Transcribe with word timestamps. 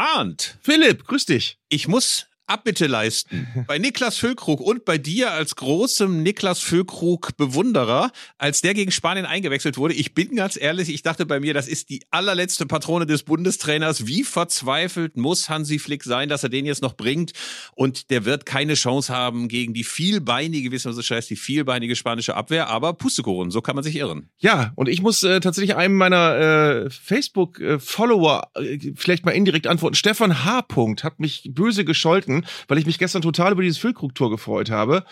Arndt. 0.00 0.56
Philipp, 0.62 1.06
grüß 1.06 1.26
dich. 1.26 1.58
Ich 1.68 1.86
muss 1.86 2.26
Abbitte 2.50 2.88
leisten. 2.88 3.46
Bei 3.68 3.78
Niklas 3.78 4.18
Füllkrug 4.18 4.60
und 4.60 4.84
bei 4.84 4.98
dir 4.98 5.30
als 5.30 5.54
großem 5.54 6.22
Niklas 6.22 6.58
Füllkrug 6.58 7.36
Bewunderer, 7.36 8.10
als 8.38 8.60
der 8.60 8.74
gegen 8.74 8.90
Spanien 8.90 9.24
eingewechselt 9.24 9.76
wurde. 9.76 9.94
Ich 9.94 10.14
bin 10.14 10.34
ganz 10.34 10.58
ehrlich, 10.60 10.88
ich 10.88 11.02
dachte 11.02 11.26
bei 11.26 11.38
mir, 11.38 11.54
das 11.54 11.68
ist 11.68 11.90
die 11.90 12.02
allerletzte 12.10 12.66
Patrone 12.66 13.06
des 13.06 13.22
Bundestrainers. 13.22 14.06
Wie 14.08 14.24
verzweifelt 14.24 15.16
muss 15.16 15.48
Hansi 15.48 15.78
Flick 15.78 16.02
sein, 16.02 16.28
dass 16.28 16.42
er 16.42 16.48
den 16.48 16.66
jetzt 16.66 16.82
noch 16.82 16.94
bringt? 16.94 17.32
Und 17.74 18.10
der 18.10 18.24
wird 18.24 18.46
keine 18.46 18.74
Chance 18.74 19.14
haben 19.14 19.46
gegen 19.46 19.72
die 19.72 19.84
vielbeinige, 19.84 20.72
wissen 20.72 20.90
wir 20.90 20.94
so 20.94 21.02
scheiß, 21.02 21.28
die 21.28 21.36
vielbeinige 21.36 21.94
spanische 21.94 22.34
Abwehr. 22.34 22.68
Aber 22.68 22.94
Pustekuchen, 22.94 23.52
so 23.52 23.60
kann 23.60 23.76
man 23.76 23.84
sich 23.84 23.94
irren. 23.94 24.28
Ja, 24.38 24.72
und 24.74 24.88
ich 24.88 25.02
muss 25.02 25.22
äh, 25.22 25.38
tatsächlich 25.38 25.76
einem 25.76 25.96
meiner 25.96 26.86
äh, 26.86 26.90
Facebook-Follower 26.90 28.50
äh, 28.56 28.78
vielleicht 28.96 29.24
mal 29.24 29.32
indirekt 29.32 29.68
antworten. 29.68 29.94
Stefan 29.94 30.44
H. 30.44 30.64
hat 31.02 31.20
mich 31.20 31.50
böse 31.52 31.84
gescholten 31.84 32.39
weil 32.68 32.78
ich 32.78 32.86
mich 32.86 32.98
gestern 32.98 33.22
total 33.22 33.52
über 33.52 33.62
dieses 33.62 33.78
Füllkrug-Tor 33.78 34.30
gefreut 34.30 34.70
habe. 34.70 35.04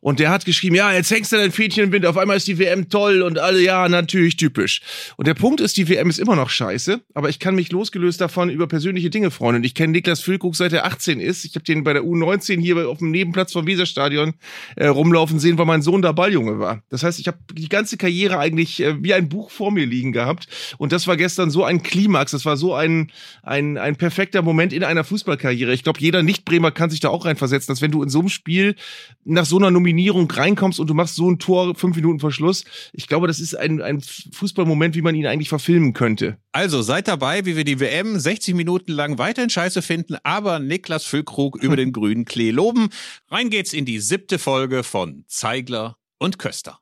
Und 0.00 0.18
der 0.18 0.30
hat 0.30 0.44
geschrieben, 0.44 0.74
ja, 0.74 0.92
jetzt 0.92 1.10
hängst 1.10 1.32
du 1.32 1.36
dein 1.36 1.52
Fädchen 1.52 1.84
im 1.84 1.92
Wind, 1.92 2.06
auf 2.06 2.16
einmal 2.16 2.36
ist 2.36 2.46
die 2.46 2.58
WM 2.58 2.88
toll 2.88 3.22
und 3.22 3.38
alle, 3.38 3.60
ja, 3.60 3.88
natürlich 3.88 4.36
typisch. 4.36 4.82
Und 5.16 5.26
der 5.26 5.34
Punkt 5.34 5.60
ist, 5.60 5.76
die 5.76 5.88
WM 5.88 6.10
ist 6.10 6.18
immer 6.18 6.36
noch 6.36 6.50
scheiße, 6.50 7.00
aber 7.14 7.28
ich 7.28 7.38
kann 7.38 7.54
mich 7.54 7.70
losgelöst 7.72 8.20
davon 8.20 8.50
über 8.50 8.66
persönliche 8.66 9.10
Dinge 9.10 9.30
freuen. 9.30 9.56
Und 9.56 9.64
ich 9.64 9.74
kenne 9.74 9.92
Niklas 9.92 10.20
Füllkrug 10.20 10.56
seit 10.56 10.72
er 10.72 10.86
18 10.86 11.20
ist. 11.20 11.44
Ich 11.44 11.54
habe 11.54 11.64
den 11.64 11.84
bei 11.84 11.92
der 11.92 12.02
U19 12.02 12.60
hier 12.60 12.88
auf 12.88 12.98
dem 12.98 13.10
Nebenplatz 13.10 13.52
vom 13.52 13.66
Weserstadion 13.66 14.34
äh, 14.76 14.86
rumlaufen 14.86 15.38
sehen, 15.38 15.58
weil 15.58 15.66
mein 15.66 15.82
Sohn 15.82 16.02
da 16.02 16.12
Balljunge 16.12 16.58
war. 16.58 16.82
Das 16.88 17.02
heißt, 17.02 17.18
ich 17.18 17.26
habe 17.26 17.38
die 17.52 17.68
ganze 17.68 17.96
Karriere 17.96 18.38
eigentlich 18.38 18.80
äh, 18.80 19.02
wie 19.02 19.14
ein 19.14 19.28
Buch 19.28 19.50
vor 19.50 19.70
mir 19.70 19.86
liegen 19.86 20.12
gehabt. 20.12 20.48
Und 20.78 20.92
das 20.92 21.06
war 21.06 21.16
gestern 21.16 21.50
so 21.50 21.64
ein 21.64 21.82
Klimax, 21.82 22.32
das 22.32 22.44
war 22.44 22.56
so 22.56 22.74
ein, 22.74 23.10
ein, 23.42 23.78
ein 23.78 23.96
perfekter 23.96 24.42
Moment 24.42 24.72
in 24.72 24.84
einer 24.84 25.04
Fußballkarriere. 25.04 25.72
Ich 25.72 25.82
glaube, 25.82 26.00
jeder 26.00 26.22
Nicht-Bremer 26.64 26.70
kann 26.72 26.90
sich 26.90 27.00
da 27.00 27.08
auch 27.08 27.24
reinversetzen, 27.24 27.72
dass 27.72 27.82
wenn 27.82 27.90
du 27.90 28.02
in 28.02 28.08
so 28.08 28.20
einem 28.20 28.28
Spiel 28.28 28.76
nach 29.24 29.44
so 29.44 29.58
einer 29.58 29.70
Nominierung 29.70 30.30
reinkommst 30.30 30.80
und 30.80 30.88
du 30.88 30.94
machst 30.94 31.16
so 31.16 31.30
ein 31.30 31.38
Tor 31.38 31.74
fünf 31.74 31.96
Minuten 31.96 32.20
vor 32.20 32.32
Schluss, 32.32 32.64
ich 32.92 33.06
glaube, 33.06 33.26
das 33.26 33.40
ist 33.40 33.54
ein, 33.54 33.82
ein 33.82 34.00
Fußballmoment, 34.00 34.94
wie 34.94 35.02
man 35.02 35.14
ihn 35.14 35.26
eigentlich 35.26 35.48
verfilmen 35.48 35.92
könnte. 35.92 36.38
Also 36.52 36.82
seid 36.82 37.08
dabei, 37.08 37.44
wie 37.44 37.56
wir 37.56 37.64
die 37.64 37.80
WM 37.80 38.18
60 38.18 38.54
Minuten 38.54 38.92
lang 38.92 39.18
weiterhin 39.18 39.50
scheiße 39.50 39.82
finden, 39.82 40.16
aber 40.22 40.58
Niklas 40.58 41.04
Füllkrug 41.04 41.56
über 41.62 41.76
den 41.76 41.92
grünen 41.92 42.24
Klee 42.24 42.50
loben. 42.50 42.88
Rein 43.28 43.50
geht's 43.50 43.72
in 43.72 43.84
die 43.84 44.00
siebte 44.00 44.38
Folge 44.38 44.82
von 44.82 45.24
Zeigler 45.28 45.96
und 46.18 46.38
Köster. 46.38 46.80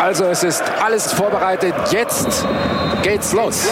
Also 0.00 0.24
es 0.24 0.44
ist 0.44 0.62
alles 0.62 1.12
vorbereitet. 1.12 1.74
Jetzt 1.90 2.46
geht's 3.02 3.32
los. 3.32 3.68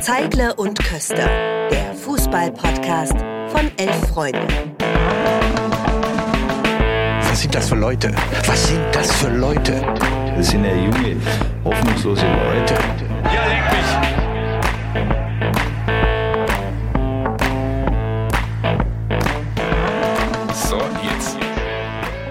Zeigler 0.00 0.56
und 0.58 0.78
Köster, 0.78 1.26
der 1.70 1.94
Fußball-Podcast 1.94 3.35
von 3.50 3.70
elf 3.76 4.08
Freunden. 4.08 4.46
Was 7.28 7.40
sind 7.42 7.54
das 7.54 7.68
für 7.68 7.74
Leute? 7.74 8.14
Was 8.46 8.68
sind 8.68 8.82
das 8.92 9.12
für 9.12 9.28
Leute? 9.28 9.82
Das 10.36 10.48
sind 10.48 10.64
ja 10.64 10.74
junge, 10.74 11.16
hoffnungslose 11.64 12.26
Leute. 12.26 12.74
Ja, 13.24 13.46
leck 13.46 13.72
mich! 13.72 13.86
So, 20.54 20.80
jetzt. 21.02 21.36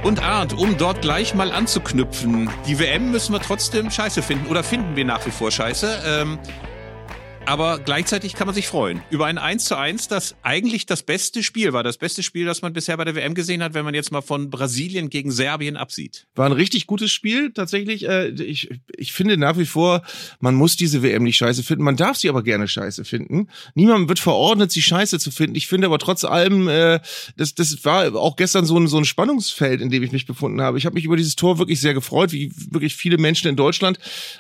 Und 0.04 0.22
Arndt, 0.24 0.54
um 0.54 0.78
dort 0.78 1.02
gleich 1.02 1.34
mal 1.36 1.52
anzuknüpfen, 1.52 2.50
die 2.68 2.80
WM 2.80 3.12
müssen 3.12 3.34
wir 3.34 3.42
trotzdem 3.42 3.90
scheiße 3.90 4.22
finden 4.22 4.48
oder 4.48 4.64
finden 4.64 4.96
wir 4.96 5.06
nach 5.06 5.26
wie 5.26 5.32
vor 5.32 5.52
scheiße. 5.52 6.04
Ähm, 6.06 6.40
aber 7.46 7.80
gleichzeitig 7.80 8.34
kann 8.34 8.48
man 8.48 8.56
sich 8.56 8.68
freuen 8.68 9.02
über 9.10 9.28
ein 9.28 9.38
1 9.38 9.66
zu 9.66 9.78
1, 9.78 10.08
das 10.08 10.36
eigentlich 10.42 10.86
das 10.86 11.04
beste 11.04 11.44
Spiel 11.44 11.74
war. 11.74 11.84
Das 11.84 11.98
beste 11.98 12.24
Spiel, 12.24 12.46
das 12.46 12.62
man 12.62 12.74
bisher 12.74 12.98
bei 12.98 13.06
der 13.06 13.16
WM 13.16 13.36
gesehen 13.36 13.62
hat, 13.64 13.74
wenn 13.74 13.86
man 13.86 13.94
jetzt 13.94 14.12
mal 14.12 14.22
von 14.22 14.50
Brasilien 14.50 15.10
gegen 15.10 15.32
Serbien 15.32 15.78
absieht. 15.78 16.28
War 16.36 16.48
ein 16.48 16.52
richtig 16.52 16.88
gutes 16.88 17.12
Spiel, 17.12 17.52
tatsächlich. 17.52 18.08
Äh, 18.08 18.30
ich, 18.30 18.70
ich 18.96 19.14
finde 19.14 19.38
nach 19.38 19.58
wie 19.58 19.66
vor, 19.66 20.02
man 20.40 20.56
muss 20.56 20.76
diese 20.76 21.04
WM 21.04 21.24
nicht 21.24 21.38
scheiße 21.38 21.64
finden. 21.64 21.84
Man 21.84 21.96
darf 21.96 22.18
sie 22.18 22.30
aber 22.30 22.44
gerne 22.44 22.68
scheiße 22.68 23.06
finden. 23.06 23.48
Niemand 23.76 24.10
wird 24.10 24.20
verordnet, 24.20 24.72
sie 24.72 24.82
scheiße 24.82 25.20
zu 25.20 25.32
finden. 25.32 25.56
Ich 25.56 25.68
finde 25.68 25.88
aber 25.88 26.00
trotz 26.00 26.24
allem, 26.24 26.68
äh, 26.68 27.00
das, 27.38 27.54
das 27.54 27.86
war 27.86 28.16
auch 28.16 28.36
gestern 28.36 28.66
so 28.66 28.78
ein, 28.78 28.88
so 28.88 28.98
ein 28.98 29.06
Spannungsfeld, 29.06 29.82
in 29.82 29.90
dem 29.90 30.04
ich 30.04 30.12
mich 30.12 30.26
befunden 30.26 30.62
habe. 30.62 30.78
Ich 30.78 30.86
habe 30.86 30.96
mich 30.96 31.06
über 31.06 31.18
dieses 31.18 31.36
Tor 31.36 31.60
wirklich 31.60 31.80
sehr 31.80 31.94
gefreut, 31.94 32.32
wie 32.32 32.52
wirklich 32.72 32.96
viele 32.96 33.18
Menschen 33.18 33.48
in 33.48 33.56
Deutschland. 33.56 34.00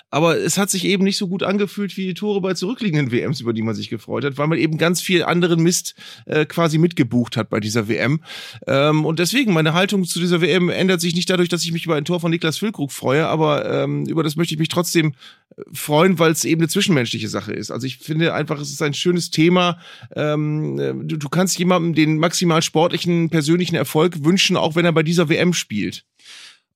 Aber 0.09 0.37
es 0.37 0.57
hat 0.57 0.69
sich 0.69 0.85
eben 0.85 1.03
nicht 1.03 1.17
so 1.17 1.27
gut 1.27 1.43
angefühlt 1.43 1.95
wie 1.97 2.07
die 2.07 2.13
Tore 2.13 2.41
bei 2.41 2.53
zurückliegenden 2.53 2.94
zurückliegenden 2.95 3.11
WMs, 3.11 3.41
über 3.41 3.53
die 3.53 3.61
man 3.61 3.75
sich 3.75 3.89
gefreut 3.89 4.25
hat, 4.25 4.37
weil 4.37 4.47
man 4.47 4.57
eben 4.57 4.77
ganz 4.77 5.01
viel 5.01 5.23
anderen 5.23 5.61
Mist 5.61 5.95
äh, 6.25 6.45
quasi 6.45 6.77
mitgebucht 6.77 7.37
hat 7.37 7.49
bei 7.49 7.59
dieser 7.59 7.87
WM. 7.87 8.21
Ähm, 8.67 9.05
und 9.05 9.19
deswegen, 9.19 9.53
meine 9.53 9.73
Haltung 9.73 10.05
zu 10.05 10.19
dieser 10.19 10.41
WM 10.41 10.69
ändert 10.69 11.01
sich 11.01 11.15
nicht 11.15 11.29
dadurch, 11.29 11.49
dass 11.49 11.63
ich 11.63 11.71
mich 11.71 11.85
über 11.85 11.95
ein 11.95 12.05
Tor 12.05 12.19
von 12.19 12.31
Niklas 12.31 12.57
Füllkrug 12.57 12.91
freue, 12.91 13.27
aber 13.27 13.69
ähm, 13.83 14.05
über 14.05 14.23
das 14.23 14.35
möchte 14.35 14.53
ich 14.53 14.59
mich 14.59 14.69
trotzdem 14.69 15.13
äh, 15.55 15.61
freuen, 15.73 16.19
weil 16.19 16.31
es 16.31 16.45
eben 16.45 16.61
eine 16.61 16.69
zwischenmenschliche 16.69 17.27
Sache 17.27 17.53
ist. 17.53 17.71
Also 17.71 17.87
ich 17.87 17.97
finde 17.97 18.33
einfach, 18.33 18.59
es 18.59 18.71
ist 18.71 18.81
ein 18.81 18.93
schönes 18.93 19.31
Thema. 19.31 19.79
Ähm, 20.15 20.79
äh, 20.79 20.93
du, 20.93 21.17
du 21.17 21.29
kannst 21.29 21.57
jemandem 21.59 21.93
den 21.93 22.17
maximal 22.17 22.61
sportlichen, 22.61 23.29
persönlichen 23.29 23.75
Erfolg 23.75 24.23
wünschen, 24.23 24.57
auch 24.57 24.75
wenn 24.75 24.85
er 24.85 24.93
bei 24.93 25.03
dieser 25.03 25.29
WM 25.29 25.53
spielt. 25.53 26.05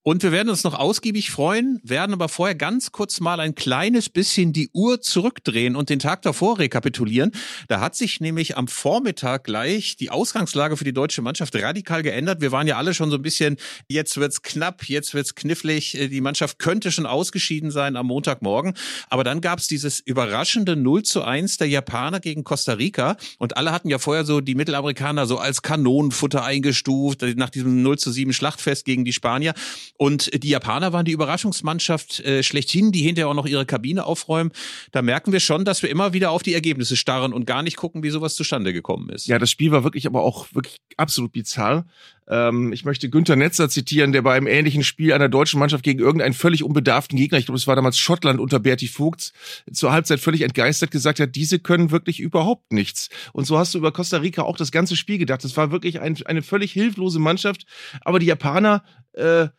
Und 0.02 0.24
wir 0.24 0.32
werden 0.32 0.50
uns 0.50 0.64
noch 0.64 0.76
ausgiebig 0.76 1.30
freuen, 1.30 1.82
werden 1.84 2.14
aber 2.14 2.30
vorher 2.30 2.56
ganz 2.56 2.94
kurz 2.94 3.20
mal 3.20 3.42
ein 3.42 3.54
kleines 3.54 4.08
bisschen 4.10 4.54
die 4.54 4.70
Uhr 4.72 5.02
zurückdrehen 5.02 5.76
und 5.76 5.90
den 5.90 6.00
Tag 6.00 6.22
davor 6.22 6.58
rekapitulieren. 6.58 7.32
Da 7.68 7.82
hat 7.82 7.96
sich 7.96 8.22
nämlich 8.22 8.56
am 8.56 8.70
Vormittag 8.70 9.44
gleich 9.44 9.98
die 9.98 10.10
Ausgangslage 10.10 10.78
für 10.78 10.86
die 10.86 10.94
deutsche 10.94 11.22
Mannschaft 11.22 11.54
radikal 11.54 12.02
geändert. 12.02 12.40
Wir 12.40 12.54
waren 12.54 12.66
ja 12.66 12.78
alle 12.78 12.94
schon 12.94 13.12
so 13.12 13.18
ein 13.18 13.22
bisschen, 13.22 13.58
jetzt 13.90 14.16
wird's 14.16 14.42
knapp, 14.42 14.86
jetzt 14.86 15.14
wird's 15.14 15.36
knifflig. 15.36 15.92
Die 15.92 16.22
Mannschaft 16.22 16.60
könnte 16.60 16.94
schon 16.94 17.06
ausgeschieden 17.06 17.70
sein 17.70 17.98
am 17.98 18.08
Montagmorgen. 18.08 18.76
Aber 19.10 19.26
dann 19.26 19.42
gab's 19.42 19.68
dieses 19.68 20.00
überraschende 20.00 20.78
0 20.78 21.04
zu 21.04 21.24
1 21.24 21.58
der 21.58 21.68
Japaner 21.68 22.22
gegen 22.22 22.46
Costa 22.46 22.74
Rica. 22.74 23.18
Und 23.38 23.58
alle 23.58 23.74
hatten 23.74 23.90
ja 23.90 24.00
vorher 24.00 24.24
so 24.24 24.40
die 24.40 24.56
Mittelamerikaner 24.56 25.28
so 25.28 25.40
als 25.40 25.62
Kanonenfutter 25.62 26.46
eingestuft, 26.46 27.22
nach 27.36 27.50
diesem 27.50 27.84
0 27.84 28.00
zu 28.00 28.12
7 28.14 28.31
Schlachtfest 28.31 28.86
gegen 28.86 29.04
die 29.04 29.14
Spanier. 29.14 29.54
Und 30.02 30.44
die 30.44 30.48
Japaner 30.48 30.94
waren 30.94 31.04
die 31.04 31.12
Überraschungsmannschaft 31.12 32.22
äh, 32.22 32.42
schlechthin, 32.42 32.94
die 32.94 33.02
hinterher 33.02 33.28
auch 33.28 33.34
noch 33.34 33.46
ihre 33.46 33.66
Kabine 33.66 34.06
aufräumen. 34.06 34.54
Da 34.94 35.02
merken 35.02 35.34
wir 35.34 35.42
schon, 35.42 35.66
dass 35.66 35.84
wir 35.84 35.90
immer 35.90 36.14
wieder 36.14 36.32
auf 36.32 36.42
die 36.42 36.54
Ergebnisse 36.54 36.96
starren 36.96 37.34
und 37.34 37.46
gar 37.46 37.64
nicht 37.64 37.76
gucken, 37.76 38.02
wie 38.02 38.10
sowas 38.10 38.36
zustande 38.36 38.72
gekommen 38.72 39.10
ist. 39.10 39.28
Ja, 39.28 39.40
das 39.40 39.52
Spiel 39.52 39.72
war 39.72 39.84
wirklich 39.84 40.08
aber 40.08 40.24
auch 40.24 40.48
wirklich 40.54 40.78
absolut 40.96 41.34
bizarr. 41.34 41.86
Ähm, 42.30 42.72
ich 42.72 42.86
möchte 42.86 43.10
Günther 43.10 43.36
Netzer 43.36 43.68
zitieren, 43.68 44.14
der 44.14 44.22
bei 44.22 44.36
einem 44.36 44.48
ähnlichen 44.48 44.86
Spiel 44.86 45.12
einer 45.12 45.28
deutschen 45.28 45.60
Mannschaft 45.60 45.84
gegen 45.84 46.00
irgendeinen 46.00 46.34
völlig 46.34 46.64
unbedarften 46.64 47.18
Gegner, 47.18 47.38
ich 47.38 47.48
glaube, 47.48 47.58
es 47.58 47.68
war 47.68 47.76
damals 47.76 47.98
Schottland 47.98 48.40
unter 48.40 48.60
Berti 48.60 48.88
Vogts, 48.88 49.34
zur 49.74 49.92
Halbzeit 49.92 50.22
völlig 50.22 50.44
entgeistert 50.44 50.92
gesagt 50.92 51.20
hat, 51.20 51.36
diese 51.36 51.60
können 51.60 51.92
wirklich 51.92 52.22
überhaupt 52.22 52.72
nichts. 52.72 53.10
Und 53.34 53.44
so 53.44 53.58
hast 53.58 53.74
du 53.74 53.80
über 53.80 53.92
Costa 53.92 54.16
Rica 54.18 54.44
auch 54.44 54.56
das 54.56 54.72
ganze 54.72 54.96
Spiel 54.96 55.18
gedacht. 55.18 55.44
Das 55.44 55.58
war 55.58 55.72
wirklich 55.72 56.00
ein, 56.00 56.16
eine 56.24 56.42
völlig 56.42 56.72
hilflose 56.72 57.20
Mannschaft. 57.20 57.66
Aber 58.06 58.20
die 58.20 58.28
Japaner, 58.28 58.86
äh, 59.12 59.50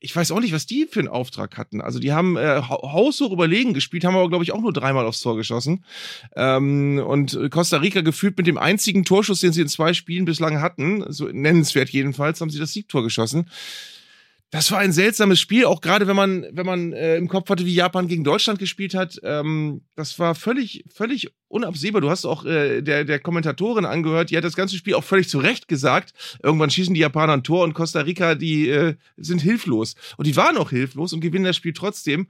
ich 0.00 0.14
weiß 0.14 0.30
auch 0.30 0.40
nicht, 0.40 0.52
was 0.52 0.66
die 0.66 0.86
für 0.86 1.00
einen 1.00 1.08
Auftrag 1.08 1.56
hatten. 1.56 1.80
Also 1.80 1.98
die 1.98 2.12
haben 2.12 2.36
äh, 2.36 2.60
haushoch 2.62 3.32
überlegen 3.32 3.74
gespielt, 3.74 4.04
haben 4.04 4.14
aber, 4.14 4.28
glaube 4.28 4.44
ich, 4.44 4.52
auch 4.52 4.60
nur 4.60 4.72
dreimal 4.72 5.06
aufs 5.06 5.20
Tor 5.20 5.36
geschossen. 5.36 5.84
Ähm, 6.36 7.02
und 7.04 7.38
Costa 7.50 7.78
Rica 7.78 8.02
gefühlt 8.02 8.36
mit 8.36 8.46
dem 8.46 8.58
einzigen 8.58 9.04
Torschuss, 9.04 9.40
den 9.40 9.52
sie 9.52 9.62
in 9.62 9.68
zwei 9.68 9.94
Spielen 9.94 10.24
bislang 10.24 10.60
hatten, 10.60 11.04
so 11.08 11.26
nennenswert 11.26 11.90
jedenfalls, 11.90 12.40
haben 12.40 12.50
sie 12.50 12.60
das 12.60 12.72
Siegtor 12.72 13.02
geschossen. 13.02 13.50
Das 14.50 14.72
war 14.72 14.78
ein 14.78 14.92
seltsames 14.92 15.38
Spiel, 15.40 15.66
auch 15.66 15.82
gerade 15.82 16.06
wenn 16.06 16.16
man, 16.16 16.46
wenn 16.52 16.64
man 16.64 16.94
äh, 16.94 17.16
im 17.16 17.28
Kopf 17.28 17.50
hatte, 17.50 17.66
wie 17.66 17.74
Japan 17.74 18.08
gegen 18.08 18.24
Deutschland 18.24 18.58
gespielt 18.58 18.94
hat. 18.94 19.20
Ähm, 19.22 19.82
das 19.94 20.18
war 20.18 20.34
völlig, 20.34 20.84
völlig 20.90 21.28
unabsehbar. 21.48 22.00
Du 22.00 22.08
hast 22.08 22.24
auch 22.24 22.46
äh, 22.46 22.80
der, 22.80 23.04
der 23.04 23.18
Kommentatorin 23.18 23.84
angehört, 23.84 24.30
die 24.30 24.38
hat 24.38 24.44
das 24.44 24.56
ganze 24.56 24.76
Spiel 24.76 24.94
auch 24.94 25.04
völlig 25.04 25.28
zu 25.28 25.38
Recht 25.38 25.68
gesagt. 25.68 26.14
Irgendwann 26.42 26.70
schießen 26.70 26.94
die 26.94 27.00
Japaner 27.00 27.34
ein 27.34 27.42
Tor 27.42 27.62
und 27.62 27.74
Costa 27.74 28.00
Rica, 28.00 28.34
die 28.34 28.70
äh, 28.70 28.94
sind 29.18 29.42
hilflos. 29.42 29.96
Und 30.16 30.26
die 30.26 30.36
waren 30.36 30.56
auch 30.56 30.70
hilflos 30.70 31.12
und 31.12 31.20
gewinnen 31.20 31.44
das 31.44 31.56
Spiel 31.56 31.74
trotzdem. 31.74 32.28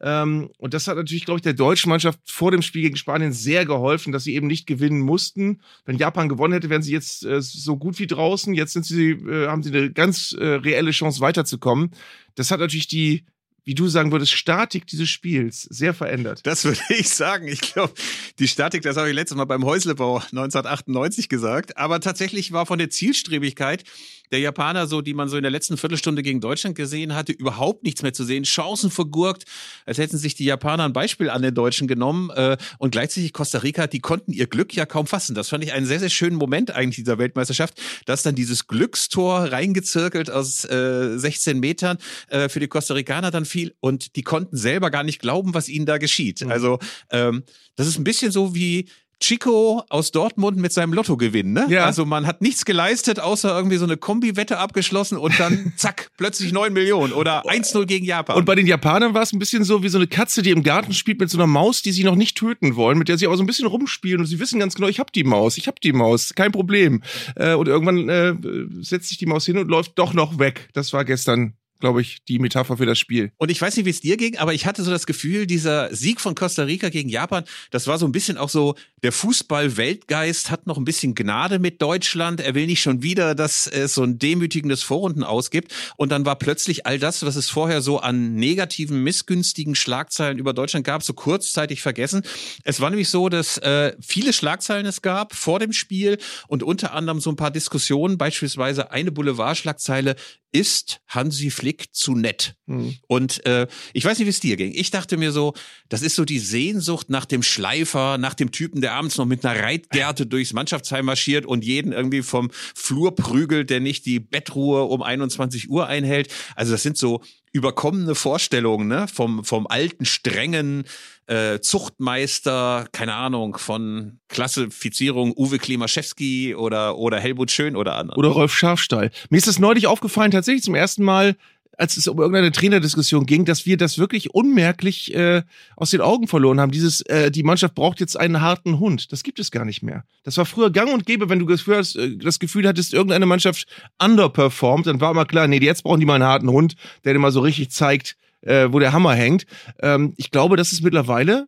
Ähm, 0.00 0.50
und 0.58 0.74
das 0.74 0.88
hat 0.88 0.96
natürlich, 0.96 1.24
glaube 1.24 1.38
ich, 1.38 1.42
der 1.42 1.54
deutschen 1.54 1.88
Mannschaft 1.88 2.18
vor 2.26 2.50
dem 2.50 2.62
Spiel 2.62 2.82
gegen 2.82 2.96
Spanien 2.96 3.32
sehr 3.32 3.64
geholfen, 3.64 4.12
dass 4.12 4.24
sie 4.24 4.34
eben 4.34 4.46
nicht 4.46 4.66
gewinnen 4.66 5.00
mussten. 5.00 5.60
Wenn 5.84 5.96
Japan 5.96 6.28
gewonnen 6.28 6.52
hätte, 6.52 6.68
wären 6.68 6.82
sie 6.82 6.92
jetzt 6.92 7.24
äh, 7.24 7.40
so 7.40 7.76
gut 7.76 7.98
wie 7.98 8.06
draußen. 8.06 8.54
Jetzt 8.54 8.74
sind 8.74 8.84
sie, 8.84 9.12
äh, 9.12 9.48
haben 9.48 9.62
sie 9.62 9.70
eine 9.70 9.90
ganz 9.90 10.32
äh, 10.32 10.44
reelle 10.44 10.90
Chance 10.90 11.20
weiterzukommen. 11.20 11.92
Das 12.34 12.50
hat 12.50 12.60
natürlich 12.60 12.88
die, 12.88 13.24
wie 13.64 13.74
du 13.74 13.88
sagen 13.88 14.12
würdest, 14.12 14.32
Statik 14.32 14.86
dieses 14.86 15.08
Spiels 15.08 15.62
sehr 15.62 15.94
verändert. 15.94 16.40
Das 16.44 16.64
würde 16.64 16.80
ich 16.90 17.08
sagen. 17.08 17.48
Ich 17.48 17.60
glaube, 17.60 17.94
die 18.38 18.48
Statik, 18.48 18.82
das 18.82 18.98
habe 18.98 19.08
ich 19.08 19.14
letztes 19.14 19.36
Mal 19.36 19.46
beim 19.46 19.64
Häuslebau 19.64 20.18
1998 20.18 21.30
gesagt. 21.30 21.78
Aber 21.78 22.00
tatsächlich 22.00 22.52
war 22.52 22.66
von 22.66 22.78
der 22.78 22.90
Zielstrebigkeit 22.90 23.84
der 24.30 24.40
Japaner, 24.40 24.86
so 24.86 25.00
die 25.00 25.14
man 25.14 25.28
so 25.28 25.36
in 25.36 25.42
der 25.42 25.50
letzten 25.50 25.76
Viertelstunde 25.76 26.22
gegen 26.22 26.40
Deutschland 26.40 26.76
gesehen 26.76 27.14
hatte, 27.14 27.32
überhaupt 27.32 27.84
nichts 27.84 28.02
mehr 28.02 28.12
zu 28.12 28.24
sehen. 28.24 28.44
Chancen 28.44 28.90
vergurkt, 28.90 29.44
als 29.84 29.98
hätten 29.98 30.18
sich 30.18 30.34
die 30.34 30.44
Japaner 30.44 30.84
ein 30.84 30.92
Beispiel 30.92 31.30
an 31.30 31.42
den 31.42 31.54
Deutschen 31.54 31.88
genommen. 31.88 32.30
Äh, 32.30 32.56
und 32.78 32.90
gleichzeitig 32.90 33.32
Costa 33.32 33.58
Rica, 33.58 33.86
die 33.86 34.00
konnten 34.00 34.32
ihr 34.32 34.46
Glück 34.46 34.74
ja 34.74 34.86
kaum 34.86 35.06
fassen. 35.06 35.34
Das 35.34 35.48
fand 35.48 35.64
ich 35.64 35.72
einen 35.72 35.86
sehr, 35.86 36.00
sehr 36.00 36.10
schönen 36.10 36.36
Moment 36.36 36.70
eigentlich 36.70 36.96
dieser 36.96 37.18
Weltmeisterschaft, 37.18 37.80
dass 38.04 38.22
dann 38.22 38.34
dieses 38.34 38.66
Glückstor 38.66 39.52
reingezirkelt 39.52 40.30
aus 40.30 40.64
äh, 40.64 41.18
16 41.18 41.60
Metern 41.60 41.98
äh, 42.28 42.48
für 42.48 42.60
die 42.60 42.68
Costa 42.68 42.94
Ricaner 42.94 43.30
dann 43.30 43.44
fiel 43.44 43.74
und 43.80 44.16
die 44.16 44.22
konnten 44.22 44.56
selber 44.56 44.90
gar 44.90 45.04
nicht 45.04 45.20
glauben, 45.20 45.54
was 45.54 45.68
ihnen 45.68 45.86
da 45.86 45.98
geschieht. 45.98 46.42
Mhm. 46.42 46.50
Also 46.50 46.78
ähm, 47.10 47.44
das 47.76 47.86
ist 47.86 47.98
ein 47.98 48.04
bisschen 48.04 48.32
so 48.32 48.54
wie 48.54 48.88
Chico 49.20 49.82
aus 49.88 50.10
Dortmund 50.10 50.58
mit 50.58 50.72
seinem 50.72 50.92
Lottogewinn, 50.92 51.52
ne? 51.52 51.66
Ja. 51.68 51.84
Also 51.86 52.04
man 52.04 52.26
hat 52.26 52.42
nichts 52.42 52.64
geleistet, 52.64 53.18
außer 53.18 53.56
irgendwie 53.56 53.78
so 53.78 53.84
eine 53.84 53.96
Kombi-Wette 53.96 54.58
abgeschlossen 54.58 55.16
und 55.16 55.38
dann 55.40 55.72
zack, 55.76 56.10
plötzlich 56.18 56.52
neun 56.52 56.72
Millionen 56.74 57.12
oder 57.12 57.46
1-0 57.46 57.86
gegen 57.86 58.04
Japan. 58.04 58.36
Und 58.36 58.44
bei 58.44 58.54
den 58.54 58.66
Japanern 58.66 59.14
war 59.14 59.22
es 59.22 59.32
ein 59.32 59.38
bisschen 59.38 59.64
so 59.64 59.82
wie 59.82 59.88
so 59.88 59.98
eine 59.98 60.06
Katze, 60.06 60.42
die 60.42 60.50
im 60.50 60.62
Garten 60.62 60.92
spielt 60.92 61.18
mit 61.18 61.30
so 61.30 61.38
einer 61.38 61.46
Maus, 61.46 61.82
die 61.82 61.92
sie 61.92 62.04
noch 62.04 62.14
nicht 62.14 62.36
töten 62.36 62.76
wollen, 62.76 62.98
mit 62.98 63.08
der 63.08 63.16
sie 63.16 63.26
aber 63.26 63.36
so 63.36 63.42
ein 63.42 63.46
bisschen 63.46 63.66
rumspielen 63.66 64.20
und 64.20 64.26
sie 64.26 64.38
wissen 64.38 64.60
ganz 64.60 64.74
genau, 64.74 64.88
ich 64.88 65.00
hab 65.00 65.12
die 65.12 65.24
Maus, 65.24 65.56
ich 65.56 65.66
hab 65.66 65.80
die 65.80 65.92
Maus, 65.92 66.34
kein 66.34 66.52
Problem. 66.52 67.02
Äh, 67.36 67.54
und 67.54 67.68
irgendwann 67.68 68.08
äh, 68.08 68.34
setzt 68.82 69.08
sich 69.08 69.18
die 69.18 69.26
Maus 69.26 69.46
hin 69.46 69.56
und 69.56 69.68
läuft 69.68 69.98
doch 69.98 70.12
noch 70.12 70.38
weg. 70.38 70.68
Das 70.74 70.92
war 70.92 71.04
gestern 71.06 71.54
glaube 71.80 72.00
ich, 72.00 72.24
die 72.24 72.38
Metapher 72.38 72.76
für 72.76 72.86
das 72.86 72.98
Spiel. 72.98 73.32
Und 73.36 73.50
ich 73.50 73.60
weiß 73.60 73.76
nicht, 73.76 73.86
wie 73.86 73.90
es 73.90 74.00
dir 74.00 74.16
ging, 74.16 74.38
aber 74.38 74.54
ich 74.54 74.66
hatte 74.66 74.82
so 74.82 74.90
das 74.90 75.06
Gefühl, 75.06 75.46
dieser 75.46 75.94
Sieg 75.94 76.20
von 76.20 76.34
Costa 76.34 76.62
Rica 76.62 76.88
gegen 76.88 77.08
Japan, 77.08 77.44
das 77.70 77.86
war 77.86 77.98
so 77.98 78.06
ein 78.06 78.12
bisschen 78.12 78.38
auch 78.38 78.48
so, 78.48 78.74
der 79.02 79.12
Fußball-Weltgeist 79.12 80.50
hat 80.50 80.66
noch 80.66 80.78
ein 80.78 80.84
bisschen 80.84 81.14
Gnade 81.14 81.58
mit 81.58 81.80
Deutschland. 81.80 82.40
Er 82.40 82.54
will 82.54 82.66
nicht 82.66 82.82
schon 82.82 83.02
wieder, 83.02 83.34
dass 83.34 83.66
es 83.66 83.94
so 83.94 84.02
ein 84.02 84.18
demütigendes 84.18 84.82
Vorrunden 84.82 85.22
ausgibt. 85.22 85.72
Und 85.96 86.10
dann 86.10 86.24
war 86.24 86.36
plötzlich 86.36 86.86
all 86.86 86.98
das, 86.98 87.24
was 87.24 87.36
es 87.36 87.50
vorher 87.50 87.82
so 87.82 88.00
an 88.00 88.34
negativen, 88.34 89.02
missgünstigen 89.02 89.74
Schlagzeilen 89.74 90.38
über 90.38 90.52
Deutschland 90.52 90.86
gab, 90.86 91.02
so 91.02 91.12
kurzzeitig 91.12 91.82
vergessen. 91.82 92.22
Es 92.64 92.80
war 92.80 92.90
nämlich 92.90 93.08
so, 93.08 93.28
dass 93.28 93.58
äh, 93.58 93.94
viele 94.00 94.32
Schlagzeilen 94.32 94.86
es 94.86 95.02
gab 95.02 95.34
vor 95.34 95.58
dem 95.58 95.72
Spiel 95.72 96.18
und 96.48 96.62
unter 96.62 96.92
anderem 96.94 97.20
so 97.20 97.30
ein 97.30 97.36
paar 97.36 97.50
Diskussionen, 97.50 98.18
beispielsweise 98.18 98.90
eine 98.90 99.12
Boulevardschlagzeile, 99.12 100.16
ist 100.52 101.00
Hansi 101.08 101.50
Flick 101.50 101.94
zu 101.94 102.14
nett? 102.14 102.56
Mhm. 102.66 102.96
Und 103.06 103.44
äh, 103.46 103.66
ich 103.92 104.04
weiß 104.04 104.18
nicht, 104.18 104.26
wie 104.26 104.30
es 104.30 104.40
dir 104.40 104.56
ging. 104.56 104.72
Ich 104.74 104.90
dachte 104.90 105.16
mir 105.16 105.32
so, 105.32 105.54
das 105.88 106.02
ist 106.02 106.16
so 106.16 106.24
die 106.24 106.38
Sehnsucht 106.38 107.10
nach 107.10 107.24
dem 107.24 107.42
Schleifer, 107.42 108.18
nach 108.18 108.34
dem 108.34 108.50
Typen, 108.50 108.80
der 108.80 108.94
abends 108.94 109.16
noch 109.16 109.26
mit 109.26 109.44
einer 109.44 109.60
Reitgerte 109.60 110.26
durchs 110.26 110.52
Mannschaftsheim 110.52 111.04
marschiert 111.04 111.46
und 111.46 111.64
jeden 111.64 111.92
irgendwie 111.92 112.22
vom 112.22 112.50
Flur 112.74 113.14
prügelt, 113.14 113.70
der 113.70 113.80
nicht 113.80 114.06
die 114.06 114.20
Bettruhe 114.20 114.84
um 114.84 115.02
21 115.02 115.70
Uhr 115.70 115.86
einhält. 115.86 116.32
Also 116.54 116.72
das 116.72 116.82
sind 116.82 116.96
so 116.96 117.22
überkommene 117.56 118.14
Vorstellungen 118.14 118.86
ne? 118.86 119.06
vom, 119.08 119.44
vom 119.44 119.66
alten, 119.66 120.04
strengen 120.04 120.84
äh, 121.26 121.58
Zuchtmeister, 121.60 122.86
keine 122.92 123.14
Ahnung, 123.14 123.56
von 123.56 124.20
Klassifizierung 124.28 125.32
Uwe 125.36 125.58
Klimaszewski 125.58 126.54
oder, 126.54 126.98
oder 126.98 127.18
Helmut 127.18 127.50
Schön 127.50 127.74
oder 127.74 127.96
anderen. 127.96 128.18
Oder 128.18 128.28
Rolf 128.28 128.54
Schafstall. 128.54 129.10
Mir 129.30 129.38
ist 129.38 129.46
das 129.46 129.58
neulich 129.58 129.86
aufgefallen, 129.86 130.30
tatsächlich 130.30 130.62
zum 130.62 130.74
ersten 130.74 131.02
Mal, 131.02 131.36
als 131.76 131.96
es 131.96 132.08
um 132.08 132.18
irgendeine 132.18 132.52
Trainerdiskussion 132.52 133.26
ging, 133.26 133.44
dass 133.44 133.66
wir 133.66 133.76
das 133.76 133.98
wirklich 133.98 134.34
unmerklich 134.34 135.14
äh, 135.14 135.42
aus 135.76 135.90
den 135.90 136.00
Augen 136.00 136.26
verloren 136.26 136.60
haben. 136.60 136.72
Dieses, 136.72 137.02
äh, 137.02 137.30
die 137.30 137.42
Mannschaft 137.42 137.74
braucht 137.74 138.00
jetzt 138.00 138.18
einen 138.18 138.40
harten 138.40 138.78
Hund. 138.78 139.12
Das 139.12 139.22
gibt 139.22 139.38
es 139.38 139.50
gar 139.50 139.64
nicht 139.64 139.82
mehr. 139.82 140.04
Das 140.24 140.36
war 140.38 140.46
früher 140.46 140.70
gang 140.70 140.92
und 140.92 141.06
gäbe, 141.06 141.28
wenn 141.28 141.38
du 141.38 141.46
das 141.46 141.60
Gefühl, 141.60 141.76
hast, 141.76 141.96
äh, 141.96 142.16
das 142.16 142.38
Gefühl 142.38 142.66
hattest, 142.66 142.94
irgendeine 142.94 143.26
Mannschaft 143.26 143.66
underperformt, 144.02 144.86
dann 144.86 145.00
war 145.00 145.10
immer 145.10 145.26
klar, 145.26 145.46
nee, 145.48 145.58
jetzt 145.58 145.82
brauchen 145.82 146.00
die 146.00 146.06
mal 146.06 146.14
einen 146.14 146.24
harten 146.24 146.50
Hund, 146.50 146.76
der 147.04 147.12
dir 147.12 147.18
mal 147.18 147.32
so 147.32 147.40
richtig 147.40 147.70
zeigt, 147.70 148.16
äh, 148.40 148.68
wo 148.70 148.78
der 148.78 148.92
Hammer 148.92 149.14
hängt. 149.14 149.46
Ähm, 149.80 150.14
ich 150.16 150.30
glaube, 150.30 150.56
das 150.56 150.72
ist 150.72 150.82
mittlerweile 150.82 151.46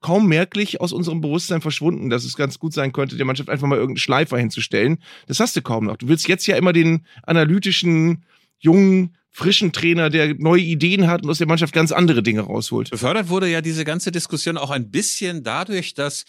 kaum 0.00 0.28
merklich 0.28 0.80
aus 0.80 0.92
unserem 0.92 1.20
Bewusstsein 1.20 1.60
verschwunden, 1.60 2.10
dass 2.10 2.24
es 2.24 2.36
ganz 2.36 2.58
gut 2.58 2.72
sein 2.72 2.92
könnte, 2.92 3.16
der 3.16 3.26
Mannschaft 3.26 3.50
einfach 3.50 3.66
mal 3.66 3.76
irgendeinen 3.76 3.98
Schleifer 3.98 4.38
hinzustellen. 4.38 4.98
Das 5.26 5.40
hast 5.40 5.56
du 5.56 5.62
kaum 5.62 5.86
noch. 5.86 5.96
Du 5.96 6.08
willst 6.08 6.28
jetzt 6.28 6.46
ja 6.46 6.56
immer 6.56 6.72
den 6.72 7.04
analytischen, 7.24 8.24
jungen, 8.58 9.16
frischen 9.30 9.72
Trainer, 9.72 10.10
der 10.10 10.34
neue 10.34 10.62
Ideen 10.62 11.06
hat 11.06 11.22
und 11.22 11.30
aus 11.30 11.38
der 11.38 11.46
Mannschaft 11.46 11.72
ganz 11.72 11.92
andere 11.92 12.22
Dinge 12.22 12.42
rausholt. 12.42 12.90
Befördert 12.90 13.28
wurde 13.28 13.48
ja 13.48 13.60
diese 13.60 13.84
ganze 13.84 14.10
Diskussion 14.12 14.56
auch 14.56 14.70
ein 14.70 14.90
bisschen 14.90 15.42
dadurch, 15.44 15.94
dass 15.94 16.24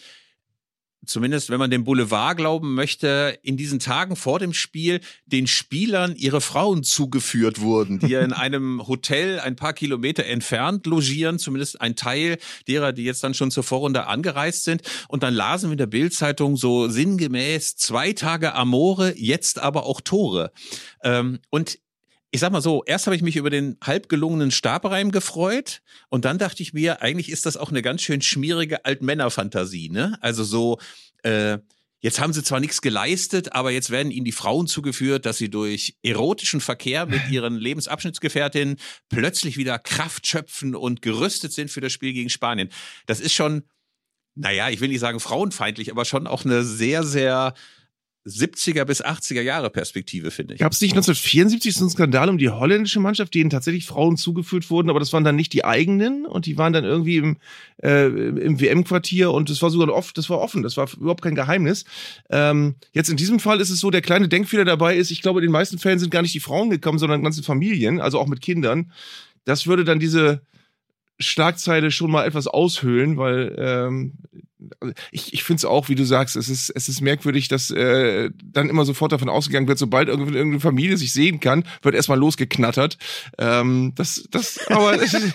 zumindest 1.04 1.50
wenn 1.50 1.58
man 1.58 1.70
dem 1.70 1.84
Boulevard 1.84 2.36
glauben 2.36 2.74
möchte, 2.74 3.38
in 3.42 3.56
diesen 3.56 3.78
Tagen 3.78 4.16
vor 4.16 4.38
dem 4.38 4.52
Spiel 4.52 5.00
den 5.26 5.46
Spielern 5.46 6.14
ihre 6.16 6.40
Frauen 6.40 6.84
zugeführt 6.84 7.60
wurden, 7.60 7.98
die 7.98 8.08
ja 8.08 8.20
in 8.20 8.32
einem 8.32 8.86
Hotel 8.86 9.40
ein 9.40 9.56
paar 9.56 9.72
Kilometer 9.72 10.24
entfernt 10.24 10.86
logieren, 10.86 11.38
zumindest 11.38 11.80
ein 11.80 11.96
Teil 11.96 12.38
derer, 12.68 12.92
die 12.92 13.04
jetzt 13.04 13.24
dann 13.24 13.34
schon 13.34 13.50
zur 13.50 13.64
Vorrunde 13.64 14.06
angereist 14.06 14.64
sind. 14.64 14.82
Und 15.08 15.22
dann 15.22 15.34
lasen 15.34 15.70
wir 15.70 15.72
in 15.72 15.78
der 15.78 15.86
Bildzeitung 15.86 16.56
so 16.56 16.88
sinngemäß 16.88 17.76
zwei 17.76 18.12
Tage 18.12 18.54
Amore, 18.54 19.14
jetzt 19.16 19.58
aber 19.58 19.86
auch 19.86 20.00
Tore. 20.00 20.52
Ähm, 21.02 21.40
und 21.50 21.78
ich 22.34 22.40
sag 22.40 22.50
mal 22.50 22.62
so, 22.62 22.82
erst 22.86 23.06
habe 23.06 23.14
ich 23.14 23.22
mich 23.22 23.36
über 23.36 23.50
den 23.50 23.76
halb 23.84 24.08
gelungenen 24.08 24.50
Stabreim 24.50 25.12
gefreut 25.12 25.82
und 26.08 26.24
dann 26.24 26.38
dachte 26.38 26.62
ich 26.62 26.72
mir, 26.72 27.02
eigentlich 27.02 27.30
ist 27.30 27.44
das 27.44 27.58
auch 27.58 27.68
eine 27.68 27.82
ganz 27.82 28.00
schön 28.00 28.22
schmierige 28.22 28.86
Altmännerfantasie, 28.86 29.90
ne? 29.90 30.16
Also 30.22 30.42
so, 30.42 30.78
äh, 31.24 31.58
jetzt 32.00 32.20
haben 32.20 32.32
sie 32.32 32.42
zwar 32.42 32.58
nichts 32.58 32.80
geleistet, 32.80 33.52
aber 33.52 33.70
jetzt 33.70 33.90
werden 33.90 34.10
ihnen 34.10 34.24
die 34.24 34.32
Frauen 34.32 34.66
zugeführt, 34.66 35.26
dass 35.26 35.36
sie 35.36 35.50
durch 35.50 35.98
erotischen 36.02 36.62
Verkehr 36.62 37.04
mit 37.04 37.20
ihren 37.30 37.56
Lebensabschnittsgefährtinnen 37.56 38.78
plötzlich 39.10 39.58
wieder 39.58 39.78
Kraft 39.78 40.26
schöpfen 40.26 40.74
und 40.74 41.02
gerüstet 41.02 41.52
sind 41.52 41.70
für 41.70 41.82
das 41.82 41.92
Spiel 41.92 42.14
gegen 42.14 42.30
Spanien. 42.30 42.70
Das 43.04 43.20
ist 43.20 43.34
schon, 43.34 43.64
naja, 44.34 44.70
ich 44.70 44.80
will 44.80 44.88
nicht 44.88 45.00
sagen 45.00 45.20
frauenfeindlich, 45.20 45.90
aber 45.90 46.06
schon 46.06 46.26
auch 46.26 46.46
eine 46.46 46.64
sehr, 46.64 47.04
sehr 47.04 47.52
70er 48.24 48.84
bis 48.84 49.04
80er 49.04 49.40
Jahre 49.40 49.68
Perspektive, 49.68 50.30
finde 50.30 50.54
ich. 50.54 50.60
Gab 50.60 50.72
es 50.72 50.80
nicht 50.80 50.92
1974 50.92 51.74
so 51.74 51.80
einen 51.80 51.90
Skandal 51.90 52.28
um 52.28 52.38
die 52.38 52.50
holländische 52.50 53.00
Mannschaft, 53.00 53.34
denen 53.34 53.50
tatsächlich 53.50 53.86
Frauen 53.86 54.16
zugeführt 54.16 54.70
wurden, 54.70 54.90
aber 54.90 55.00
das 55.00 55.12
waren 55.12 55.24
dann 55.24 55.34
nicht 55.34 55.52
die 55.52 55.64
eigenen 55.64 56.24
und 56.24 56.46
die 56.46 56.56
waren 56.56 56.72
dann 56.72 56.84
irgendwie 56.84 57.16
im, 57.16 57.36
äh, 57.82 58.06
im 58.06 58.60
WM-Quartier 58.60 59.32
und 59.32 59.50
das 59.50 59.60
war 59.60 59.70
sogar 59.70 59.92
oft, 59.92 60.16
das 60.18 60.30
war 60.30 60.38
offen, 60.38 60.62
das 60.62 60.76
war 60.76 60.88
überhaupt 60.96 61.22
kein 61.22 61.34
Geheimnis. 61.34 61.84
Ähm, 62.30 62.76
jetzt 62.92 63.10
in 63.10 63.16
diesem 63.16 63.40
Fall 63.40 63.60
ist 63.60 63.70
es 63.70 63.80
so, 63.80 63.90
der 63.90 64.02
kleine 64.02 64.28
Denkfehler 64.28 64.64
dabei 64.64 64.96
ist, 64.96 65.10
ich 65.10 65.22
glaube, 65.22 65.40
in 65.40 65.46
den 65.46 65.52
meisten 65.52 65.78
Fällen 65.78 65.98
sind 65.98 66.10
gar 66.10 66.22
nicht 66.22 66.34
die 66.34 66.40
Frauen 66.40 66.70
gekommen, 66.70 66.98
sondern 66.98 67.24
ganze 67.24 67.42
Familien, 67.42 68.00
also 68.00 68.20
auch 68.20 68.28
mit 68.28 68.40
Kindern. 68.40 68.92
Das 69.44 69.66
würde 69.66 69.82
dann 69.82 69.98
diese 69.98 70.42
Schlagzeile 71.18 71.90
schon 71.90 72.10
mal 72.10 72.24
etwas 72.24 72.46
aushöhlen, 72.46 73.16
weil 73.16 73.54
ähm, 73.58 74.14
ich, 75.10 75.32
ich 75.32 75.44
finde 75.44 75.58
es 75.58 75.64
auch, 75.64 75.88
wie 75.88 75.94
du 75.94 76.04
sagst, 76.04 76.36
es 76.36 76.48
ist, 76.48 76.70
es 76.70 76.88
ist 76.88 77.00
merkwürdig, 77.00 77.48
dass 77.48 77.70
äh, 77.70 78.30
dann 78.44 78.68
immer 78.68 78.84
sofort 78.84 79.12
davon 79.12 79.28
ausgegangen 79.28 79.68
wird, 79.68 79.78
sobald 79.78 80.08
irgendwie 80.08 80.34
irgendeine 80.34 80.60
Familie 80.60 80.96
sich 80.96 81.12
sehen 81.12 81.40
kann, 81.40 81.64
wird 81.82 81.94
erstmal 81.94 82.18
losgeknattert. 82.18 82.98
Ähm, 83.38 83.92
das, 83.94 84.24
das, 84.30 84.58
aber 84.68 85.00
es 85.00 85.14
ist, 85.14 85.34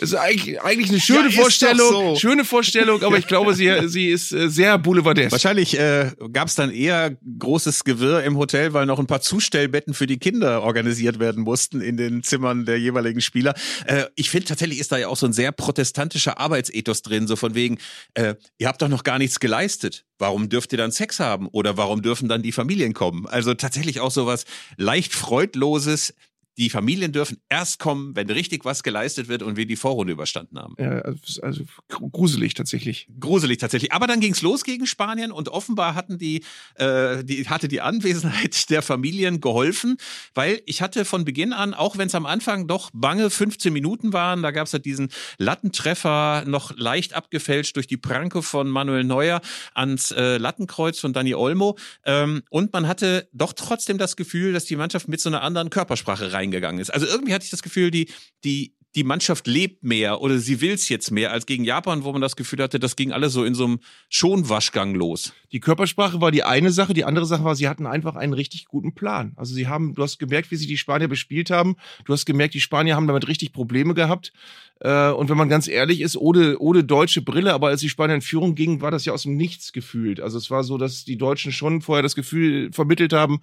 ist 0.00 0.14
eigentlich, 0.14 0.60
eigentlich 0.60 0.90
eine 0.90 1.00
schöne 1.00 1.30
ja, 1.30 1.40
Vorstellung, 1.40 1.90
so. 1.90 2.16
schöne 2.16 2.44
Vorstellung, 2.44 3.02
aber 3.02 3.18
ich 3.18 3.26
glaube, 3.26 3.54
sie, 3.54 3.88
sie 3.88 4.08
ist 4.08 4.32
äh, 4.32 4.48
sehr 4.48 4.78
boulevardesk. 4.78 5.32
Wahrscheinlich 5.32 5.78
äh, 5.78 6.12
gab 6.32 6.48
es 6.48 6.54
dann 6.54 6.70
eher 6.70 7.16
großes 7.38 7.84
Gewirr 7.84 8.22
im 8.22 8.36
Hotel, 8.36 8.72
weil 8.72 8.86
noch 8.86 8.98
ein 8.98 9.06
paar 9.06 9.20
Zustellbetten 9.20 9.94
für 9.94 10.06
die 10.06 10.18
Kinder 10.18 10.62
organisiert 10.62 11.18
werden 11.18 11.42
mussten 11.42 11.80
in 11.80 11.96
den 11.96 12.22
Zimmern 12.22 12.64
der 12.64 12.78
jeweiligen 12.78 13.20
Spieler. 13.20 13.54
Äh, 13.86 14.04
ich 14.14 14.30
finde 14.30 14.46
tatsächlich 14.46 14.78
ist 14.78 14.92
da 14.92 14.98
ja 14.98 15.08
auch 15.08 15.16
so 15.16 15.26
ein 15.26 15.32
sehr 15.32 15.52
protestantischer 15.52 16.38
Arbeitsethos 16.38 17.02
drin, 17.02 17.26
so 17.26 17.36
von 17.36 17.54
wegen, 17.54 17.78
äh, 18.14 18.34
ihr 18.58 18.68
habt 18.68 18.82
doch 18.82 18.88
noch 18.88 19.04
gar 19.04 19.18
nichts 19.18 19.40
geleistet. 19.40 20.04
Warum 20.18 20.48
dürft 20.48 20.72
ihr 20.72 20.78
dann 20.78 20.92
Sex 20.92 21.20
haben? 21.20 21.48
Oder 21.48 21.76
warum 21.76 22.02
dürfen 22.02 22.28
dann 22.28 22.42
die 22.42 22.52
Familien 22.52 22.92
kommen? 22.92 23.26
Also 23.26 23.54
tatsächlich 23.54 24.00
auch 24.00 24.10
sowas 24.10 24.44
leicht 24.76 25.14
freudloses, 25.14 26.14
die 26.60 26.68
Familien 26.68 27.10
dürfen 27.10 27.38
erst 27.48 27.78
kommen, 27.78 28.14
wenn 28.14 28.28
richtig 28.28 28.66
was 28.66 28.82
geleistet 28.82 29.28
wird 29.28 29.42
und 29.42 29.56
wir 29.56 29.64
die 29.64 29.76
Vorrunde 29.76 30.12
überstanden 30.12 30.58
haben. 30.58 30.74
Ja, 30.78 31.00
also, 31.00 31.64
gruselig 31.88 32.52
tatsächlich. 32.52 33.08
Gruselig 33.18 33.56
tatsächlich. 33.56 33.92
Aber 33.92 34.06
dann 34.06 34.20
ging's 34.20 34.42
los 34.42 34.62
gegen 34.62 34.86
Spanien 34.86 35.32
und 35.32 35.48
offenbar 35.48 35.94
hatten 35.94 36.18
die, 36.18 36.44
äh, 36.74 37.24
die 37.24 37.48
hatte 37.48 37.66
die 37.66 37.80
Anwesenheit 37.80 38.68
der 38.70 38.82
Familien 38.82 39.40
geholfen, 39.40 39.96
weil 40.34 40.60
ich 40.66 40.82
hatte 40.82 41.06
von 41.06 41.24
Beginn 41.24 41.54
an, 41.54 41.72
auch 41.72 41.96
wenn 41.96 42.08
es 42.08 42.14
am 42.14 42.26
Anfang 42.26 42.66
doch 42.66 42.90
bange 42.92 43.30
15 43.30 43.72
Minuten 43.72 44.12
waren, 44.12 44.42
da 44.42 44.50
gab's 44.50 44.74
halt 44.74 44.84
diesen 44.84 45.08
Lattentreffer 45.38 46.44
noch 46.46 46.76
leicht 46.76 47.14
abgefälscht 47.14 47.74
durch 47.76 47.86
die 47.86 47.96
Pranke 47.96 48.42
von 48.42 48.68
Manuel 48.68 49.04
Neuer 49.04 49.40
ans 49.72 50.10
äh, 50.10 50.36
Lattenkreuz 50.36 51.00
von 51.00 51.14
Dani 51.14 51.34
Olmo. 51.34 51.78
Ähm, 52.04 52.42
und 52.50 52.70
man 52.74 52.86
hatte 52.86 53.30
doch 53.32 53.54
trotzdem 53.54 53.96
das 53.96 54.14
Gefühl, 54.14 54.52
dass 54.52 54.66
die 54.66 54.76
Mannschaft 54.76 55.08
mit 55.08 55.22
so 55.22 55.30
einer 55.30 55.42
anderen 55.42 55.70
Körpersprache 55.70 56.34
rein 56.34 56.49
reingegangen 56.50 56.80
ist. 56.80 56.90
Also 56.90 57.06
irgendwie 57.06 57.32
hatte 57.32 57.44
ich 57.44 57.50
das 57.50 57.62
Gefühl, 57.62 57.90
die, 57.90 58.08
die 58.44 58.74
die 58.96 59.04
Mannschaft 59.04 59.46
lebt 59.46 59.84
mehr 59.84 60.20
oder 60.20 60.38
sie 60.38 60.60
will's 60.60 60.88
jetzt 60.88 61.12
mehr 61.12 61.30
als 61.30 61.46
gegen 61.46 61.62
Japan, 61.62 62.02
wo 62.02 62.10
man 62.10 62.20
das 62.20 62.34
Gefühl 62.34 62.60
hatte, 62.60 62.80
das 62.80 62.96
ging 62.96 63.12
alles 63.12 63.32
so 63.32 63.44
in 63.44 63.54
so 63.54 63.64
einem 63.64 63.78
Schonwaschgang 64.08 64.96
los. 64.96 65.32
Die 65.52 65.60
Körpersprache 65.60 66.20
war 66.20 66.32
die 66.32 66.42
eine 66.42 66.72
Sache, 66.72 66.92
die 66.92 67.04
andere 67.04 67.24
Sache 67.24 67.44
war, 67.44 67.54
sie 67.54 67.68
hatten 67.68 67.86
einfach 67.86 68.16
einen 68.16 68.32
richtig 68.32 68.64
guten 68.64 68.92
Plan. 68.92 69.32
Also 69.36 69.54
sie 69.54 69.68
haben, 69.68 69.94
du 69.94 70.02
hast 70.02 70.18
gemerkt, 70.18 70.50
wie 70.50 70.56
sie 70.56 70.66
die 70.66 70.76
Spanier 70.76 71.06
bespielt 71.06 71.50
haben. 71.50 71.76
Du 72.04 72.12
hast 72.12 72.26
gemerkt, 72.26 72.54
die 72.54 72.60
Spanier 72.60 72.96
haben 72.96 73.06
damit 73.06 73.28
richtig 73.28 73.52
Probleme 73.52 73.94
gehabt. 73.94 74.32
Äh, 74.80 75.10
und 75.10 75.28
wenn 75.28 75.36
man 75.36 75.48
ganz 75.48 75.68
ehrlich 75.68 76.00
ist, 76.00 76.16
ohne, 76.16 76.58
ohne 76.58 76.82
deutsche 76.82 77.22
Brille, 77.22 77.52
aber 77.52 77.68
als 77.68 77.80
die 77.80 77.88
Spanier 77.88 78.16
in 78.16 78.22
Führung 78.22 78.56
gingen, 78.56 78.80
war 78.80 78.90
das 78.90 79.04
ja 79.04 79.12
aus 79.12 79.22
dem 79.22 79.36
Nichts 79.36 79.72
gefühlt. 79.72 80.20
Also 80.20 80.36
es 80.38 80.50
war 80.50 80.64
so, 80.64 80.78
dass 80.78 81.04
die 81.04 81.18
Deutschen 81.18 81.52
schon 81.52 81.80
vorher 81.80 82.02
das 82.02 82.16
Gefühl 82.16 82.72
vermittelt 82.72 83.12
haben, 83.12 83.40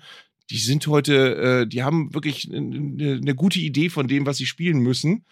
die 0.49 0.57
sind 0.57 0.87
heute, 0.87 1.63
äh, 1.63 1.67
die 1.67 1.83
haben 1.83 2.13
wirklich 2.13 2.49
eine, 2.51 3.19
eine 3.21 3.35
gute 3.35 3.59
Idee 3.59 3.89
von 3.89 4.07
dem, 4.07 4.25
was 4.25 4.37
sie 4.37 4.45
spielen 4.45 4.79
müssen. 4.79 5.25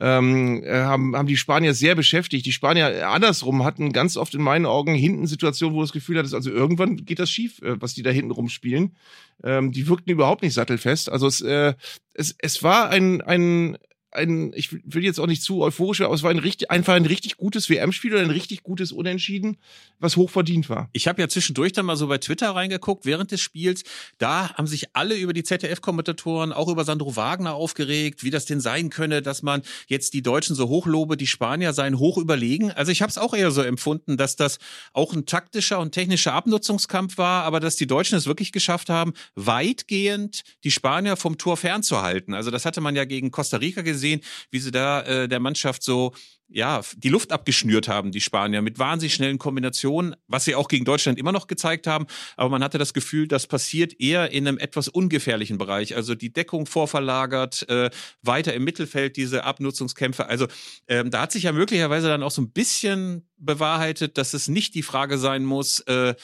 Ähm, 0.00 0.64
äh, 0.64 0.80
haben, 0.80 1.14
haben 1.14 1.28
die 1.28 1.36
Spanier 1.36 1.72
sehr 1.72 1.94
beschäftigt. 1.94 2.44
Die 2.46 2.52
Spanier 2.52 2.90
äh, 2.90 3.02
andersrum 3.02 3.62
hatten 3.64 3.92
ganz 3.92 4.16
oft 4.16 4.34
in 4.34 4.42
meinen 4.42 4.66
Augen 4.66 4.94
hinten 4.94 5.28
Situationen, 5.28 5.76
wo 5.76 5.82
das 5.82 5.92
Gefühl 5.92 6.18
hat, 6.18 6.32
also 6.32 6.50
irgendwann 6.50 6.96
geht 7.04 7.20
das 7.20 7.30
schief, 7.30 7.62
äh, 7.62 7.80
was 7.80 7.94
die 7.94 8.02
da 8.02 8.10
hinten 8.10 8.32
rumspielen. 8.32 8.96
Ähm, 9.44 9.70
die 9.70 9.86
wirkten 9.86 10.10
überhaupt 10.10 10.42
nicht 10.42 10.54
sattelfest. 10.54 11.10
Also 11.10 11.28
es, 11.28 11.42
äh, 11.42 11.74
es, 12.12 12.34
es 12.38 12.62
war 12.64 12.90
ein, 12.90 13.20
ein, 13.20 13.78
ein, 14.14 14.52
ich 14.54 14.72
will 14.72 15.04
jetzt 15.04 15.18
auch 15.18 15.26
nicht 15.26 15.42
zu 15.42 15.62
euphorisch, 15.62 16.00
aber 16.00 16.14
es 16.14 16.22
war 16.22 16.30
ein 16.30 16.38
richtig, 16.38 16.70
einfach 16.70 16.94
ein 16.94 17.06
richtig 17.06 17.36
gutes 17.36 17.68
WM-Spiel 17.68 18.12
oder 18.12 18.22
ein 18.22 18.30
richtig 18.30 18.62
gutes 18.62 18.92
Unentschieden, 18.92 19.56
was 19.98 20.16
hochverdient 20.16 20.68
war. 20.68 20.88
Ich 20.92 21.08
habe 21.08 21.20
ja 21.20 21.28
zwischendurch 21.28 21.72
dann 21.72 21.86
mal 21.86 21.96
so 21.96 22.06
bei 22.06 22.18
Twitter 22.18 22.50
reingeguckt 22.50 23.04
während 23.04 23.32
des 23.32 23.40
Spiels. 23.40 23.82
Da 24.18 24.54
haben 24.54 24.66
sich 24.66 24.94
alle 24.94 25.16
über 25.16 25.32
die 25.32 25.42
ZDF-Kommentatoren, 25.42 26.52
auch 26.52 26.68
über 26.68 26.84
Sandro 26.84 27.16
Wagner 27.16 27.54
aufgeregt, 27.54 28.22
wie 28.22 28.30
das 28.30 28.44
denn 28.44 28.60
sein 28.60 28.90
könne, 28.90 29.22
dass 29.22 29.42
man 29.42 29.62
jetzt 29.88 30.14
die 30.14 30.22
Deutschen 30.22 30.54
so 30.54 30.68
hochlobe, 30.68 31.16
die 31.16 31.26
Spanier 31.26 31.72
seien 31.72 31.98
hoch 31.98 32.18
überlegen. 32.18 32.70
Also 32.70 32.92
ich 32.92 33.02
habe 33.02 33.10
es 33.10 33.18
auch 33.18 33.34
eher 33.34 33.50
so 33.50 33.62
empfunden, 33.62 34.16
dass 34.16 34.36
das 34.36 34.58
auch 34.92 35.12
ein 35.12 35.26
taktischer 35.26 35.80
und 35.80 35.92
technischer 35.92 36.32
Abnutzungskampf 36.32 37.18
war, 37.18 37.44
aber 37.44 37.60
dass 37.60 37.76
die 37.76 37.86
Deutschen 37.86 38.16
es 38.16 38.26
wirklich 38.26 38.52
geschafft 38.52 38.88
haben, 38.88 39.12
weitgehend 39.34 40.42
die 40.62 40.70
Spanier 40.70 41.16
vom 41.16 41.38
Tor 41.38 41.56
fernzuhalten. 41.56 42.34
Also 42.34 42.50
das 42.50 42.64
hatte 42.64 42.80
man 42.80 42.94
ja 42.94 43.04
gegen 43.04 43.30
Costa 43.30 43.56
Rica 43.56 43.82
gesehen 43.82 44.03
gesehen, 44.04 44.20
wie 44.50 44.58
sie 44.58 44.70
da 44.70 45.02
äh, 45.02 45.28
der 45.28 45.40
Mannschaft 45.40 45.82
so 45.82 46.12
ja, 46.48 46.82
die 46.96 47.08
Luft 47.08 47.32
abgeschnürt 47.32 47.88
haben, 47.88 48.12
die 48.12 48.20
Spanier, 48.20 48.60
mit 48.60 48.78
wahnsinnig 48.78 49.14
schnellen 49.14 49.38
Kombinationen, 49.38 50.14
was 50.28 50.44
sie 50.44 50.54
auch 50.54 50.68
gegen 50.68 50.84
Deutschland 50.84 51.18
immer 51.18 51.32
noch 51.32 51.46
gezeigt 51.46 51.86
haben. 51.86 52.06
Aber 52.36 52.50
man 52.50 52.62
hatte 52.62 52.78
das 52.78 52.92
Gefühl, 52.92 53.26
das 53.26 53.46
passiert 53.46 53.98
eher 53.98 54.30
in 54.30 54.46
einem 54.46 54.58
etwas 54.58 54.88
ungefährlichen 54.88 55.58
Bereich. 55.58 55.96
Also 55.96 56.14
die 56.14 56.32
Deckung 56.32 56.66
vorverlagert, 56.66 57.68
äh, 57.68 57.90
weiter 58.22 58.52
im 58.52 58.62
Mittelfeld 58.62 59.16
diese 59.16 59.44
Abnutzungskämpfe. 59.44 60.26
Also 60.26 60.46
ähm, 60.86 61.10
da 61.10 61.22
hat 61.22 61.32
sich 61.32 61.44
ja 61.44 61.52
möglicherweise 61.52 62.08
dann 62.08 62.22
auch 62.22 62.30
so 62.30 62.42
ein 62.42 62.52
bisschen 62.52 63.26
bewahrheitet, 63.38 64.18
dass 64.18 64.34
es 64.34 64.46
nicht 64.46 64.74
die 64.74 64.82
Frage 64.82 65.18
sein 65.18 65.44
muss, 65.44 65.80
äh, 65.80 66.14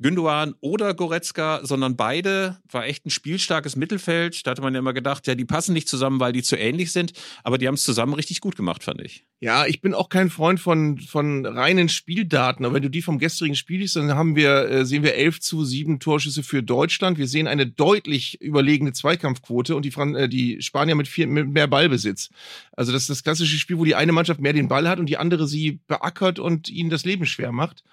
Gündogan 0.00 0.54
oder 0.60 0.92
Goretzka, 0.94 1.60
sondern 1.62 1.96
beide 1.96 2.58
war 2.70 2.84
echt 2.84 3.06
ein 3.06 3.10
spielstarkes 3.10 3.76
Mittelfeld. 3.76 4.46
Da 4.46 4.50
hatte 4.50 4.62
man 4.62 4.74
ja 4.74 4.80
immer 4.80 4.92
gedacht, 4.92 5.26
ja, 5.26 5.34
die 5.34 5.44
passen 5.44 5.72
nicht 5.72 5.88
zusammen, 5.88 6.20
weil 6.20 6.32
die 6.32 6.42
zu 6.42 6.56
ähnlich 6.56 6.92
sind, 6.92 7.12
aber 7.44 7.58
die 7.58 7.68
haben 7.68 7.74
es 7.74 7.84
zusammen 7.84 8.14
richtig 8.14 8.40
gut 8.40 8.56
gemacht, 8.56 8.82
fand 8.82 9.00
ich. 9.00 9.24
Ja, 9.40 9.66
ich 9.66 9.80
bin 9.80 9.94
auch 9.94 10.08
kein 10.08 10.30
Freund 10.30 10.58
von, 10.58 10.98
von 10.98 11.44
reinen 11.44 11.88
Spieldaten, 11.88 12.64
aber 12.64 12.76
wenn 12.76 12.82
du 12.82 12.90
die 12.90 13.02
vom 13.02 13.18
gestrigen 13.18 13.54
Spiel 13.54 13.80
siehst, 13.80 13.96
dann 13.96 14.14
haben 14.14 14.36
wir, 14.36 14.68
äh, 14.68 14.86
sehen 14.86 15.02
wir 15.02 15.14
11 15.14 15.40
zu 15.40 15.64
7 15.64 16.00
Torschüsse 16.00 16.42
für 16.42 16.62
Deutschland. 16.62 17.18
Wir 17.18 17.28
sehen 17.28 17.46
eine 17.46 17.66
deutlich 17.66 18.40
überlegene 18.40 18.92
Zweikampfquote 18.92 19.76
und 19.76 19.84
die, 19.84 19.90
Fran 19.90 20.14
äh, 20.14 20.28
die 20.28 20.62
Spanier 20.62 20.94
mit, 20.94 21.08
viel, 21.08 21.26
mit 21.26 21.48
mehr 21.48 21.66
Ballbesitz. 21.66 22.30
Also 22.72 22.90
das 22.90 23.02
ist 23.02 23.10
das 23.10 23.22
klassische 23.22 23.58
Spiel, 23.58 23.78
wo 23.78 23.84
die 23.84 23.94
eine 23.94 24.12
Mannschaft 24.12 24.40
mehr 24.40 24.52
den 24.52 24.68
Ball 24.68 24.88
hat 24.88 24.98
und 24.98 25.06
die 25.06 25.18
andere 25.18 25.46
sie 25.46 25.80
beackert 25.86 26.38
und 26.38 26.68
ihnen 26.68 26.90
das 26.90 27.04
Leben 27.04 27.26
schwer 27.26 27.52
macht. 27.52 27.84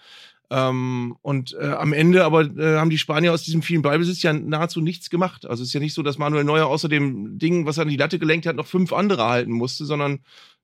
Ähm, 0.52 1.16
und 1.22 1.56
äh, 1.60 1.66
am 1.66 1.94
Ende 1.94 2.26
aber 2.26 2.42
äh, 2.42 2.76
haben 2.76 2.90
die 2.90 2.98
Spanier 2.98 3.32
aus 3.32 3.44
diesem 3.44 3.62
vielen 3.62 3.82
Ballbesitz 3.82 4.22
ja 4.22 4.34
nahezu 4.34 4.82
nichts 4.82 5.10
gemacht. 5.10 5.46
Also 5.46 5.64
es 5.64 5.70
ist 5.70 5.74
ja 5.74 5.80
nicht 5.80 5.94
so, 5.94 6.04
dass 6.04 6.18
Manuel 6.18 6.44
Neuer 6.44 6.68
außer 6.68 6.90
dem 6.90 7.40
Ding, 7.40 7.66
was 7.66 7.78
er 7.78 7.84
an 7.84 7.88
die 7.90 7.96
Latte 7.96 8.20
gelenkt 8.20 8.46
hat, 8.46 8.58
noch 8.58 8.68
fünf 8.68 8.92
andere 8.92 9.28
halten 9.28 9.54
musste, 9.54 9.86
sondern 9.86 10.20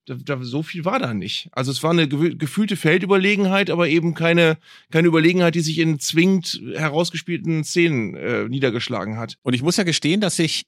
da, 0.05 0.15
da, 0.15 0.43
so 0.43 0.61
viel 0.61 0.83
war 0.83 0.99
da 0.99 1.13
nicht. 1.13 1.49
Also 1.53 1.71
es 1.71 1.83
war 1.83 1.91
eine 1.91 2.09
ge 2.09 2.35
gefühlte 2.35 2.75
Feldüberlegenheit, 2.75 3.69
aber 3.69 3.87
eben 3.87 4.13
keine, 4.13 4.57
keine 4.91 5.07
Überlegenheit, 5.07 5.55
die 5.55 5.61
sich 5.61 5.79
in 5.79 5.99
zwingend 5.99 6.61
herausgespielten 6.75 7.63
Szenen 7.63 8.13
äh, 8.15 8.49
niedergeschlagen 8.49 9.17
hat. 9.17 9.37
Und 9.41 9.53
ich 9.53 9.63
muss 9.63 9.77
ja 9.77 9.85
gestehen, 9.85 10.19
dass 10.19 10.37
ich 10.37 10.65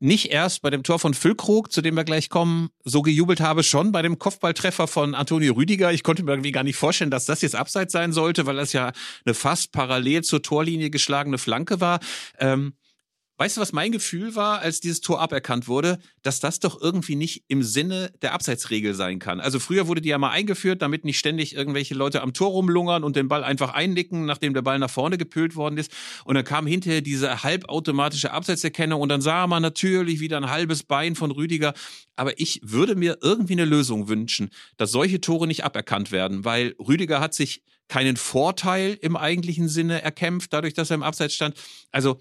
nicht 0.00 0.30
erst 0.30 0.62
bei 0.62 0.70
dem 0.70 0.82
Tor 0.82 0.98
von 0.98 1.14
Füllkrug, 1.14 1.72
zu 1.72 1.82
dem 1.82 1.96
wir 1.96 2.04
gleich 2.04 2.28
kommen, 2.28 2.70
so 2.84 3.02
gejubelt 3.02 3.40
habe, 3.40 3.62
schon 3.62 3.92
bei 3.92 4.02
dem 4.02 4.18
Kopfballtreffer 4.18 4.86
von 4.86 5.14
Antonio 5.14 5.54
Rüdiger. 5.54 5.92
Ich 5.92 6.02
konnte 6.02 6.22
mir 6.22 6.32
irgendwie 6.32 6.52
gar 6.52 6.64
nicht 6.64 6.76
vorstellen, 6.76 7.10
dass 7.10 7.26
das 7.26 7.42
jetzt 7.42 7.56
abseits 7.56 7.92
sein 7.92 8.12
sollte, 8.12 8.46
weil 8.46 8.56
das 8.56 8.72
ja 8.72 8.92
eine 9.24 9.34
fast 9.34 9.72
parallel 9.72 10.22
zur 10.22 10.42
Torlinie 10.42 10.90
geschlagene 10.90 11.38
Flanke 11.38 11.80
war. 11.80 12.00
Ähm, 12.38 12.74
Weißt 13.40 13.56
du, 13.56 13.60
was 13.60 13.72
mein 13.72 13.92
Gefühl 13.92 14.34
war, 14.34 14.58
als 14.58 14.80
dieses 14.80 15.00
Tor 15.00 15.20
aberkannt 15.20 15.68
wurde? 15.68 16.00
Dass 16.22 16.40
das 16.40 16.58
doch 16.58 16.80
irgendwie 16.80 17.14
nicht 17.14 17.44
im 17.46 17.62
Sinne 17.62 18.12
der 18.20 18.32
Abseitsregel 18.32 18.94
sein 18.94 19.20
kann. 19.20 19.38
Also 19.38 19.60
früher 19.60 19.86
wurde 19.86 20.00
die 20.00 20.08
ja 20.08 20.18
mal 20.18 20.30
eingeführt, 20.30 20.82
damit 20.82 21.04
nicht 21.04 21.20
ständig 21.20 21.54
irgendwelche 21.54 21.94
Leute 21.94 22.20
am 22.22 22.32
Tor 22.32 22.50
rumlungern 22.50 23.04
und 23.04 23.14
den 23.14 23.28
Ball 23.28 23.44
einfach 23.44 23.72
einnicken, 23.72 24.26
nachdem 24.26 24.54
der 24.54 24.62
Ball 24.62 24.80
nach 24.80 24.90
vorne 24.90 25.18
gepült 25.18 25.54
worden 25.54 25.78
ist. 25.78 25.92
Und 26.24 26.34
dann 26.34 26.44
kam 26.44 26.66
hinterher 26.66 27.00
diese 27.00 27.44
halbautomatische 27.44 28.32
Abseitserkennung 28.32 29.00
und 29.00 29.08
dann 29.08 29.20
sah 29.20 29.46
man 29.46 29.62
natürlich 29.62 30.18
wieder 30.18 30.36
ein 30.38 30.50
halbes 30.50 30.82
Bein 30.82 31.14
von 31.14 31.30
Rüdiger. 31.30 31.74
Aber 32.16 32.40
ich 32.40 32.60
würde 32.64 32.96
mir 32.96 33.18
irgendwie 33.22 33.52
eine 33.52 33.66
Lösung 33.66 34.08
wünschen, 34.08 34.50
dass 34.78 34.90
solche 34.90 35.20
Tore 35.20 35.46
nicht 35.46 35.64
aberkannt 35.64 36.10
werden, 36.10 36.44
weil 36.44 36.74
Rüdiger 36.80 37.20
hat 37.20 37.34
sich 37.34 37.62
keinen 37.86 38.16
Vorteil 38.16 38.98
im 39.00 39.16
eigentlichen 39.16 39.68
Sinne 39.68 40.02
erkämpft, 40.02 40.52
dadurch, 40.52 40.74
dass 40.74 40.90
er 40.90 40.96
im 40.96 41.02
Abseits 41.04 41.34
stand. 41.34 41.56
Also 41.92 42.20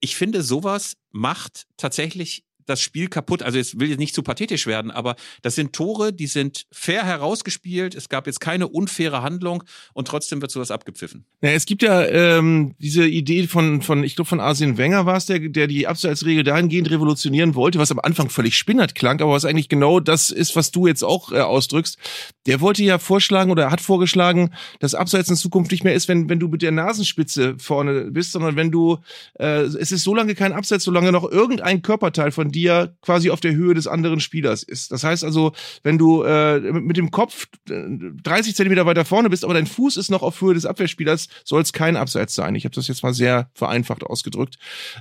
ich 0.00 0.16
finde, 0.16 0.42
sowas 0.42 0.96
macht 1.10 1.66
tatsächlich 1.76 2.44
das 2.66 2.80
Spiel 2.80 3.08
kaputt. 3.08 3.42
Also 3.42 3.58
jetzt 3.58 3.80
will 3.80 3.90
ich 3.90 3.98
nicht 3.98 4.14
zu 4.14 4.22
pathetisch 4.22 4.66
werden, 4.66 4.90
aber 4.90 5.16
das 5.42 5.54
sind 5.54 5.72
Tore, 5.72 6.12
die 6.12 6.26
sind 6.26 6.66
fair 6.72 7.04
herausgespielt. 7.04 7.94
Es 7.94 8.08
gab 8.08 8.26
jetzt 8.26 8.40
keine 8.40 8.68
unfaire 8.68 9.22
Handlung 9.22 9.64
und 9.94 10.08
trotzdem 10.08 10.42
wird 10.42 10.50
sowas 10.50 10.70
abgepfiffen. 10.70 11.24
Ja, 11.40 11.50
es 11.50 11.66
gibt 11.66 11.82
ja 11.82 12.04
ähm, 12.04 12.74
diese 12.78 13.06
Idee 13.06 13.46
von, 13.46 13.82
von 13.82 14.04
ich 14.04 14.16
glaube, 14.16 14.28
von 14.28 14.40
Arsene 14.40 14.76
Wenger 14.78 15.06
war 15.06 15.16
es, 15.16 15.26
der, 15.26 15.38
der 15.38 15.66
die 15.66 15.86
Abseitsregel 15.86 16.44
dahingehend 16.44 16.90
revolutionieren 16.90 17.54
wollte, 17.54 17.78
was 17.78 17.90
am 17.90 18.00
Anfang 18.00 18.30
völlig 18.30 18.56
spinnert 18.56 18.94
klang, 18.94 19.20
aber 19.20 19.32
was 19.32 19.44
eigentlich 19.44 19.68
genau 19.68 20.00
das 20.00 20.30
ist, 20.30 20.56
was 20.56 20.70
du 20.70 20.86
jetzt 20.86 21.04
auch 21.04 21.32
äh, 21.32 21.40
ausdrückst. 21.40 21.98
Der 22.46 22.60
wollte 22.60 22.82
ja 22.82 22.98
vorschlagen 22.98 23.50
oder 23.50 23.70
hat 23.70 23.80
vorgeschlagen, 23.80 24.52
dass 24.80 24.94
Abseits 24.94 25.30
in 25.30 25.36
Zukunft 25.36 25.70
nicht 25.70 25.84
mehr 25.84 25.94
ist, 25.94 26.08
wenn, 26.08 26.28
wenn 26.28 26.40
du 26.40 26.48
mit 26.48 26.62
der 26.62 26.72
Nasenspitze 26.72 27.56
vorne 27.58 28.10
bist, 28.10 28.32
sondern 28.32 28.56
wenn 28.56 28.70
du, 28.70 28.98
äh, 29.38 29.62
es 29.62 29.92
ist 29.92 30.04
so 30.04 30.14
lange 30.14 30.34
kein 30.34 30.52
Abseits, 30.52 30.84
solange 30.84 31.12
noch 31.12 31.30
irgendein 31.30 31.82
Körperteil 31.82 32.32
von 32.32 32.50
dir 32.56 32.96
quasi 33.02 33.30
auf 33.30 33.40
der 33.40 33.54
Höhe 33.54 33.74
des 33.74 33.86
anderen 33.86 34.20
Spielers 34.20 34.62
ist. 34.62 34.90
Das 34.90 35.04
heißt 35.04 35.22
also, 35.22 35.52
wenn 35.82 35.98
du 35.98 36.22
äh, 36.22 36.58
mit 36.60 36.96
dem 36.96 37.10
Kopf 37.10 37.46
30 37.66 38.52
äh, 38.52 38.54
Zentimeter 38.54 38.86
weiter 38.86 39.04
vorne 39.04 39.28
bist, 39.30 39.44
aber 39.44 39.54
dein 39.54 39.66
Fuß 39.66 39.96
ist 39.96 40.10
noch 40.10 40.22
auf 40.22 40.40
Höhe 40.40 40.54
des 40.54 40.64
Abwehrspielers, 40.64 41.28
soll 41.44 41.62
es 41.62 41.72
kein 41.72 41.96
Abseits 41.96 42.34
sein. 42.34 42.54
Ich 42.54 42.64
habe 42.64 42.74
das 42.74 42.88
jetzt 42.88 43.02
mal 43.02 43.12
sehr 43.12 43.50
vereinfacht 43.54 44.02
ausgedrückt. 44.02 44.56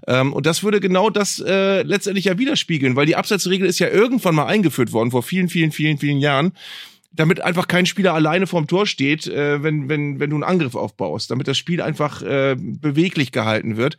Ähm, 0.08 0.34
und 0.34 0.46
das 0.46 0.64
würde 0.64 0.80
genau 0.82 1.10
das 1.10 1.40
äh, 1.40 1.82
letztendlich 1.84 2.26
ja 2.26 2.38
widerspiegeln, 2.38 2.96
weil 2.96 3.06
die 3.06 3.16
Abseitsregel 3.16 3.68
ist 3.68 3.80
ja 3.80 3.88
irgendwann 3.88 4.36
mal 4.36 4.46
eingeführt 4.46 4.92
worden, 4.92 5.12
vor 5.12 5.24
vielen, 5.24 5.50
vielen, 5.50 5.72
vielen, 5.72 5.98
vielen 5.98 6.20
Jahren 6.20 6.52
damit 7.16 7.42
einfach 7.42 7.68
kein 7.68 7.86
Spieler 7.86 8.14
alleine 8.14 8.48
vorm 8.48 8.68
Tor 8.68 8.86
steht, 8.88 9.28
äh, 9.28 9.64
wenn, 9.64 9.90
wenn, 9.90 10.20
wenn 10.20 10.30
du 10.30 10.36
einen 10.36 10.44
Angriff 10.44 10.76
aufbaust, 10.76 11.32
damit 11.32 11.48
das 11.48 11.58
Spiel 11.58 11.82
einfach 11.82 12.22
äh, 12.22 12.56
beweglich 12.58 13.32
gehalten 13.32 13.78
wird. 13.78 13.98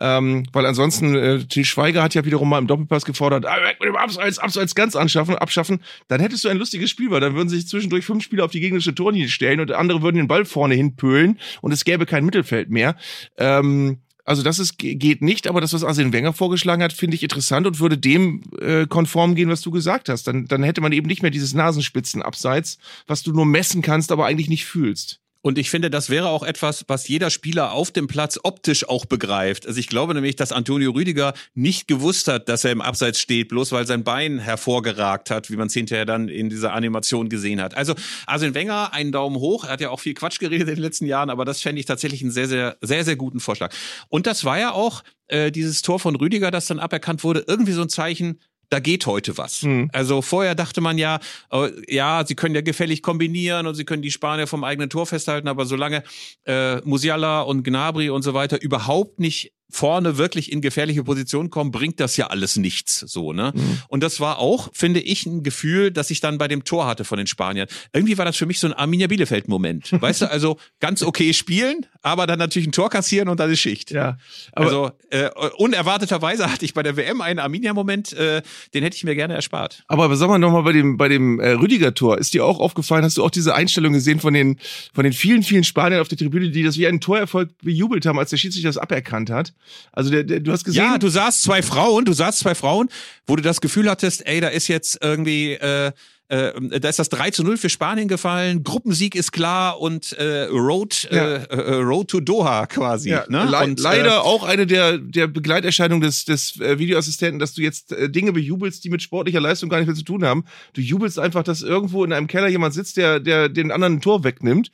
Ähm, 0.00 0.44
weil 0.52 0.66
ansonsten, 0.66 1.14
äh, 1.14 1.44
Til 1.44 1.64
Schweiger 1.64 2.02
hat 2.02 2.14
ja 2.14 2.24
wiederum 2.24 2.48
mal 2.48 2.58
im 2.58 2.66
Doppelpass 2.66 3.04
gefordert, 3.04 3.46
ah, 3.46 3.56
mit 3.80 3.88
dem 3.88 3.96
Abseits, 3.96 4.38
Abseits 4.38 4.74
ganz 4.74 4.96
anschaffen, 4.96 5.36
abschaffen, 5.36 5.82
dann 6.08 6.20
hättest 6.20 6.44
du 6.44 6.48
ein 6.48 6.58
lustiges 6.58 6.90
Spiel, 6.90 7.10
weil 7.10 7.20
dann 7.20 7.34
würden 7.34 7.48
sich 7.48 7.66
zwischendurch 7.66 8.04
fünf 8.04 8.24
Spieler 8.24 8.44
auf 8.44 8.50
die 8.50 8.60
gegnerische 8.60 8.94
Torlinie 8.94 9.28
stellen 9.28 9.60
und 9.60 9.72
andere 9.72 10.02
würden 10.02 10.16
den 10.16 10.28
Ball 10.28 10.44
vorne 10.44 10.74
hinpölen 10.74 11.38
und 11.60 11.72
es 11.72 11.84
gäbe 11.84 12.06
kein 12.06 12.24
Mittelfeld 12.24 12.70
mehr. 12.70 12.96
Ähm, 13.36 13.98
also 14.28 14.42
das 14.42 14.58
ist, 14.58 14.76
geht 14.78 15.22
nicht, 15.22 15.46
aber 15.46 15.62
das, 15.62 15.72
was 15.72 15.84
Arsene 15.84 16.12
Wenger 16.12 16.34
vorgeschlagen 16.34 16.82
hat, 16.82 16.92
finde 16.92 17.14
ich 17.14 17.22
interessant 17.22 17.66
und 17.66 17.80
würde 17.80 17.96
dem 17.96 18.42
äh, 18.60 18.86
konform 18.86 19.34
gehen, 19.34 19.48
was 19.48 19.62
du 19.62 19.70
gesagt 19.70 20.10
hast. 20.10 20.26
Dann, 20.26 20.44
dann 20.46 20.62
hätte 20.62 20.82
man 20.82 20.92
eben 20.92 21.06
nicht 21.06 21.22
mehr 21.22 21.30
dieses 21.30 21.54
Nasenspitzenabseits, 21.54 22.78
was 23.06 23.22
du 23.22 23.32
nur 23.32 23.46
messen 23.46 23.80
kannst, 23.80 24.12
aber 24.12 24.26
eigentlich 24.26 24.50
nicht 24.50 24.66
fühlst. 24.66 25.20
Und 25.40 25.56
ich 25.56 25.70
finde, 25.70 25.88
das 25.88 26.10
wäre 26.10 26.28
auch 26.28 26.42
etwas, 26.42 26.84
was 26.88 27.06
jeder 27.06 27.30
Spieler 27.30 27.72
auf 27.72 27.92
dem 27.92 28.08
Platz 28.08 28.40
optisch 28.42 28.88
auch 28.88 29.04
begreift. 29.04 29.66
Also 29.66 29.78
ich 29.78 29.86
glaube 29.86 30.14
nämlich, 30.14 30.34
dass 30.34 30.50
Antonio 30.50 30.90
Rüdiger 30.90 31.32
nicht 31.54 31.86
gewusst 31.86 32.26
hat, 32.26 32.48
dass 32.48 32.64
er 32.64 32.72
im 32.72 32.80
Abseits 32.80 33.20
steht, 33.20 33.48
bloß 33.48 33.70
weil 33.70 33.86
sein 33.86 34.02
Bein 34.02 34.40
hervorgeragt 34.40 35.30
hat, 35.30 35.50
wie 35.50 35.56
man 35.56 35.68
es 35.68 35.74
hinterher 35.74 36.06
dann 36.06 36.28
in 36.28 36.50
dieser 36.50 36.72
Animation 36.72 37.28
gesehen 37.28 37.62
hat. 37.62 37.76
Also 37.76 37.94
Arsene 38.26 38.54
Wenger, 38.54 38.92
einen 38.92 39.12
Daumen 39.12 39.36
hoch. 39.36 39.64
Er 39.64 39.70
hat 39.70 39.80
ja 39.80 39.90
auch 39.90 40.00
viel 40.00 40.14
Quatsch 40.14 40.40
geredet 40.40 40.68
in 40.68 40.74
den 40.74 40.82
letzten 40.82 41.06
Jahren, 41.06 41.30
aber 41.30 41.44
das 41.44 41.60
fände 41.60 41.78
ich 41.78 41.86
tatsächlich 41.86 42.22
einen 42.22 42.32
sehr, 42.32 42.48
sehr, 42.48 42.76
sehr, 42.80 43.04
sehr 43.04 43.16
guten 43.16 43.38
Vorschlag. 43.38 43.72
Und 44.08 44.26
das 44.26 44.44
war 44.44 44.58
ja 44.58 44.72
auch 44.72 45.04
äh, 45.28 45.52
dieses 45.52 45.82
Tor 45.82 46.00
von 46.00 46.16
Rüdiger, 46.16 46.50
das 46.50 46.66
dann 46.66 46.80
aberkannt 46.80 47.22
wurde, 47.22 47.44
irgendwie 47.46 47.72
so 47.72 47.82
ein 47.82 47.88
Zeichen, 47.88 48.40
da 48.70 48.80
geht 48.80 49.06
heute 49.06 49.38
was. 49.38 49.62
Mhm. 49.62 49.90
Also 49.92 50.22
vorher 50.22 50.54
dachte 50.54 50.80
man 50.80 50.98
ja, 50.98 51.20
äh, 51.50 51.70
ja, 51.88 52.24
sie 52.26 52.34
können 52.34 52.54
ja 52.54 52.60
gefällig 52.60 53.02
kombinieren 53.02 53.66
und 53.66 53.74
sie 53.74 53.84
können 53.84 54.02
die 54.02 54.10
Spanier 54.10 54.46
vom 54.46 54.64
eigenen 54.64 54.90
Tor 54.90 55.06
festhalten, 55.06 55.48
aber 55.48 55.66
solange 55.66 56.02
äh, 56.44 56.76
Musiala 56.84 57.42
und 57.42 57.62
Gnabry 57.62 58.10
und 58.10 58.22
so 58.22 58.34
weiter 58.34 58.60
überhaupt 58.60 59.20
nicht 59.20 59.52
vorne 59.70 60.16
wirklich 60.16 60.50
in 60.50 60.60
gefährliche 60.60 61.04
Position 61.04 61.50
kommen, 61.50 61.70
bringt 61.70 62.00
das 62.00 62.16
ja 62.16 62.28
alles 62.28 62.56
nichts 62.56 63.00
so, 63.00 63.32
ne? 63.32 63.52
Mhm. 63.54 63.82
Und 63.88 64.02
das 64.02 64.18
war 64.18 64.38
auch, 64.38 64.70
finde 64.72 65.00
ich, 65.00 65.26
ein 65.26 65.42
Gefühl, 65.42 65.90
das 65.90 66.10
ich 66.10 66.20
dann 66.20 66.38
bei 66.38 66.48
dem 66.48 66.64
Tor 66.64 66.86
hatte 66.86 67.04
von 67.04 67.18
den 67.18 67.26
Spaniern. 67.26 67.68
Irgendwie 67.92 68.16
war 68.16 68.24
das 68.24 68.36
für 68.36 68.46
mich 68.46 68.60
so 68.60 68.66
ein 68.66 68.72
Arminia 68.72 69.08
Bielefeld 69.08 69.48
Moment. 69.48 69.92
weißt 69.92 70.22
du, 70.22 70.30
also 70.30 70.58
ganz 70.80 71.02
okay 71.02 71.34
spielen, 71.34 71.86
aber 72.08 72.26
dann 72.26 72.38
natürlich 72.38 72.68
ein 72.68 72.72
Tor 72.72 72.90
kassieren 72.90 73.28
und 73.28 73.40
dann 73.40 73.50
ist 73.50 73.60
Schicht. 73.60 73.90
Ja, 73.90 74.18
aber 74.52 74.66
also 74.66 74.90
äh, 75.10 75.30
unerwarteterweise 75.56 76.50
hatte 76.50 76.64
ich 76.64 76.74
bei 76.74 76.82
der 76.82 76.96
WM 76.96 77.20
einen 77.20 77.38
Arminia 77.38 77.74
Moment, 77.74 78.12
äh, 78.12 78.42
den 78.74 78.82
hätte 78.82 78.96
ich 78.96 79.04
mir 79.04 79.14
gerne 79.14 79.34
erspart. 79.34 79.84
Aber 79.88 80.14
sag 80.16 80.28
mal 80.28 80.38
nochmal 80.38 80.62
bei 80.62 80.72
dem, 80.72 80.96
bei 80.96 81.08
dem 81.08 81.40
äh, 81.40 81.52
Rüdiger-Tor, 81.52 82.18
ist 82.18 82.34
dir 82.34 82.44
auch 82.44 82.60
aufgefallen, 82.60 83.04
hast 83.04 83.16
du 83.16 83.24
auch 83.24 83.30
diese 83.30 83.54
Einstellung 83.54 83.92
gesehen 83.92 84.20
von 84.20 84.34
den, 84.34 84.58
von 84.94 85.04
den 85.04 85.12
vielen, 85.12 85.42
vielen 85.42 85.64
Spaniern 85.64 86.00
auf 86.00 86.08
der 86.08 86.18
Tribüne, 86.18 86.50
die 86.50 86.62
das 86.62 86.76
wie 86.76 86.86
einen 86.86 87.00
Torerfolg 87.00 87.50
bejubelt 87.62 88.06
haben, 88.06 88.18
als 88.18 88.30
der 88.30 88.36
Schiedsrichter 88.36 88.68
das 88.68 88.78
aberkannt 88.78 89.30
hat? 89.30 89.52
Also 89.92 90.10
der, 90.10 90.24
der, 90.24 90.40
du 90.40 90.52
hast 90.52 90.64
gesehen. 90.64 90.82
Ja, 90.82 90.98
du 90.98 91.08
sahst 91.08 91.42
zwei 91.42 91.62
Frauen, 91.62 92.04
du 92.04 92.12
sahst 92.12 92.40
zwei 92.40 92.54
Frauen, 92.54 92.88
wo 93.26 93.36
du 93.36 93.42
das 93.42 93.60
Gefühl 93.60 93.90
hattest, 93.90 94.26
ey, 94.26 94.40
da 94.40 94.48
ist 94.48 94.68
jetzt 94.68 94.98
irgendwie, 95.02 95.52
äh, 95.52 95.92
äh, 96.28 96.80
da 96.80 96.88
ist 96.88 96.98
das 96.98 97.08
3 97.08 97.30
zu 97.30 97.42
0 97.42 97.56
für 97.56 97.70
Spanien 97.70 98.06
gefallen, 98.08 98.62
Gruppensieg 98.62 99.14
ist 99.14 99.32
klar 99.32 99.80
und 99.80 100.12
äh, 100.12 100.44
Road, 100.44 101.08
Ja. 101.10 101.36
äh, 101.36 101.44
äh, 101.48 101.74
Road 101.76 102.08
to 102.08 102.20
Doha 102.20 102.66
quasi. 102.66 103.10
Ja, 103.10 103.24
ne? 103.28 103.46
le 103.50 103.58
und, 103.64 103.80
leider 103.80 104.16
Äh, 104.16 104.18
auch 104.18 104.44
eine 104.44 104.66
der, 104.66 104.98
der 104.98 105.26
Begleiterscheinungen 105.26 106.02
des, 106.02 106.24
des 106.24 106.60
äh, 106.60 106.78
Videoassistenten, 106.78 107.38
dass 107.38 107.54
du 107.54 107.62
jetzt 107.62 107.92
äh, 107.92 108.10
Dinge 108.10 108.32
bejubelst, 108.32 108.84
die 108.84 108.90
mit 108.90 109.02
sportlicher 109.02 109.40
Leistung 109.40 109.68
gar 109.70 109.78
nicht 109.78 109.86
mehr 109.86 109.96
zu 109.96 110.04
tun 110.04 110.24
haben. 110.24 110.44
Du 110.74 110.80
jubelst 110.80 111.18
einfach, 111.18 111.42
dass 111.42 111.62
irgendwo 111.62 112.04
in 112.04 112.12
einem 112.12 112.26
Keller 112.26 112.48
jemand 112.48 112.74
sitzt, 112.74 112.96
der, 112.96 113.20
der 113.20 113.48
den 113.48 113.70
anderen 113.70 113.94
ein 113.94 114.00
Tor 114.00 114.22
wegnimmt. 114.24 114.70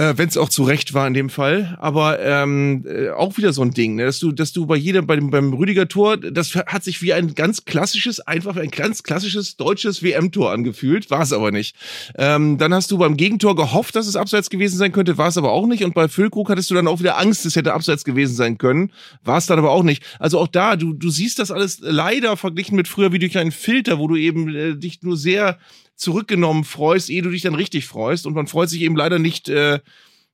Äh, 0.00 0.16
Wenn 0.16 0.28
es 0.30 0.38
auch 0.38 0.48
zu 0.48 0.62
Recht 0.62 0.94
war 0.94 1.06
in 1.06 1.12
dem 1.12 1.28
Fall, 1.28 1.76
aber 1.78 2.20
ähm, 2.20 2.86
äh, 2.88 3.10
auch 3.10 3.36
wieder 3.36 3.52
so 3.52 3.60
ein 3.60 3.72
Ding, 3.72 3.96
ne? 3.96 4.06
dass 4.06 4.18
du, 4.18 4.32
dass 4.32 4.50
du 4.54 4.64
bei 4.64 4.76
jedem, 4.76 5.06
bei 5.06 5.16
dem, 5.16 5.28
beim 5.28 5.52
Rüdiger 5.52 5.88
Tor, 5.88 6.16
das 6.16 6.54
hat 6.54 6.82
sich 6.84 7.02
wie 7.02 7.12
ein 7.12 7.34
ganz 7.34 7.66
klassisches, 7.66 8.18
einfach 8.20 8.56
ein 8.56 8.70
ganz 8.70 9.02
klassisches 9.02 9.58
deutsches 9.58 10.02
WM-Tor 10.02 10.52
angefühlt, 10.52 11.10
war 11.10 11.20
es 11.20 11.34
aber 11.34 11.50
nicht. 11.50 11.76
Ähm, 12.16 12.56
dann 12.56 12.72
hast 12.72 12.90
du 12.90 12.96
beim 12.96 13.18
Gegentor 13.18 13.54
gehofft, 13.54 13.94
dass 13.94 14.06
es 14.06 14.16
abseits 14.16 14.48
gewesen 14.48 14.78
sein 14.78 14.92
könnte, 14.92 15.18
war 15.18 15.28
es 15.28 15.36
aber 15.36 15.52
auch 15.52 15.66
nicht. 15.66 15.84
Und 15.84 15.92
bei 15.92 16.08
Füllkrug 16.08 16.48
hattest 16.48 16.70
du 16.70 16.74
dann 16.74 16.88
auch 16.88 17.00
wieder 17.00 17.18
Angst, 17.18 17.44
es 17.44 17.54
hätte 17.54 17.74
abseits 17.74 18.04
gewesen 18.04 18.34
sein 18.34 18.56
können, 18.56 18.92
war 19.22 19.36
es 19.36 19.44
dann 19.44 19.58
aber 19.58 19.70
auch 19.70 19.82
nicht. 19.82 20.02
Also 20.18 20.38
auch 20.38 20.48
da, 20.48 20.76
du, 20.76 20.94
du 20.94 21.10
siehst 21.10 21.38
das 21.38 21.50
alles 21.50 21.76
leider 21.82 22.38
verglichen 22.38 22.74
mit 22.74 22.88
früher 22.88 23.12
wie 23.12 23.18
durch 23.18 23.36
einen 23.36 23.52
Filter, 23.52 23.98
wo 23.98 24.08
du 24.08 24.16
eben 24.16 24.48
äh, 24.54 24.76
dich 24.76 25.02
nur 25.02 25.18
sehr 25.18 25.58
zurückgenommen 26.00 26.64
freust, 26.64 27.10
ehe 27.10 27.22
du 27.22 27.30
dich 27.30 27.42
dann 27.42 27.54
richtig 27.54 27.86
freust. 27.86 28.26
Und 28.26 28.34
man 28.34 28.46
freut 28.46 28.70
sich 28.70 28.80
eben 28.80 28.96
leider 28.96 29.18
nicht, 29.18 29.48
äh, 29.48 29.80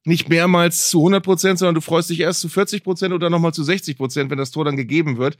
nicht 0.05 0.29
mehrmals 0.29 0.89
zu 0.89 1.01
100 1.01 1.25
Prozent, 1.25 1.59
sondern 1.59 1.75
du 1.75 1.81
freust 1.81 2.09
dich 2.11 2.21
erst 2.21 2.41
zu 2.41 2.49
40 2.49 2.85
Prozent 2.85 3.13
oder 3.13 3.29
nochmal 3.29 3.53
zu 3.53 3.65
60 3.65 3.97
Prozent, 3.97 4.31
wenn 4.31 4.39
das 4.39 4.53
Tor 4.53 4.65
dann 4.65 4.77
gegeben 4.77 5.19
wird. 5.19 5.37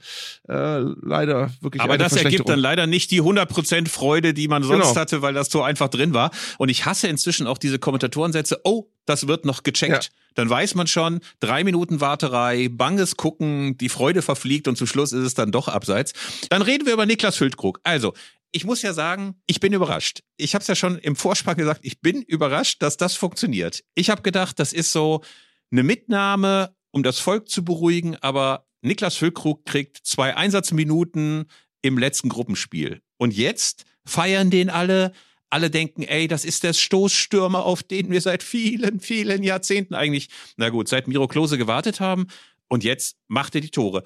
Äh, 0.49 0.79
leider 1.01 1.51
wirklich 1.61 1.81
aber 1.81 1.97
das 1.97 2.17
ergibt 2.17 2.49
dann 2.49 2.59
leider 2.59 2.85
nicht 2.85 3.09
die 3.11 3.21
100% 3.21 3.87
Freude, 3.87 4.33
die 4.33 4.49
man 4.49 4.63
sonst 4.63 4.89
Genau. 4.89 4.95
hatte, 4.99 5.21
weil 5.21 5.33
das 5.33 5.47
Tor 5.47 5.65
einfach 5.65 5.87
drin 5.87 6.13
war. 6.13 6.31
Und 6.57 6.67
ich 6.67 6.85
hasse 6.85 7.07
inzwischen 7.07 7.47
auch 7.47 7.57
diese 7.57 7.79
Kommentatorensätze, 7.79 8.59
oh, 8.65 8.89
das 9.05 9.29
wird 9.29 9.45
noch 9.45 9.63
gecheckt. 9.63 10.03
Ja. 10.03 10.09
Dann 10.35 10.49
weiß 10.49 10.75
man 10.75 10.85
schon, 10.85 11.21
drei 11.39 11.63
Minuten 11.63 12.01
Warterei, 12.01 12.67
banges 12.69 13.15
Gucken, 13.15 13.77
die 13.77 13.87
Freude 13.89 14.21
verfliegt 14.21 14.67
und 14.67 14.75
zum 14.75 14.85
Schluss 14.85 15.13
ist 15.13 15.23
es 15.23 15.33
dann 15.33 15.51
doch 15.53 15.69
abseits. 15.69 16.11
Dann 16.49 16.61
reden 16.61 16.85
wir 16.85 16.93
über 16.93 17.05
Niklas 17.05 17.37
Füllkrug. 17.37 17.79
Also, 17.83 18.13
ich 18.51 18.63
muss 18.63 18.81
ja 18.81 18.93
sagen, 18.93 19.41
ich 19.45 19.59
bin 19.59 19.73
überrascht. 19.73 20.23
Ich 20.37 20.55
habe 20.55 20.61
es 20.61 20.67
ja 20.67 20.75
schon 20.75 20.97
im 20.99 21.15
Vorspann 21.15 21.57
gesagt, 21.57 21.81
ich 21.83 22.01
bin 22.01 22.21
überrascht, 22.21 22.81
dass 22.81 22.97
das 22.97 23.15
funktioniert. 23.15 23.83
Ich 23.95 24.09
habe 24.09 24.21
gedacht, 24.21 24.59
das 24.59 24.73
ist 24.73 24.91
so 24.91 25.21
eine 25.71 25.83
Mitnahme, 25.83 26.75
um 26.91 27.03
das 27.03 27.19
Volk 27.19 27.49
zu 27.49 27.63
beruhigen, 27.63 28.15
aber 28.17 28.67
Niklas 28.81 29.17
Füllkrug 29.17 29.65
kriegt 29.65 29.97
zwei 30.03 30.35
Einsatzminuten 30.35 31.45
im 31.81 31.97
letzten 31.97 32.29
Gruppenspiel. 32.29 33.01
Und 33.17 33.33
jetzt 33.33 33.85
feiern 34.05 34.49
den 34.49 34.69
alle. 34.69 35.11
Alle 35.49 35.69
denken, 35.69 36.03
ey, 36.03 36.27
das 36.27 36.43
ist 36.43 36.63
der 36.63 36.73
Stoßstürmer, 36.73 37.63
auf 37.63 37.81
den 37.81 38.11
wir 38.11 38.19
seit 38.19 38.43
vielen, 38.43 38.99
vielen 38.99 39.43
Jahrzehnten 39.43 39.95
eigentlich, 39.95 40.27
na 40.57 40.67
gut, 40.67 40.89
seit 40.89 41.07
Miro 41.07 41.29
Klose 41.29 41.57
gewartet 41.57 42.01
haben. 42.01 42.27
Und 42.67 42.83
jetzt 42.83 43.15
macht 43.29 43.55
er 43.55 43.61
die 43.61 43.69
Tore. 43.69 44.03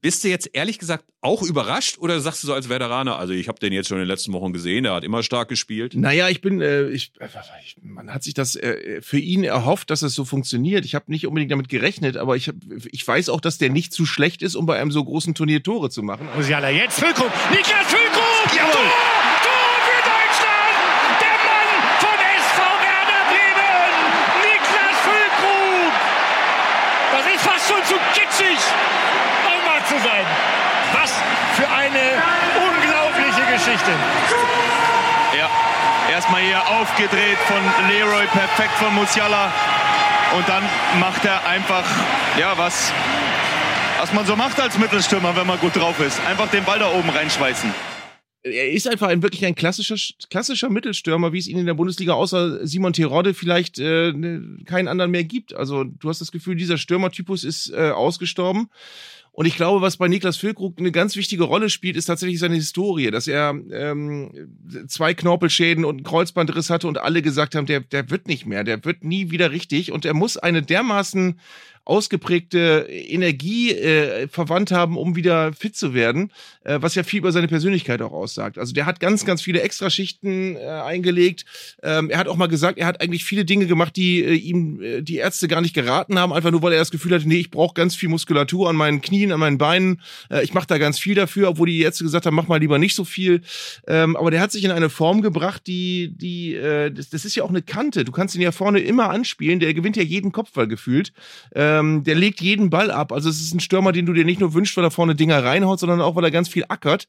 Bist 0.00 0.24
du 0.24 0.28
jetzt 0.28 0.50
ehrlich 0.52 0.78
gesagt 0.78 1.04
auch 1.20 1.42
überrascht 1.42 1.98
oder 1.98 2.20
sagst 2.20 2.42
du 2.42 2.48
so 2.48 2.54
als 2.54 2.68
Veteraner, 2.68 3.16
also 3.18 3.32
ich 3.32 3.48
habe 3.48 3.58
den 3.58 3.72
jetzt 3.72 3.88
schon 3.88 3.98
in 3.98 4.02
den 4.02 4.08
letzten 4.08 4.32
Wochen 4.32 4.52
gesehen, 4.52 4.84
er 4.84 4.94
hat 4.94 5.04
immer 5.04 5.22
stark 5.22 5.48
gespielt? 5.48 5.94
Naja, 5.94 6.28
ich 6.28 6.40
bin, 6.40 6.60
äh, 6.60 6.88
ich, 6.88 7.12
äh, 7.20 7.28
ich, 7.64 7.76
man 7.82 8.12
hat 8.12 8.22
sich 8.22 8.34
das 8.34 8.56
äh, 8.56 9.00
für 9.02 9.18
ihn 9.18 9.44
erhofft, 9.44 9.90
dass 9.90 10.02
es 10.02 10.14
so 10.14 10.24
funktioniert. 10.24 10.84
Ich 10.84 10.94
habe 10.94 11.04
nicht 11.08 11.26
unbedingt 11.26 11.52
damit 11.52 11.68
gerechnet, 11.68 12.16
aber 12.16 12.36
ich, 12.36 12.48
hab, 12.48 12.56
ich 12.90 13.06
weiß 13.06 13.28
auch, 13.28 13.40
dass 13.40 13.58
der 13.58 13.70
nicht 13.70 13.92
zu 13.92 14.04
schlecht 14.04 14.42
ist, 14.42 14.54
um 14.54 14.66
bei 14.66 14.80
einem 14.80 14.90
so 14.90 15.04
großen 15.04 15.34
Turnier 15.34 15.62
Tore 15.62 15.90
zu 15.90 16.02
machen. 16.02 16.28
Musiala 16.36 16.70
jetzt 16.70 16.98
Füllkrug. 16.98 17.30
Niklas 17.50 17.86
Füllkrug! 17.86 18.56
Jawohl! 18.56 18.72
Tor 19.44 19.74
für 19.86 20.00
Deutschland! 20.04 21.20
Der 21.20 21.36
Mann 21.46 21.70
von 22.00 22.18
SV 22.18 22.60
Werder 22.84 23.22
Bremen! 23.30 23.92
Niklas 24.44 24.98
Füllkrug! 25.06 25.92
Das 27.12 27.24
ist 27.34 27.42
fast 27.44 27.68
schon 27.68 27.82
zu 27.84 27.94
kitschig, 28.12 28.58
um 29.46 29.58
wahr 29.64 29.84
zu 29.86 29.96
sein. 30.04 30.26
Was 30.92 31.12
für 31.56 31.68
eine 31.68 32.22
unglaubliche 32.54 33.42
Geschichte. 33.52 33.90
Ja, 35.36 35.50
erstmal 36.12 36.42
hier 36.54 36.80
aufgedreht 36.80 37.38
von 37.48 37.62
Leroy, 37.88 38.26
perfekt 38.26 38.74
von 38.74 38.94
Musiala. 38.94 39.52
Und 40.36 40.48
dann 40.48 40.62
macht 41.00 41.24
er 41.24 41.46
einfach, 41.46 41.84
ja, 42.38 42.56
was, 42.56 42.92
was 43.98 44.12
man 44.12 44.24
so 44.26 44.36
macht 44.36 44.60
als 44.60 44.78
Mittelstürmer, 44.78 45.34
wenn 45.36 45.46
man 45.46 45.58
gut 45.58 45.74
drauf 45.74 45.98
ist. 46.00 46.20
Einfach 46.26 46.48
den 46.50 46.64
Ball 46.64 46.78
da 46.78 46.92
oben 46.92 47.10
reinschweißen. 47.10 47.72
Er 48.42 48.70
ist 48.70 48.86
einfach 48.86 49.08
ein, 49.08 49.22
wirklich 49.22 49.44
ein 49.46 49.54
klassischer, 49.54 49.96
klassischer 50.28 50.68
Mittelstürmer, 50.68 51.32
wie 51.32 51.38
es 51.38 51.48
ihn 51.48 51.58
in 51.58 51.66
der 51.66 51.74
Bundesliga 51.74 52.12
außer 52.12 52.66
Simon 52.66 52.92
Terodde 52.92 53.32
vielleicht 53.32 53.78
äh, 53.78 54.12
ne, 54.12 54.58
keinen 54.66 54.86
anderen 54.86 55.10
mehr 55.10 55.24
gibt. 55.24 55.54
Also 55.54 55.84
du 55.84 56.08
hast 56.08 56.20
das 56.20 56.30
Gefühl, 56.30 56.54
dieser 56.54 56.78
Stürmertypus 56.78 57.42
ist 57.42 57.72
äh, 57.72 57.90
ausgestorben. 57.90 58.68
Und 59.36 59.46
ich 59.46 59.56
glaube, 59.56 59.82
was 59.82 59.96
bei 59.96 60.06
Niklas 60.06 60.36
Füllkrug 60.36 60.78
eine 60.78 60.92
ganz 60.92 61.16
wichtige 61.16 61.42
Rolle 61.42 61.68
spielt, 61.68 61.96
ist 61.96 62.04
tatsächlich 62.04 62.38
seine 62.38 62.54
Historie, 62.54 63.10
dass 63.10 63.26
er 63.26 63.50
ähm, 63.72 64.30
zwei 64.86 65.12
Knorpelschäden 65.12 65.84
und 65.84 65.96
einen 65.96 66.04
Kreuzbandriss 66.04 66.70
hatte 66.70 66.86
und 66.86 66.98
alle 66.98 67.20
gesagt 67.20 67.56
haben, 67.56 67.66
der, 67.66 67.80
der 67.80 68.10
wird 68.10 68.28
nicht 68.28 68.46
mehr, 68.46 68.62
der 68.62 68.84
wird 68.84 69.02
nie 69.02 69.32
wieder 69.32 69.50
richtig 69.50 69.90
und 69.90 70.04
er 70.04 70.14
muss 70.14 70.36
eine 70.36 70.62
dermaßen 70.62 71.36
ausgeprägte 71.84 72.86
Energie 72.88 73.72
äh, 73.72 74.26
verwandt 74.28 74.70
haben, 74.70 74.96
um 74.96 75.16
wieder 75.16 75.52
fit 75.52 75.76
zu 75.76 75.92
werden, 75.92 76.32
äh, 76.64 76.78
was 76.80 76.94
ja 76.94 77.02
viel 77.02 77.18
über 77.18 77.32
seine 77.32 77.48
Persönlichkeit 77.48 78.00
auch 78.00 78.12
aussagt. 78.12 78.58
Also 78.58 78.72
der 78.72 78.86
hat 78.86 79.00
ganz, 79.00 79.26
ganz 79.26 79.42
viele 79.42 79.60
Extraschichten 79.60 80.56
äh, 80.56 80.60
eingelegt. 80.60 81.44
Ähm, 81.82 82.08
er 82.08 82.18
hat 82.18 82.28
auch 82.28 82.36
mal 82.36 82.46
gesagt, 82.46 82.78
er 82.78 82.86
hat 82.86 83.02
eigentlich 83.02 83.24
viele 83.24 83.44
Dinge 83.44 83.66
gemacht, 83.66 83.96
die 83.96 84.24
äh, 84.24 84.32
ihm 84.32 84.80
äh, 84.80 85.02
die 85.02 85.16
Ärzte 85.16 85.46
gar 85.46 85.60
nicht 85.60 85.74
geraten 85.74 86.18
haben, 86.18 86.32
einfach 86.32 86.50
nur 86.50 86.62
weil 86.62 86.72
er 86.72 86.78
das 86.78 86.90
Gefühl 86.90 87.14
hatte, 87.14 87.28
nee, 87.28 87.36
ich 87.36 87.50
brauche 87.50 87.74
ganz 87.74 87.94
viel 87.94 88.08
Muskulatur 88.08 88.70
an 88.70 88.76
meinen 88.76 89.02
Knien, 89.02 89.23
an 89.32 89.40
meinen 89.40 89.58
Beinen. 89.58 90.00
Äh, 90.30 90.44
ich 90.44 90.54
mache 90.54 90.66
da 90.66 90.78
ganz 90.78 90.98
viel 90.98 91.14
dafür, 91.14 91.50
obwohl 91.50 91.68
die 91.68 91.80
Ärzte 91.80 92.04
gesagt 92.04 92.26
haben, 92.26 92.34
mach 92.34 92.48
mal 92.48 92.58
lieber 92.58 92.78
nicht 92.78 92.94
so 92.94 93.04
viel. 93.04 93.42
Ähm, 93.86 94.16
aber 94.16 94.30
der 94.30 94.40
hat 94.40 94.52
sich 94.52 94.64
in 94.64 94.70
eine 94.70 94.90
Form 94.90 95.22
gebracht, 95.22 95.66
die, 95.66 96.12
die, 96.16 96.54
äh, 96.54 96.90
das, 96.90 97.10
das 97.10 97.24
ist 97.24 97.34
ja 97.34 97.44
auch 97.44 97.50
eine 97.50 97.62
Kante. 97.62 98.04
Du 98.04 98.12
kannst 98.12 98.34
ihn 98.34 98.42
ja 98.42 98.52
vorne 98.52 98.80
immer 98.80 99.10
anspielen. 99.10 99.60
Der 99.60 99.74
gewinnt 99.74 99.96
ja 99.96 100.02
jeden 100.02 100.32
Kopfball 100.32 100.68
gefühlt. 100.68 101.12
Ähm, 101.54 102.04
der 102.04 102.14
legt 102.14 102.40
jeden 102.40 102.70
Ball 102.70 102.90
ab. 102.90 103.12
Also 103.12 103.28
es 103.28 103.40
ist 103.40 103.54
ein 103.54 103.60
Stürmer, 103.60 103.92
den 103.92 104.06
du 104.06 104.12
dir 104.12 104.24
nicht 104.24 104.40
nur 104.40 104.54
wünschst, 104.54 104.76
weil 104.76 104.84
er 104.84 104.90
vorne 104.90 105.14
Dinger 105.14 105.42
reinhaut, 105.42 105.80
sondern 105.80 106.00
auch, 106.00 106.16
weil 106.16 106.24
er 106.24 106.30
ganz 106.30 106.48
viel 106.48 106.64
ackert. 106.68 107.08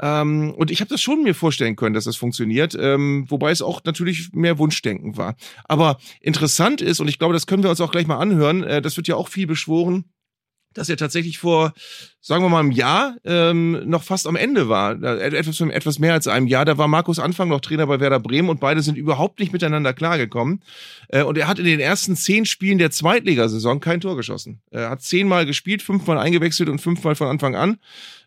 Ähm, 0.00 0.54
und 0.56 0.70
ich 0.70 0.80
habe 0.80 0.88
das 0.88 1.00
schon 1.00 1.22
mir 1.22 1.34
vorstellen 1.34 1.76
können, 1.76 1.94
dass 1.94 2.04
das 2.04 2.16
funktioniert, 2.16 2.76
ähm, 2.78 3.26
wobei 3.28 3.50
es 3.50 3.62
auch 3.62 3.84
natürlich 3.84 4.32
mehr 4.32 4.58
Wunschdenken 4.58 5.16
war. 5.16 5.36
Aber 5.64 5.98
interessant 6.20 6.80
ist, 6.80 7.00
und 7.00 7.08
ich 7.08 7.18
glaube, 7.18 7.34
das 7.34 7.46
können 7.46 7.62
wir 7.62 7.70
uns 7.70 7.80
auch 7.80 7.92
gleich 7.92 8.06
mal 8.06 8.18
anhören, 8.18 8.62
äh, 8.62 8.80
das 8.80 8.96
wird 8.96 9.08
ja 9.08 9.16
auch 9.16 9.28
viel 9.28 9.46
beschworen, 9.46 10.04
dass 10.74 10.88
er 10.88 10.96
tatsächlich 10.96 11.38
vor, 11.38 11.72
sagen 12.20 12.44
wir 12.44 12.48
mal, 12.48 12.60
einem 12.60 12.70
Jahr 12.70 13.16
ähm, 13.24 13.88
noch 13.88 14.04
fast 14.04 14.26
am 14.26 14.36
Ende 14.36 14.68
war. 14.68 15.02
Äh, 15.02 15.36
Etwas, 15.36 15.60
etwas 15.60 15.98
mehr 15.98 16.12
als 16.12 16.28
einem 16.28 16.46
Jahr. 16.46 16.64
Da 16.64 16.78
war 16.78 16.86
Markus 16.86 17.18
Anfang 17.18 17.48
noch 17.48 17.60
Trainer 17.60 17.86
bei 17.86 17.98
Werder 17.98 18.20
Bremen 18.20 18.48
und 18.48 18.60
beide 18.60 18.82
sind 18.82 18.96
überhaupt 18.96 19.40
nicht 19.40 19.52
miteinander 19.52 19.92
klargekommen. 19.92 20.62
Äh, 21.08 21.22
und 21.22 21.38
er 21.38 21.48
hat 21.48 21.58
in 21.58 21.64
den 21.64 21.80
ersten 21.80 22.16
zehn 22.16 22.46
Spielen 22.46 22.78
der 22.78 22.90
Zweitligasaison 22.90 23.80
kein 23.80 24.00
Tor 24.00 24.16
geschossen. 24.16 24.60
Er 24.70 24.90
hat 24.90 25.02
zehnmal 25.02 25.46
gespielt, 25.46 25.82
fünfmal 25.82 26.18
eingewechselt 26.18 26.68
und 26.68 26.80
fünfmal 26.80 27.16
von 27.16 27.28
Anfang 27.28 27.56
an. 27.56 27.78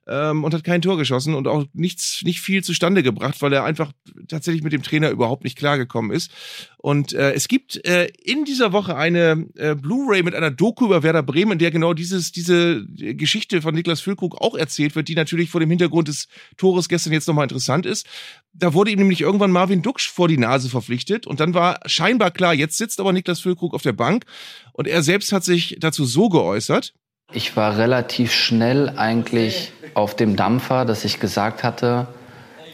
Ähm, 0.08 0.44
und 0.44 0.54
hat 0.54 0.63
kein 0.63 0.82
Tor 0.82 0.98
geschossen 0.98 1.34
und 1.34 1.48
auch 1.48 1.66
nichts, 1.74 2.22
nicht 2.24 2.42
viel 2.42 2.63
zustande 2.63 3.04
gebracht, 3.04 3.42
weil 3.42 3.54
er 3.54 3.63
einfach 3.63 3.92
tatsächlich 4.28 4.63
mit 4.63 4.74
dem 4.74 4.84
Trainer 4.84 5.10
überhaupt 5.10 5.44
nicht 5.44 5.58
klargekommen 5.58 6.12
ist. 6.12 6.32
Und 6.78 7.13
äh, 7.13 7.32
es 7.32 7.48
gibt 7.48 7.86
äh, 7.88 8.10
in 8.24 8.44
dieser 8.44 8.74
Woche 8.74 8.98
eine 8.98 9.48
äh, 9.56 9.76
Blu-ray 9.76 10.24
mit 10.24 10.36
einer 10.36 10.52
Doku 10.52 10.86
über 10.86 11.04
Werder 11.04 11.24
Bremen, 11.24 11.54
in 11.54 11.60
der 11.60 11.72
genau 11.72 11.94
dieses, 11.94 12.32
diese 12.34 12.86
Geschichte 12.88 13.62
von 13.62 13.74
Niklas 13.74 14.02
Füllkrug 14.02 14.42
auch 14.42 14.56
erzählt 14.56 14.96
wird, 14.96 15.08
die 15.08 15.16
natürlich 15.16 15.50
vor 15.50 15.62
dem 15.62 15.70
Hintergrund 15.70 16.10
des 16.10 16.28
Tores 16.58 16.89
gestern 16.89 17.13
jetzt 17.13 17.28
nochmal 17.28 17.46
interessant 17.46 17.86
ist. 17.86 18.06
Da 18.54 18.74
wurde 18.74 18.92
ihm 18.92 19.00
nämlich 19.00 19.22
irgendwann 19.22 19.52
Marvin 19.52 19.82
Duksch 19.82 20.10
vor 20.10 20.28
die 20.28 20.38
Nase 20.38 20.70
verpflichtet 20.70 21.26
und 21.26 21.39
dann 21.39 21.54
war 21.54 21.80
scheinbar 21.86 22.32
klar, 22.32 22.54
jetzt 22.54 22.78
sitzt 22.78 23.00
aber 23.00 23.13
Niklas 23.13 23.39
Füllkrug 23.39 23.74
auf 23.74 23.82
der 23.82 23.94
Bank 23.94 24.26
und 24.74 24.88
er 24.88 25.04
selbst 25.04 25.32
hat 25.32 25.44
sich 25.44 25.78
dazu 25.80 26.06
so 26.06 26.28
geäußert. 26.30 26.94
Ich 27.34 27.58
war 27.58 27.78
relativ 27.78 28.32
schnell 28.32 28.93
eigentlich 28.96 29.74
auf 29.93 30.15
dem 30.15 30.36
Dampfer, 30.36 30.86
dass 30.86 31.06
ich 31.06 31.19
gesagt 31.19 31.63
hatte, 31.63 32.08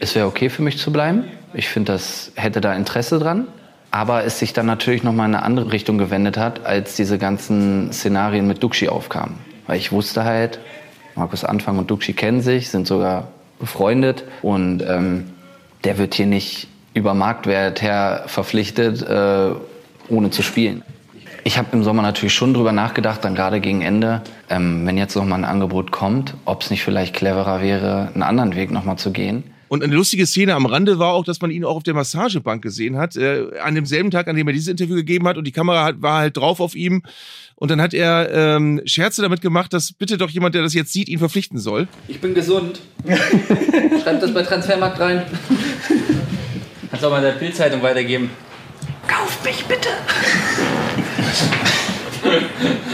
es 0.00 0.14
wäre 0.14 0.26
okay 0.26 0.50
für 0.50 0.62
mich 0.62 0.78
zu 0.78 0.92
bleiben. 0.92 1.24
Ich 1.52 1.68
finde, 1.68 1.92
das 1.92 2.32
hätte 2.36 2.60
da 2.60 2.74
Interesse 2.74 3.18
dran 3.18 3.48
aber 3.90 4.24
es 4.24 4.38
sich 4.38 4.52
dann 4.52 4.66
natürlich 4.66 5.02
noch 5.02 5.12
mal 5.12 5.26
in 5.26 5.34
eine 5.34 5.44
andere 5.44 5.72
Richtung 5.72 5.98
gewendet 5.98 6.36
hat, 6.36 6.64
als 6.64 6.94
diese 6.94 7.18
ganzen 7.18 7.92
Szenarien 7.92 8.46
mit 8.46 8.62
Duxi 8.62 8.88
aufkamen. 8.88 9.38
Weil 9.66 9.78
ich 9.78 9.92
wusste 9.92 10.24
halt, 10.24 10.60
Markus 11.16 11.44
Anfang 11.44 11.78
und 11.78 11.90
Duxi 11.90 12.12
kennen 12.12 12.40
sich, 12.40 12.70
sind 12.70 12.86
sogar 12.86 13.28
befreundet 13.58 14.24
und 14.42 14.82
ähm, 14.82 15.30
der 15.84 15.98
wird 15.98 16.14
hier 16.14 16.26
nicht 16.26 16.68
über 16.94 17.14
Marktwert 17.14 17.82
her 17.82 18.24
verpflichtet, 18.26 19.02
äh, 19.02 19.50
ohne 20.08 20.30
zu 20.30 20.42
spielen. 20.42 20.82
Ich 21.44 21.58
habe 21.58 21.68
im 21.72 21.82
Sommer 21.82 22.02
natürlich 22.02 22.34
schon 22.34 22.52
drüber 22.52 22.72
nachgedacht, 22.72 23.24
dann 23.24 23.34
gerade 23.34 23.60
gegen 23.60 23.82
Ende, 23.82 24.22
ähm, 24.48 24.86
wenn 24.86 24.98
jetzt 24.98 25.16
noch 25.16 25.24
mal 25.24 25.36
ein 25.36 25.44
Angebot 25.44 25.90
kommt, 25.90 26.34
ob 26.44 26.62
es 26.62 26.70
nicht 26.70 26.82
vielleicht 26.82 27.14
cleverer 27.14 27.62
wäre, 27.62 28.10
einen 28.14 28.22
anderen 28.22 28.54
Weg 28.54 28.70
noch 28.70 28.84
mal 28.84 28.96
zu 28.96 29.10
gehen. 29.10 29.44
Und 29.68 29.84
eine 29.84 29.94
lustige 29.94 30.26
Szene 30.26 30.54
am 30.54 30.66
Rande 30.66 30.98
war 30.98 31.12
auch, 31.12 31.24
dass 31.24 31.40
man 31.40 31.52
ihn 31.52 31.64
auch 31.64 31.76
auf 31.76 31.82
der 31.84 31.94
Massagebank 31.94 32.60
gesehen 32.60 32.96
hat, 32.96 33.16
äh, 33.16 33.46
an 33.62 33.76
demselben 33.76 34.10
Tag, 34.10 34.26
an 34.26 34.34
dem 34.34 34.48
er 34.48 34.52
dieses 34.52 34.68
Interview 34.68 34.96
gegeben 34.96 35.28
hat 35.28 35.38
und 35.38 35.44
die 35.44 35.52
Kamera 35.52 35.84
hat, 35.84 36.02
war 36.02 36.18
halt 36.18 36.36
drauf 36.36 36.58
auf 36.60 36.74
ihm. 36.74 37.02
Und 37.54 37.70
dann 37.70 37.80
hat 37.80 37.94
er 37.94 38.30
ähm, 38.32 38.80
Scherze 38.84 39.22
damit 39.22 39.42
gemacht, 39.42 39.72
dass 39.72 39.92
bitte 39.92 40.18
doch 40.18 40.30
jemand, 40.30 40.56
der 40.56 40.62
das 40.62 40.74
jetzt 40.74 40.92
sieht, 40.92 41.08
ihn 41.08 41.20
verpflichten 41.20 41.58
soll. 41.58 41.86
Ich 42.08 42.20
bin 42.20 42.34
gesund. 42.34 42.80
Schreibt 44.02 44.22
das 44.22 44.34
bei 44.34 44.42
Transfermarkt 44.42 44.98
rein. 44.98 45.22
Kannst 46.90 47.04
auch 47.04 47.10
mal 47.10 47.22
der 47.22 47.32
Bildzeitung 47.32 47.82
weitergeben. 47.82 48.30
Kauf 49.06 49.44
mich 49.44 49.64
bitte! 49.66 49.88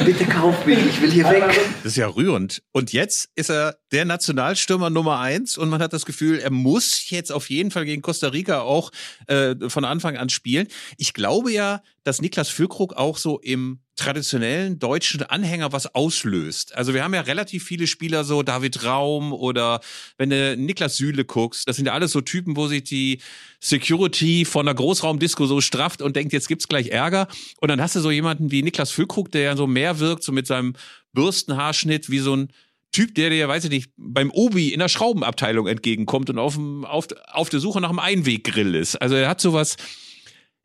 Bitte 0.04 0.24
kauf 0.24 0.64
mich, 0.66 0.78
ich 0.78 1.00
will 1.00 1.10
hier 1.10 1.28
weg. 1.28 1.42
Das 1.82 1.92
ist 1.92 1.96
ja 1.96 2.06
rührend. 2.06 2.62
Und 2.72 2.92
jetzt 2.92 3.28
ist 3.34 3.50
er 3.50 3.76
der 3.90 4.04
Nationalstürmer 4.04 4.88
Nummer 4.88 5.18
eins 5.18 5.58
und 5.58 5.68
man 5.68 5.82
hat 5.82 5.92
das 5.92 6.06
Gefühl, 6.06 6.38
er 6.38 6.50
muss 6.50 7.10
jetzt 7.10 7.32
auf 7.32 7.50
jeden 7.50 7.70
Fall 7.70 7.84
gegen 7.84 8.02
Costa 8.02 8.28
Rica 8.28 8.60
auch 8.60 8.92
äh, 9.26 9.56
von 9.68 9.84
Anfang 9.84 10.16
an 10.16 10.28
spielen. 10.28 10.68
Ich 10.96 11.12
glaube 11.12 11.52
ja, 11.52 11.82
dass 12.04 12.20
Niklas 12.20 12.48
Füllkrug 12.48 12.94
auch 12.94 13.16
so 13.16 13.40
im 13.40 13.80
traditionellen 13.96 14.78
deutschen 14.78 15.22
Anhänger 15.22 15.72
was 15.72 15.94
auslöst. 15.94 16.74
Also 16.76 16.94
wir 16.94 17.02
haben 17.02 17.14
ja 17.14 17.22
relativ 17.22 17.64
viele 17.64 17.86
Spieler 17.86 18.24
so, 18.24 18.42
David 18.42 18.84
Raum 18.84 19.32
oder 19.32 19.80
wenn 20.18 20.30
du 20.30 20.56
Niklas 20.56 20.98
Süle 20.98 21.24
guckst, 21.24 21.66
das 21.66 21.76
sind 21.76 21.86
ja 21.86 21.92
alles 21.92 22.12
so 22.12 22.20
Typen, 22.20 22.56
wo 22.56 22.68
sich 22.68 22.84
die 22.84 23.20
Security 23.58 24.44
von 24.44 24.68
einer 24.68 24.74
Großraumdisco 24.74 25.46
so 25.46 25.60
strafft 25.60 26.02
und 26.02 26.14
denkt, 26.14 26.34
jetzt 26.34 26.48
gibt's 26.48 26.68
gleich 26.68 26.88
Ärger. 26.88 27.26
Und 27.60 27.70
dann 27.70 27.80
hast 27.80 27.96
du 27.96 28.00
so 28.00 28.10
jemanden 28.10 28.50
wie 28.50 28.62
Niklas 28.62 28.90
Füllkrug, 28.90 29.32
der 29.32 29.42
ja 29.42 29.56
so 29.56 29.66
mehr 29.66 29.98
wirkt, 29.98 30.22
so 30.22 30.30
mit 30.30 30.46
seinem 30.46 30.74
Bürstenhaarschnitt, 31.12 32.10
wie 32.10 32.18
so 32.18 32.36
ein 32.36 32.52
Typ, 32.92 33.14
der 33.14 33.30
dir, 33.30 33.48
weiß 33.48 33.64
ich 33.64 33.70
nicht, 33.70 33.90
beim 33.96 34.30
Obi 34.30 34.72
in 34.72 34.80
der 34.80 34.88
Schraubenabteilung 34.88 35.66
entgegenkommt 35.66 36.30
und 36.30 36.38
auf, 36.38 36.54
dem, 36.54 36.84
auf, 36.84 37.08
auf 37.32 37.48
der 37.48 37.60
Suche 37.60 37.80
nach 37.80 37.90
einem 37.90 37.98
Einweggrill 37.98 38.74
ist. 38.74 38.96
Also 38.96 39.16
er 39.16 39.28
hat 39.28 39.40
sowas, 39.40 39.76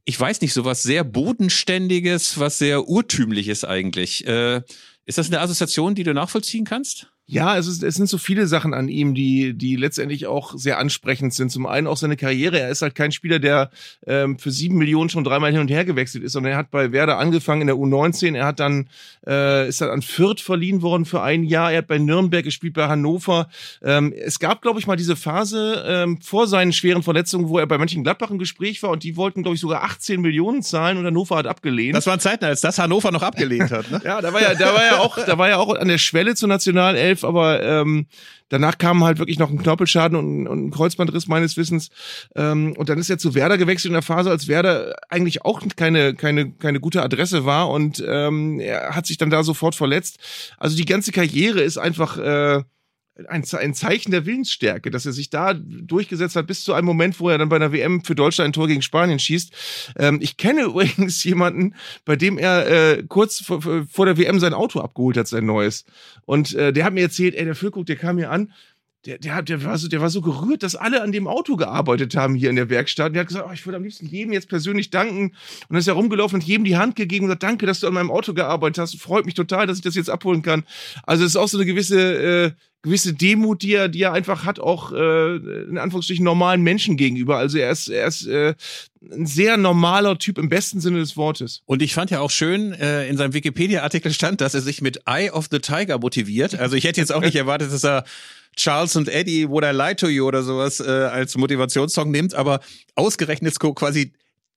ich 0.06 0.20
weiß 0.20 0.42
nicht, 0.42 0.54
sowas 0.54 0.84
sehr 0.84 1.04
Bodenständiges, 1.04 2.40
was 2.40 2.58
sehr 2.58 2.88
Urtümliches 2.88 3.64
eigentlich. 3.64 4.26
Äh, 4.26 4.62
ist 5.06 5.18
das 5.18 5.28
eine 5.28 5.40
Assoziation, 5.42 5.96
die 5.96 6.04
du 6.04 6.14
nachvollziehen 6.14 6.66
kannst? 6.66 7.12
Ja, 7.32 7.58
es, 7.58 7.66
ist, 7.66 7.82
es 7.82 7.96
sind 7.96 8.10
so 8.10 8.18
viele 8.18 8.46
Sachen 8.46 8.74
an 8.74 8.90
ihm, 8.90 9.16
die, 9.16 9.54
die 9.54 9.78
letztendlich 9.78 10.28
auch 10.28 10.54
sehr 10.58 10.78
ansprechend 10.80 11.34
sind. 11.34 11.50
Zum 11.50 11.66
einen 11.66 11.88
auch 11.88 11.96
seine 11.96 12.18
Karriere. 12.18 12.60
Er 12.60 12.70
ist 12.70 12.82
halt 12.82 12.94
kein 12.94 13.14
Spieler, 13.14 13.40
der 13.40 13.72
ähm, 14.06 14.38
für 14.38 14.52
sieben 14.52 14.78
Millionen 14.78 15.10
schon 15.10 15.24
dreimal 15.24 15.50
hin 15.50 15.62
und 15.62 15.72
her 15.72 15.86
gewechselt 15.86 16.26
ist, 16.26 16.34
sondern 16.34 16.52
er 16.52 16.58
hat 16.58 16.72
bei 16.72 16.92
Werder 16.92 17.20
angefangen 17.20 17.62
in 17.62 17.68
der 17.68 17.78
U19. 17.78 18.36
Er 18.36 18.46
hat 18.46 18.60
dann, 18.60 18.90
äh, 19.26 19.70
ist 19.70 19.80
dann 19.80 19.92
an 19.92 20.02
Fürth 20.02 20.42
verliehen 20.42 20.82
worden 20.82 21.06
für 21.06 21.22
ein 21.22 21.46
Jahr. 21.46 21.72
Er 21.72 21.78
hat 21.78 21.88
bei 21.88 22.00
Nürnberg 22.00 22.44
gespielt, 22.44 22.74
bei 22.74 22.90
Hannover. 22.90 23.48
Ähm, 23.82 24.12
es 24.12 24.40
gab, 24.40 24.62
glaube 24.62 24.82
ich, 24.82 24.88
mal 24.88 24.98
diese 24.98 25.16
Phase 25.16 25.86
ähm, 25.88 26.22
vor 26.22 26.48
seinen 26.48 26.74
schweren 26.74 27.02
Verletzungen, 27.02 27.48
wo 27.48 27.60
er 27.60 27.66
bei 27.66 27.78
manchen 27.78 28.04
Gladbach 28.04 28.32
im 28.32 28.40
Gespräch 28.40 28.84
war 28.84 28.90
und 28.90 29.04
die 29.04 29.16
wollten, 29.16 29.44
glaube 29.44 29.56
ich, 29.56 29.62
sogar 29.62 29.86
18 29.86 30.20
Millionen 30.20 30.64
zahlen 30.64 30.98
und 30.98 31.06
Hannover 31.06 31.38
hat 31.38 31.48
abgelehnt. 31.48 31.96
Das 31.96 32.08
waren 32.08 32.20
Zeiten, 32.20 32.44
als 32.44 32.60
das 32.60 32.78
Hannover 32.78 33.10
noch 33.12 33.24
abgelehnt 33.24 33.72
hat. 33.72 33.90
Ne? 33.90 34.02
ja, 34.06 34.20
da 34.20 34.34
war 34.34 34.42
ja, 34.42 34.54
da 34.54 34.74
war 34.74 34.86
ja 34.86 35.00
auch, 35.00 35.18
da 35.18 35.38
war 35.38 35.48
ja 35.48 35.56
auch 35.56 35.74
an 35.74 35.88
der 35.88 35.98
Schwelle 35.98 36.36
zur 36.36 36.50
Nationalelf 36.50 37.21
aber 37.24 37.62
ähm, 37.64 38.08
danach 38.50 38.78
kam 38.78 39.04
halt 39.04 39.20
wirklich 39.20 39.40
noch 39.40 39.50
ein 39.50 39.58
Knorpelschaden 39.58 40.18
und, 40.18 40.48
und 40.48 40.68
ein 40.68 40.72
Kreuzbandriss 40.72 41.28
meines 41.28 41.58
Wissens. 41.58 41.90
Ähm, 42.36 42.74
und 42.78 42.90
dann 42.90 43.00
ist 43.00 43.10
er 43.10 43.18
zu 43.18 43.34
Werder 43.36 43.58
gewechselt 43.58 43.90
in 43.90 43.94
der 43.94 44.02
Phase, 44.02 44.30
als 44.30 44.48
Werder 44.48 44.96
eigentlich 45.10 45.46
auch 45.46 45.62
keine, 45.76 46.14
keine, 46.14 46.52
keine 46.52 46.80
gute 46.80 47.02
Adresse 47.02 47.46
war 47.46 47.70
und 47.70 48.04
ähm, 48.08 48.60
er 48.60 48.96
hat 48.96 49.06
sich 49.06 49.18
dann 49.18 49.30
da 49.30 49.44
sofort 49.44 49.76
verletzt. 49.76 50.20
Also 50.58 50.76
die 50.76 50.86
ganze 50.86 51.12
Karriere 51.12 51.62
ist 51.62 51.78
einfach 51.78 52.18
äh, 52.18 52.64
ein, 53.30 53.44
ein 53.52 53.74
Zeichen 53.74 54.12
der 54.12 54.26
Willensstärke, 54.26 54.92
dass 54.92 55.06
er 55.06 55.12
sich 55.12 55.30
da 55.30 55.54
durchgesetzt 55.54 56.36
hat, 56.36 56.48
bis 56.48 56.64
zu 56.64 56.74
einem 56.74 56.86
Moment, 56.86 57.20
wo 57.20 57.30
er 57.30 57.38
dann 57.38 57.50
bei 57.50 57.56
einer 57.56 57.72
WM 57.72 58.04
für 58.04 58.16
Deutschland 58.16 58.50
ein 58.50 58.54
Tor 58.54 58.68
gegen 58.68 58.82
Spanien 58.82 59.20
schießt. 59.20 59.54
Ähm, 59.98 60.20
ich 60.22 60.38
kenne 60.38 60.62
übrigens 60.66 61.24
jemanden, 61.24 61.76
bei 62.06 62.16
dem 62.16 62.38
er 62.38 62.68
äh, 62.68 63.04
kurz 63.08 63.44
vor, 63.44 63.62
vor 63.62 64.06
der 64.06 64.18
WM 64.18 64.40
sein 64.40 64.54
Auto 64.54 64.80
abgeholt 64.80 65.18
hat, 65.18 65.28
sein 65.28 65.46
neues. 65.46 65.86
Und 66.26 66.54
äh, 66.56 66.74
der 66.74 66.86
hat 66.86 66.94
mir 66.94 67.02
erzählt, 67.02 67.36
ey, 67.36 67.46
der 67.46 67.56
Füllkrug, 67.56 67.86
der 67.86 67.96
kam 67.96 68.18
hier 68.18 68.32
an, 68.32 68.52
der, 69.06 69.18
der, 69.18 69.42
der, 69.42 69.64
war 69.64 69.78
so, 69.78 69.88
der 69.88 70.02
war 70.02 70.10
so 70.10 70.22
gerührt, 70.22 70.64
dass 70.64 70.76
alle 70.76 71.02
an 71.02 71.12
dem 71.12 71.28
Auto 71.28 71.56
gearbeitet 71.56 72.16
haben 72.16 72.36
hier 72.36 72.50
in 72.50 72.56
der 72.56 72.70
Werkstatt. 72.70 73.08
Und 73.08 73.14
der 73.14 73.22
hat 73.22 73.28
gesagt, 73.28 73.48
oh, 73.50 73.54
ich 73.54 73.66
würde 73.66 73.78
am 73.78 73.84
liebsten 73.84 74.06
jedem 74.06 74.34
jetzt 74.34 74.48
persönlich 74.48 74.92
danken. 74.92 75.30
Und 75.30 75.36
dann 75.70 75.78
ist 75.78 75.88
er 75.88 75.96
rumgelaufen 75.96 76.36
und 76.40 76.44
jedem 76.44 76.66
die 76.66 76.78
Hand 76.78 76.96
gegeben 76.96 77.26
und 77.26 77.30
gesagt, 77.30 77.44
danke, 77.44 77.66
dass 77.66 77.80
du 77.80 77.88
an 77.88 77.94
meinem 77.94 78.12
Auto 78.12 78.34
gearbeitet 78.34 78.78
hast. 78.80 79.00
Freut 79.02 79.26
mich 79.26 79.34
total, 79.34 79.66
dass 79.66 79.78
ich 79.78 79.84
das 79.84 79.96
jetzt 79.96 80.10
abholen 80.10 80.44
kann. 80.44 80.64
Also 81.04 81.24
es 81.24 81.32
ist 81.32 81.36
auch 81.36 81.48
so 81.48 81.58
eine 81.58 81.66
gewisse 81.66 82.00
äh, 82.00 82.52
gewisse 82.84 83.14
Demut, 83.14 83.62
die 83.62 83.74
er, 83.74 83.90
die 83.90 84.02
er 84.02 84.14
einfach 84.14 84.46
hat, 84.46 84.60
auch 84.60 84.92
äh, 84.92 85.36
in 85.36 85.78
Anführungsstrichen 85.78 86.26
normalen 86.26 86.62
Menschen 86.62 86.98
gegenüber. 86.98 87.38
Also 87.38 87.60
er 87.60 87.72
ist, 87.72 87.90
er 87.90 88.08
ist 88.08 88.26
äh, 88.26 88.56
ein 89.12 89.28
sehr 89.28 89.58
normaler 89.58 90.18
Typ 90.18 90.38
im 90.38 90.50
besten 90.50 90.80
Sinne 90.80 91.00
des 91.00 91.16
Wortes. 91.16 91.62
Und 91.66 91.82
ich 91.82 91.94
fand 91.94 92.10
ja 92.10 92.22
auch 92.22 92.32
schön, 92.32 92.74
äh, 92.74 93.08
in 93.08 93.18
seinem 93.18 93.34
Wikipedia-Artikel 93.34 94.12
stand, 94.14 94.42
dass 94.42 94.56
er 94.56 94.62
sich 94.62 94.82
mit 94.82 95.02
Eye 95.06 95.30
of 95.30 95.48
the 95.52 95.60
Tiger 95.60 96.00
motiviert. 96.00 96.58
Also 96.58 96.76
ich 96.76 96.84
hätte 96.84 97.00
jetzt 97.00 97.14
auch 97.14 97.22
nicht 97.22 97.36
erwartet, 97.36 97.72
dass 97.72 97.86
er 97.86 98.04
Charles 98.56 98.96
und 98.96 99.08
Eddie, 99.08 99.48
Would 99.50 99.64
I 99.64 99.72
Lie 99.72 99.96
to 99.96 100.08
You 100.08 100.28
oder 100.28 100.44
sowas 100.44 100.80
äh, 100.80 100.84
als 100.84 101.38
Motivationssong 101.38 102.12
nimmt, 102.12 102.36
aber 102.36 102.60
ausgerechnet 102.96 103.58
quasi 103.60 104.14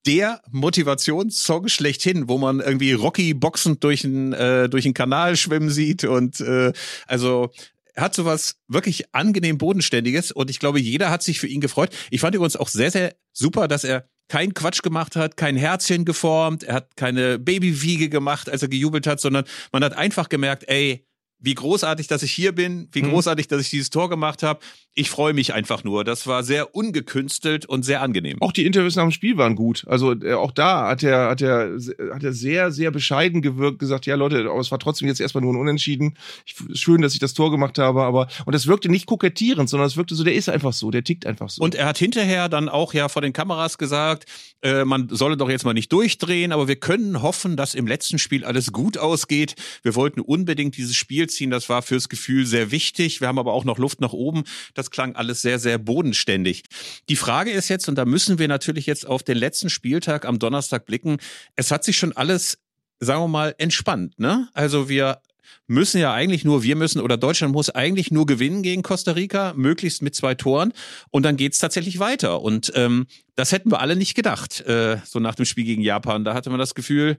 der 0.06 0.42
Motivationssong 0.50 1.68
schlechthin, 1.68 2.28
wo 2.28 2.38
man 2.38 2.60
irgendwie 2.60 2.92
Rocky 2.92 3.34
boxend 3.34 3.82
durch 3.82 4.02
den 4.02 4.32
äh, 4.32 4.68
durch 4.68 4.84
den 4.84 4.94
Kanal 4.94 5.36
schwimmen 5.36 5.70
sieht 5.70 6.04
und 6.04 6.40
äh, 6.40 6.72
also 7.06 7.50
er 7.94 8.04
hat 8.04 8.14
sowas 8.14 8.56
wirklich 8.66 9.14
angenehm 9.14 9.56
Bodenständiges 9.56 10.32
und 10.32 10.50
ich 10.50 10.58
glaube, 10.58 10.80
jeder 10.80 11.10
hat 11.10 11.22
sich 11.22 11.38
für 11.38 11.46
ihn 11.46 11.60
gefreut. 11.60 11.90
Ich 12.10 12.20
fand 12.20 12.34
übrigens 12.34 12.56
auch 12.56 12.68
sehr, 12.68 12.90
sehr 12.90 13.14
super, 13.32 13.68
dass 13.68 13.84
er 13.84 14.08
keinen 14.28 14.52
Quatsch 14.52 14.82
gemacht 14.82 15.16
hat, 15.16 15.36
kein 15.36 15.56
Herzchen 15.56 16.04
geformt, 16.04 16.64
er 16.64 16.74
hat 16.74 16.96
keine 16.96 17.38
Babywiege 17.38 18.08
gemacht, 18.08 18.50
als 18.50 18.62
er 18.62 18.68
gejubelt 18.68 19.06
hat, 19.06 19.20
sondern 19.20 19.44
man 19.70 19.84
hat 19.84 19.96
einfach 19.96 20.28
gemerkt, 20.28 20.64
ey, 20.66 21.06
wie 21.44 21.54
großartig, 21.54 22.06
dass 22.06 22.22
ich 22.22 22.32
hier 22.32 22.52
bin, 22.52 22.88
wie 22.92 23.02
mhm. 23.02 23.10
großartig, 23.10 23.48
dass 23.48 23.60
ich 23.60 23.68
dieses 23.68 23.90
Tor 23.90 24.08
gemacht 24.08 24.42
habe. 24.42 24.60
Ich 24.94 25.10
freue 25.10 25.34
mich 25.34 25.52
einfach 25.52 25.84
nur. 25.84 26.04
Das 26.04 26.26
war 26.26 26.42
sehr 26.42 26.74
ungekünstelt 26.74 27.66
und 27.66 27.84
sehr 27.84 28.00
angenehm. 28.00 28.40
Auch 28.40 28.52
die 28.52 28.64
Interviews 28.64 28.96
nach 28.96 29.02
dem 29.02 29.10
Spiel 29.10 29.36
waren 29.36 29.54
gut. 29.54 29.84
Also 29.86 30.12
äh, 30.12 30.32
auch 30.32 30.52
da 30.52 30.88
hat 30.88 31.02
er, 31.02 31.28
hat 31.28 31.42
er, 31.42 31.76
hat 32.14 32.22
er 32.22 32.32
sehr, 32.32 32.70
sehr 32.70 32.90
bescheiden 32.90 33.42
gewirkt, 33.42 33.78
gesagt, 33.78 34.06
ja 34.06 34.14
Leute, 34.14 34.48
aber 34.48 34.60
es 34.60 34.70
war 34.70 34.78
trotzdem 34.78 35.06
jetzt 35.08 35.20
erstmal 35.20 35.42
nur 35.42 35.52
ein 35.52 35.60
Unentschieden. 35.60 36.16
Ich, 36.46 36.54
schön, 36.80 37.02
dass 37.02 37.12
ich 37.12 37.20
das 37.20 37.34
Tor 37.34 37.50
gemacht 37.50 37.76
habe, 37.78 38.04
aber 38.04 38.28
und 38.46 38.54
das 38.54 38.66
wirkte 38.66 38.88
nicht 38.88 39.06
kokettierend, 39.06 39.68
sondern 39.68 39.86
es 39.86 39.96
wirkte 39.98 40.14
so, 40.14 40.24
der 40.24 40.34
ist 40.34 40.48
einfach 40.48 40.72
so, 40.72 40.90
der 40.90 41.04
tickt 41.04 41.26
einfach 41.26 41.50
so. 41.50 41.62
Und 41.62 41.74
er 41.74 41.86
hat 41.86 41.98
hinterher 41.98 42.48
dann 42.48 42.70
auch 42.70 42.94
ja 42.94 43.08
vor 43.08 43.20
den 43.20 43.34
Kameras 43.34 43.76
gesagt, 43.76 44.24
äh, 44.62 44.84
man 44.86 45.08
solle 45.10 45.36
doch 45.36 45.50
jetzt 45.50 45.64
mal 45.64 45.74
nicht 45.74 45.92
durchdrehen, 45.92 46.52
aber 46.52 46.68
wir 46.68 46.76
können 46.76 47.20
hoffen, 47.20 47.56
dass 47.56 47.74
im 47.74 47.86
letzten 47.86 48.18
Spiel 48.18 48.44
alles 48.46 48.72
gut 48.72 48.96
ausgeht. 48.96 49.56
Wir 49.82 49.94
wollten 49.94 50.20
unbedingt 50.20 50.76
dieses 50.76 50.96
Spiel 50.96 51.28
ziehen. 51.34 51.50
Das 51.50 51.68
war 51.68 51.82
fürs 51.82 52.08
Gefühl 52.08 52.46
sehr 52.46 52.70
wichtig. 52.70 53.20
Wir 53.20 53.28
haben 53.28 53.38
aber 53.38 53.52
auch 53.52 53.64
noch 53.64 53.78
Luft 53.78 54.00
nach 54.00 54.12
oben. 54.12 54.44
Das 54.74 54.90
klang 54.90 55.16
alles 55.16 55.42
sehr, 55.42 55.58
sehr 55.58 55.78
bodenständig. 55.78 56.62
Die 57.08 57.16
Frage 57.16 57.50
ist 57.50 57.68
jetzt, 57.68 57.88
und 57.88 57.96
da 57.96 58.04
müssen 58.04 58.38
wir 58.38 58.48
natürlich 58.48 58.86
jetzt 58.86 59.06
auf 59.06 59.22
den 59.22 59.36
letzten 59.36 59.70
Spieltag 59.70 60.24
am 60.24 60.38
Donnerstag 60.38 60.86
blicken. 60.86 61.18
Es 61.56 61.70
hat 61.70 61.84
sich 61.84 61.96
schon 61.96 62.12
alles, 62.12 62.58
sagen 63.00 63.22
wir 63.22 63.28
mal, 63.28 63.54
entspannt, 63.58 64.18
ne? 64.18 64.48
Also 64.54 64.88
wir 64.88 65.20
müssen 65.66 65.98
ja 65.98 66.12
eigentlich 66.12 66.44
nur, 66.44 66.62
wir 66.62 66.76
müssen 66.76 67.00
oder 67.00 67.16
Deutschland 67.16 67.52
muss 67.52 67.70
eigentlich 67.70 68.10
nur 68.10 68.26
gewinnen 68.26 68.62
gegen 68.62 68.82
Costa 68.82 69.12
Rica, 69.12 69.54
möglichst 69.56 70.02
mit 70.02 70.14
zwei 70.14 70.34
Toren 70.34 70.72
und 71.10 71.22
dann 71.24 71.36
geht's 71.36 71.58
tatsächlich 71.58 71.98
weiter. 71.98 72.42
Und 72.42 72.72
ähm, 72.74 73.06
das 73.34 73.52
hätten 73.52 73.70
wir 73.70 73.80
alle 73.80 73.96
nicht 73.96 74.14
gedacht, 74.14 74.60
äh, 74.62 74.98
so 75.04 75.20
nach 75.20 75.34
dem 75.34 75.46
Spiel 75.46 75.64
gegen 75.64 75.82
Japan. 75.82 76.24
Da 76.24 76.34
hatte 76.34 76.50
man 76.50 76.58
das 76.58 76.74
Gefühl, 76.74 77.18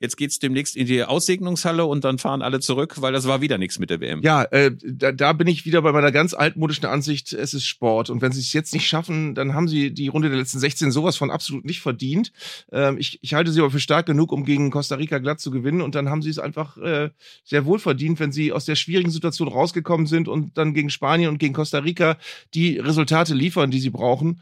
Jetzt 0.00 0.16
geht's 0.16 0.38
demnächst 0.38 0.76
in 0.76 0.86
die 0.86 1.04
Aussegnungshalle 1.04 1.84
und 1.84 2.04
dann 2.04 2.16
fahren 2.16 2.40
alle 2.40 2.60
zurück, 2.60 3.02
weil 3.02 3.12
das 3.12 3.28
war 3.28 3.42
wieder 3.42 3.58
nichts 3.58 3.78
mit 3.78 3.90
der 3.90 4.00
WM. 4.00 4.22
Ja, 4.22 4.44
äh, 4.44 4.72
da, 4.82 5.12
da 5.12 5.34
bin 5.34 5.46
ich 5.46 5.66
wieder 5.66 5.82
bei 5.82 5.92
meiner 5.92 6.10
ganz 6.10 6.32
altmodischen 6.32 6.86
Ansicht, 6.86 7.34
es 7.34 7.52
ist 7.52 7.66
Sport. 7.66 8.08
Und 8.08 8.22
wenn 8.22 8.32
sie 8.32 8.40
es 8.40 8.54
jetzt 8.54 8.72
nicht 8.72 8.88
schaffen, 8.88 9.34
dann 9.34 9.52
haben 9.52 9.68
sie 9.68 9.92
die 9.92 10.08
Runde 10.08 10.30
der 10.30 10.38
letzten 10.38 10.58
16 10.58 10.90
sowas 10.90 11.18
von 11.18 11.30
absolut 11.30 11.66
nicht 11.66 11.82
verdient. 11.82 12.32
Ähm, 12.72 12.96
ich, 12.98 13.18
ich 13.20 13.34
halte 13.34 13.52
sie 13.52 13.60
aber 13.60 13.70
für 13.70 13.78
stark 13.78 14.06
genug, 14.06 14.32
um 14.32 14.46
gegen 14.46 14.70
Costa 14.70 14.94
Rica 14.94 15.18
glatt 15.18 15.38
zu 15.38 15.50
gewinnen. 15.50 15.82
Und 15.82 15.94
dann 15.94 16.08
haben 16.08 16.22
sie 16.22 16.30
es 16.30 16.38
einfach 16.38 16.78
äh, 16.78 17.10
sehr 17.44 17.66
wohl 17.66 17.78
verdient, 17.78 18.20
wenn 18.20 18.32
sie 18.32 18.52
aus 18.52 18.64
der 18.64 18.76
schwierigen 18.76 19.10
Situation 19.10 19.48
rausgekommen 19.48 20.06
sind 20.06 20.28
und 20.28 20.56
dann 20.56 20.72
gegen 20.72 20.88
Spanien 20.88 21.28
und 21.28 21.38
gegen 21.38 21.52
Costa 21.52 21.78
Rica 21.78 22.16
die 22.54 22.78
Resultate 22.78 23.34
liefern, 23.34 23.70
die 23.70 23.80
sie 23.80 23.90
brauchen 23.90 24.40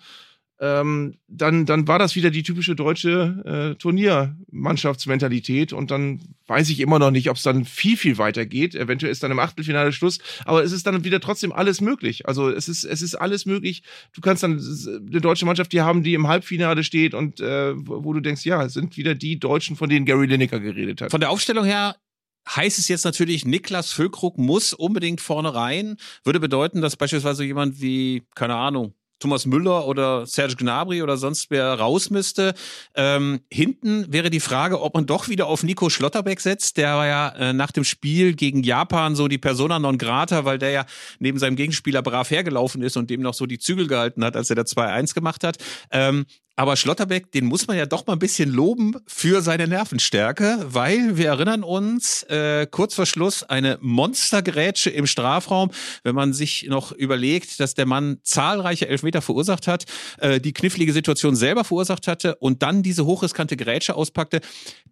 ähm, 0.60 1.18
dann, 1.28 1.66
dann 1.66 1.86
war 1.86 1.98
das 1.98 2.16
wieder 2.16 2.30
die 2.30 2.42
typische 2.42 2.74
deutsche 2.74 3.74
äh, 3.74 3.78
Turniermannschaftsmentalität 3.78 5.72
und 5.72 5.90
dann 5.90 6.20
weiß 6.48 6.68
ich 6.70 6.80
immer 6.80 6.98
noch 6.98 7.12
nicht, 7.12 7.30
ob 7.30 7.36
es 7.36 7.44
dann 7.44 7.64
viel, 7.64 7.96
viel 7.96 8.18
weiter 8.18 8.44
geht. 8.44 8.74
Eventuell 8.74 9.12
ist 9.12 9.22
dann 9.22 9.30
im 9.30 9.38
Achtelfinale 9.38 9.92
Schluss, 9.92 10.18
aber 10.44 10.64
es 10.64 10.72
ist 10.72 10.86
dann 10.86 11.04
wieder 11.04 11.20
trotzdem 11.20 11.52
alles 11.52 11.80
möglich. 11.80 12.26
Also 12.26 12.50
es 12.50 12.68
ist, 12.68 12.84
es 12.84 13.02
ist 13.02 13.14
alles 13.14 13.46
möglich. 13.46 13.82
Du 14.14 14.20
kannst 14.20 14.42
dann 14.42 14.58
eine 14.58 15.20
deutsche 15.20 15.46
Mannschaft 15.46 15.70
hier 15.70 15.84
haben, 15.84 16.02
die 16.02 16.14
im 16.14 16.26
Halbfinale 16.26 16.82
steht 16.82 17.14
und 17.14 17.40
äh, 17.40 17.74
wo 17.76 18.12
du 18.12 18.20
denkst, 18.20 18.44
ja, 18.44 18.64
es 18.64 18.72
sind 18.72 18.96
wieder 18.96 19.14
die 19.14 19.38
Deutschen, 19.38 19.76
von 19.76 19.88
denen 19.88 20.06
Gary 20.06 20.26
Lineker 20.26 20.58
geredet 20.58 21.02
hat. 21.02 21.12
Von 21.12 21.20
der 21.20 21.30
Aufstellung 21.30 21.64
her 21.64 21.96
heißt 22.56 22.78
es 22.78 22.88
jetzt 22.88 23.04
natürlich, 23.04 23.44
Niklas 23.44 23.92
Füllkrug 23.92 24.38
muss 24.38 24.72
unbedingt 24.72 25.20
vorne 25.20 25.54
rein. 25.54 25.96
Würde 26.24 26.40
bedeuten, 26.40 26.80
dass 26.80 26.96
beispielsweise 26.96 27.44
jemand 27.44 27.80
wie, 27.80 28.24
keine 28.34 28.56
Ahnung, 28.56 28.94
Thomas 29.18 29.46
Müller 29.46 29.86
oder 29.86 30.26
Serge 30.26 30.56
Gnabry 30.56 31.02
oder 31.02 31.16
sonst 31.16 31.50
wer 31.50 31.74
raus 31.74 32.10
müsste. 32.10 32.54
Ähm, 32.94 33.40
hinten 33.50 34.12
wäre 34.12 34.30
die 34.30 34.40
Frage, 34.40 34.80
ob 34.80 34.94
man 34.94 35.06
doch 35.06 35.28
wieder 35.28 35.46
auf 35.46 35.62
Nico 35.62 35.90
Schlotterbeck 35.90 36.40
setzt. 36.40 36.76
Der 36.76 36.96
war 36.96 37.06
ja 37.06 37.28
äh, 37.30 37.52
nach 37.52 37.72
dem 37.72 37.84
Spiel 37.84 38.34
gegen 38.34 38.62
Japan 38.62 39.16
so 39.16 39.28
die 39.28 39.38
Persona 39.38 39.78
non 39.78 39.98
grata, 39.98 40.44
weil 40.44 40.58
der 40.58 40.70
ja 40.70 40.86
neben 41.18 41.38
seinem 41.38 41.56
Gegenspieler 41.56 42.02
brav 42.02 42.30
hergelaufen 42.30 42.82
ist 42.82 42.96
und 42.96 43.10
dem 43.10 43.22
noch 43.22 43.34
so 43.34 43.46
die 43.46 43.58
Zügel 43.58 43.86
gehalten 43.86 44.24
hat, 44.24 44.36
als 44.36 44.50
er 44.50 44.56
da 44.56 44.62
2-1 44.62 45.14
gemacht 45.14 45.44
hat. 45.44 45.58
Ähm, 45.90 46.26
aber 46.58 46.74
Schlotterbeck, 46.74 47.30
den 47.30 47.44
muss 47.44 47.68
man 47.68 47.76
ja 47.76 47.86
doch 47.86 48.04
mal 48.08 48.14
ein 48.14 48.18
bisschen 48.18 48.50
loben 48.50 48.96
für 49.06 49.42
seine 49.42 49.68
Nervenstärke, 49.68 50.66
weil 50.68 51.16
wir 51.16 51.28
erinnern 51.28 51.62
uns, 51.62 52.24
äh, 52.24 52.66
kurz 52.68 52.96
vor 52.96 53.06
Schluss 53.06 53.44
eine 53.44 53.78
Monstergrätsche 53.80 54.90
im 54.90 55.06
Strafraum, 55.06 55.70
wenn 56.02 56.16
man 56.16 56.32
sich 56.32 56.66
noch 56.68 56.90
überlegt, 56.90 57.60
dass 57.60 57.74
der 57.74 57.86
Mann 57.86 58.18
zahlreiche 58.24 58.88
Elfmeter 58.88 59.22
verursacht 59.22 59.68
hat, 59.68 59.84
äh, 60.18 60.40
die 60.40 60.52
knifflige 60.52 60.92
Situation 60.92 61.36
selber 61.36 61.62
verursacht 61.62 62.08
hatte 62.08 62.34
und 62.34 62.60
dann 62.60 62.82
diese 62.82 63.06
hochriskante 63.06 63.56
Grätsche 63.56 63.94
auspackte. 63.94 64.40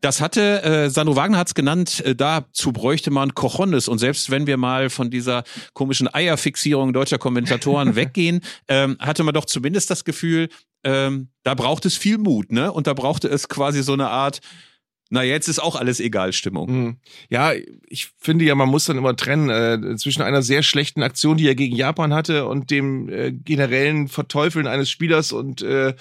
Das 0.00 0.20
hatte, 0.20 0.62
äh, 0.62 0.88
Sandro 0.88 1.16
Wagner 1.16 1.38
hat 1.38 1.48
es 1.48 1.54
genannt, 1.54 2.00
äh, 2.04 2.14
dazu 2.14 2.70
bräuchte 2.70 3.10
man 3.10 3.34
Cochones. 3.34 3.88
Und 3.88 3.98
selbst 3.98 4.30
wenn 4.30 4.46
wir 4.46 4.56
mal 4.56 4.88
von 4.88 5.10
dieser 5.10 5.42
komischen 5.72 6.06
Eierfixierung 6.14 6.92
deutscher 6.92 7.18
Kommentatoren 7.18 7.96
weggehen, 7.96 8.42
ähm, 8.68 8.96
hatte 9.00 9.24
man 9.24 9.34
doch 9.34 9.46
zumindest 9.46 9.90
das 9.90 10.04
Gefühl, 10.04 10.48
ähm, 10.86 11.30
da 11.42 11.54
braucht 11.54 11.84
es 11.84 11.96
viel 11.96 12.16
Mut, 12.16 12.52
ne? 12.52 12.72
Und 12.72 12.86
da 12.86 12.94
brauchte 12.94 13.26
es 13.26 13.48
quasi 13.48 13.82
so 13.82 13.92
eine 13.92 14.08
Art, 14.08 14.40
na, 15.10 15.24
jetzt 15.24 15.48
ist 15.48 15.60
auch 15.60 15.74
alles 15.74 15.98
egal, 15.98 16.32
Stimmung. 16.32 16.70
Mhm. 16.70 16.96
Ja, 17.28 17.52
ich 17.88 18.10
finde 18.18 18.44
ja, 18.44 18.54
man 18.54 18.68
muss 18.68 18.84
dann 18.84 18.96
immer 18.96 19.16
trennen 19.16 19.50
äh, 19.50 19.96
zwischen 19.96 20.22
einer 20.22 20.42
sehr 20.42 20.62
schlechten 20.62 21.02
Aktion, 21.02 21.36
die 21.36 21.46
er 21.46 21.56
gegen 21.56 21.74
Japan 21.74 22.14
hatte, 22.14 22.46
und 22.46 22.70
dem 22.70 23.08
äh, 23.08 23.32
generellen 23.32 24.06
Verteufeln 24.06 24.68
eines 24.68 24.88
Spielers. 24.88 25.32
Und 25.32 25.62
äh, 25.62 25.94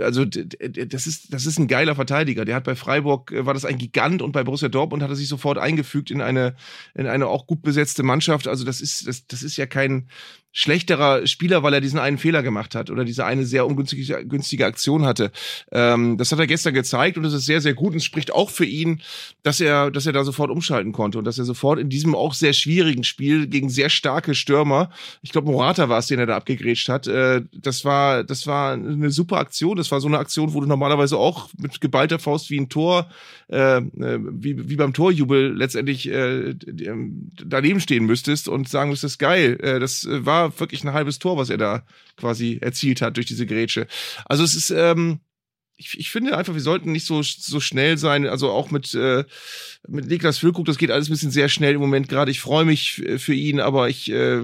also 0.00 0.24
das 0.24 1.06
ist 1.06 1.32
das 1.32 1.46
ist 1.46 1.58
ein 1.58 1.68
geiler 1.68 1.94
Verteidiger. 1.94 2.44
Der 2.44 2.56
hat 2.56 2.64
bei 2.64 2.74
Freiburg 2.74 3.30
äh, 3.30 3.46
war 3.46 3.54
das 3.54 3.64
ein 3.64 3.78
Gigant 3.78 4.20
und 4.20 4.32
bei 4.32 4.42
Borussia 4.42 4.68
Dortmund 4.68 5.02
hat 5.02 5.10
er 5.10 5.16
sich 5.16 5.28
sofort 5.28 5.58
eingefügt 5.58 6.10
in 6.10 6.20
eine 6.20 6.56
in 6.94 7.06
eine 7.06 7.28
auch 7.28 7.46
gut 7.46 7.62
besetzte 7.62 8.02
Mannschaft. 8.02 8.48
Also 8.48 8.64
das 8.64 8.80
ist 8.80 9.06
das 9.06 9.26
das 9.28 9.44
ist 9.44 9.56
ja 9.56 9.66
kein 9.66 10.08
schlechterer 10.56 11.26
Spieler, 11.26 11.62
weil 11.62 11.74
er 11.74 11.80
diesen 11.80 11.98
einen 11.98 12.16
Fehler 12.16 12.42
gemacht 12.42 12.74
hat 12.74 12.88
oder 12.88 13.04
diese 13.04 13.26
eine 13.26 13.44
sehr 13.44 13.66
ungünstige 13.66 14.24
günstige 14.24 14.64
Aktion 14.64 15.04
hatte. 15.04 15.32
Ähm, 15.72 16.16
das 16.16 16.32
hat 16.32 16.38
er 16.38 16.46
gestern 16.46 16.72
gezeigt 16.72 17.18
und 17.18 17.24
es 17.24 17.34
ist 17.34 17.44
sehr, 17.44 17.60
sehr 17.60 17.74
gut 17.74 17.92
und 17.92 18.00
spricht 18.00 18.32
auch 18.32 18.50
für 18.50 18.64
ihn, 18.64 19.02
dass 19.42 19.60
er, 19.60 19.90
dass 19.90 20.06
er 20.06 20.12
da 20.12 20.24
sofort 20.24 20.50
umschalten 20.50 20.92
konnte 20.92 21.18
und 21.18 21.24
dass 21.24 21.38
er 21.38 21.44
sofort 21.44 21.78
in 21.80 21.90
diesem 21.90 22.14
auch 22.14 22.34
sehr 22.34 22.52
schwierigen 22.52 23.04
Spiel 23.04 23.48
gegen 23.48 23.68
sehr 23.68 23.90
starke 23.90 24.34
Stürmer, 24.34 24.90
ich 25.22 25.32
glaube 25.32 25.50
Morata 25.50 25.88
war 25.88 25.98
es, 25.98 26.06
den 26.06 26.20
er 26.20 26.26
da 26.26 26.36
abgegrätscht 26.36 26.88
hat, 26.88 27.08
äh, 27.08 27.42
das 27.52 27.84
war, 27.84 28.22
das 28.22 28.46
war 28.46 28.74
eine 28.74 29.10
super 29.10 29.38
Aktion. 29.38 29.76
Das 29.76 29.90
war 29.90 30.00
so 30.00 30.06
eine 30.06 30.18
Aktion, 30.18 30.54
wo 30.54 30.60
du 30.60 30.66
normalerweise 30.66 31.16
auch 31.18 31.48
mit 31.58 31.80
geballter 31.80 32.20
Faust 32.20 32.50
wie 32.50 32.60
ein 32.60 32.68
Tor, 32.68 33.10
äh, 33.50 33.78
äh 33.78 34.18
wie, 34.20 34.68
wie 34.68 34.76
beim 34.76 34.92
Torjubel 34.92 35.52
letztendlich 35.56 36.08
äh, 36.08 36.54
daneben 37.44 37.80
stehen 37.80 38.06
müsstest 38.06 38.48
und 38.48 38.68
sagen 38.68 38.90
müsstest, 38.90 39.18
geil, 39.18 39.58
äh, 39.60 39.80
das 39.80 40.06
war 40.08 40.43
wirklich 40.58 40.84
ein 40.84 40.92
halbes 40.92 41.18
Tor, 41.18 41.36
was 41.36 41.50
er 41.50 41.58
da 41.58 41.86
quasi 42.16 42.58
erzielt 42.60 43.02
hat 43.02 43.16
durch 43.16 43.26
diese 43.26 43.46
Grätsche. 43.46 43.86
Also 44.26 44.44
es 44.44 44.54
ist, 44.54 44.70
ähm, 44.70 45.20
ich, 45.76 45.98
ich 45.98 46.10
finde 46.10 46.36
einfach, 46.36 46.54
wir 46.54 46.60
sollten 46.60 46.92
nicht 46.92 47.04
so, 47.04 47.22
so 47.22 47.58
schnell 47.58 47.98
sein. 47.98 48.26
Also 48.26 48.50
auch 48.50 48.70
mit, 48.70 48.94
äh, 48.94 49.24
mit 49.88 50.06
Niklas 50.06 50.38
Füllkrug, 50.38 50.66
das 50.66 50.78
geht 50.78 50.92
alles 50.92 51.08
ein 51.08 51.12
bisschen 51.12 51.32
sehr 51.32 51.48
schnell 51.48 51.74
im 51.74 51.80
Moment 51.80 52.08
gerade. 52.08 52.30
Ich 52.30 52.40
freue 52.40 52.64
mich 52.64 53.02
für 53.16 53.34
ihn, 53.34 53.58
aber 53.58 53.88
ich 53.88 54.10
äh, 54.10 54.40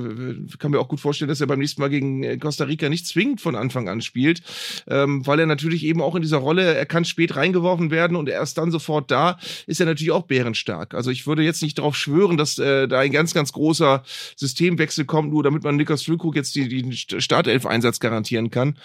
kann 0.59 0.73
mir 0.73 0.81
auch 0.81 0.88
gut 0.88 0.99
vorstellen, 0.99 1.29
dass 1.29 1.40
er 1.40 1.47
beim 1.47 1.61
nächsten 1.61 1.81
Mal 1.81 1.88
gegen 1.88 2.25
äh, 2.25 2.37
Costa 2.37 2.64
Rica 2.64 2.88
nicht 2.88 3.07
zwingend 3.07 3.40
von 3.40 3.55
Anfang 3.55 3.88
an 3.88 4.01
spielt, 4.01 4.43
ähm, 4.88 5.25
weil 5.25 5.38
er 5.38 5.47
natürlich 5.47 5.85
eben 5.85 6.03
auch 6.03 6.16
in 6.16 6.23
dieser 6.23 6.38
Rolle, 6.38 6.75
er 6.75 6.87
kann 6.87 7.05
spät 7.05 7.37
reingeworfen 7.37 7.93
werden 7.93 8.16
und 8.16 8.29
erst 8.29 8.59
dann 8.59 8.73
sofort 8.73 9.11
da, 9.11 9.38
ist 9.66 9.81
er 9.81 9.87
natürlich 9.87 10.12
auch 10.12 10.27
bärenstark. 10.27 10.95
Also 10.95 11.11
ich 11.11 11.29
würde 11.29 11.43
jetzt 11.43 11.62
nicht 11.62 11.79
darauf 11.79 11.97
schwören, 11.97 12.38
dass 12.38 12.59
äh, 12.59 12.88
da 12.88 12.99
ein 12.99 13.12
ganz, 13.12 13.35
ganz 13.35 13.53
großer 13.53 14.03
Systemwechsel 14.35 15.05
kommt, 15.05 15.33
nur 15.33 15.45
damit 15.45 15.62
man 15.62 15.77
Niklas 15.77 16.03
Füllkrug 16.03 16.35
jetzt 16.35 16.57
die, 16.57 16.69
den 16.69 16.93
Startelf-Einsatz 16.93 18.01
garantieren 18.01 18.51
kann. 18.51 18.77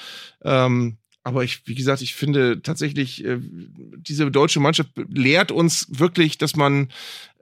Ähm, 0.43 0.97
aber 1.25 1.43
ich, 1.43 1.67
wie 1.67 1.73
gesagt, 1.73 2.03
ich 2.03 2.13
finde 2.13 2.61
tatsächlich, 2.61 3.25
äh, 3.25 3.39
diese 3.39 4.29
deutsche 4.29 4.59
Mannschaft 4.59 4.91
lehrt 5.09 5.51
uns 5.51 5.87
wirklich, 5.89 6.37
dass 6.37 6.55
man 6.55 6.89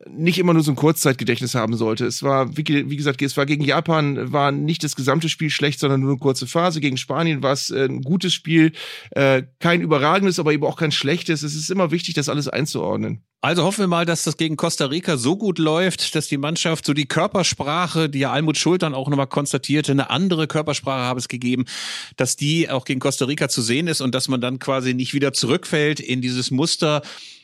nicht 0.09 0.39
immer 0.39 0.53
nur 0.53 0.63
so 0.63 0.71
ein 0.71 0.75
Kurzzeitgedächtnis 0.75 1.55
haben 1.55 1.75
sollte. 1.75 2.05
Es 2.05 2.23
war, 2.23 2.57
wie, 2.57 2.65
wie, 2.89 2.95
gesagt, 2.95 3.21
es 3.21 3.37
war 3.37 3.45
gegen 3.45 3.63
Japan, 3.63 4.31
war 4.31 4.51
nicht 4.51 4.83
das 4.83 4.95
gesamte 4.95 5.29
Spiel 5.29 5.49
schlecht, 5.49 5.79
sondern 5.79 6.01
nur 6.01 6.11
eine 6.11 6.19
kurze 6.19 6.47
Phase. 6.47 6.81
Gegen 6.81 6.97
Spanien 6.97 7.43
war 7.43 7.53
es 7.53 7.69
äh, 7.69 7.85
ein 7.85 8.01
gutes 8.01 8.33
Spiel, 8.33 8.73
äh, 9.11 9.43
kein 9.59 9.81
überragendes, 9.81 10.39
aber 10.39 10.53
eben 10.53 10.65
auch 10.65 10.77
kein 10.77 10.91
schlechtes. 10.91 11.43
Es 11.43 11.55
ist 11.55 11.69
immer 11.69 11.91
wichtig, 11.91 12.15
das 12.15 12.29
alles 12.29 12.47
einzuordnen. 12.47 13.23
Also 13.41 13.63
hoffen 13.63 13.79
wir 13.79 13.87
mal, 13.87 14.05
dass 14.05 14.23
das 14.23 14.37
gegen 14.37 14.55
Costa 14.55 14.85
Rica 14.85 15.17
so 15.17 15.35
gut 15.35 15.59
läuft, 15.59 16.15
dass 16.15 16.27
die 16.27 16.37
Mannschaft 16.37 16.85
so 16.85 16.93
die 16.93 17.07
Körpersprache, 17.07 18.09
die 18.09 18.19
ja 18.19 18.31
Almut 18.31 18.57
Schultern 18.57 18.93
auch 18.93 19.09
nochmal 19.09 19.27
konstatierte, 19.27 19.91
eine 19.91 20.09
andere 20.09 20.47
Körpersprache 20.47 21.03
habe 21.03 21.19
es 21.19 21.27
gegeben, 21.27 21.65
dass 22.15 22.37
die 22.37 22.69
auch 22.69 22.85
gegen 22.85 23.01
Costa 23.01 23.25
Rica 23.25 23.49
zu 23.49 23.61
sehen 23.61 23.87
ist 23.87 23.99
und 23.99 24.15
dass 24.15 24.29
man 24.29 24.39
dann 24.39 24.59
quasi 24.59 24.93
nicht 24.93 25.13
wieder 25.13 25.33
zurückfällt 25.33 25.99
in 25.99 26.21
dieses 26.21 26.51
Muster, 26.51 27.01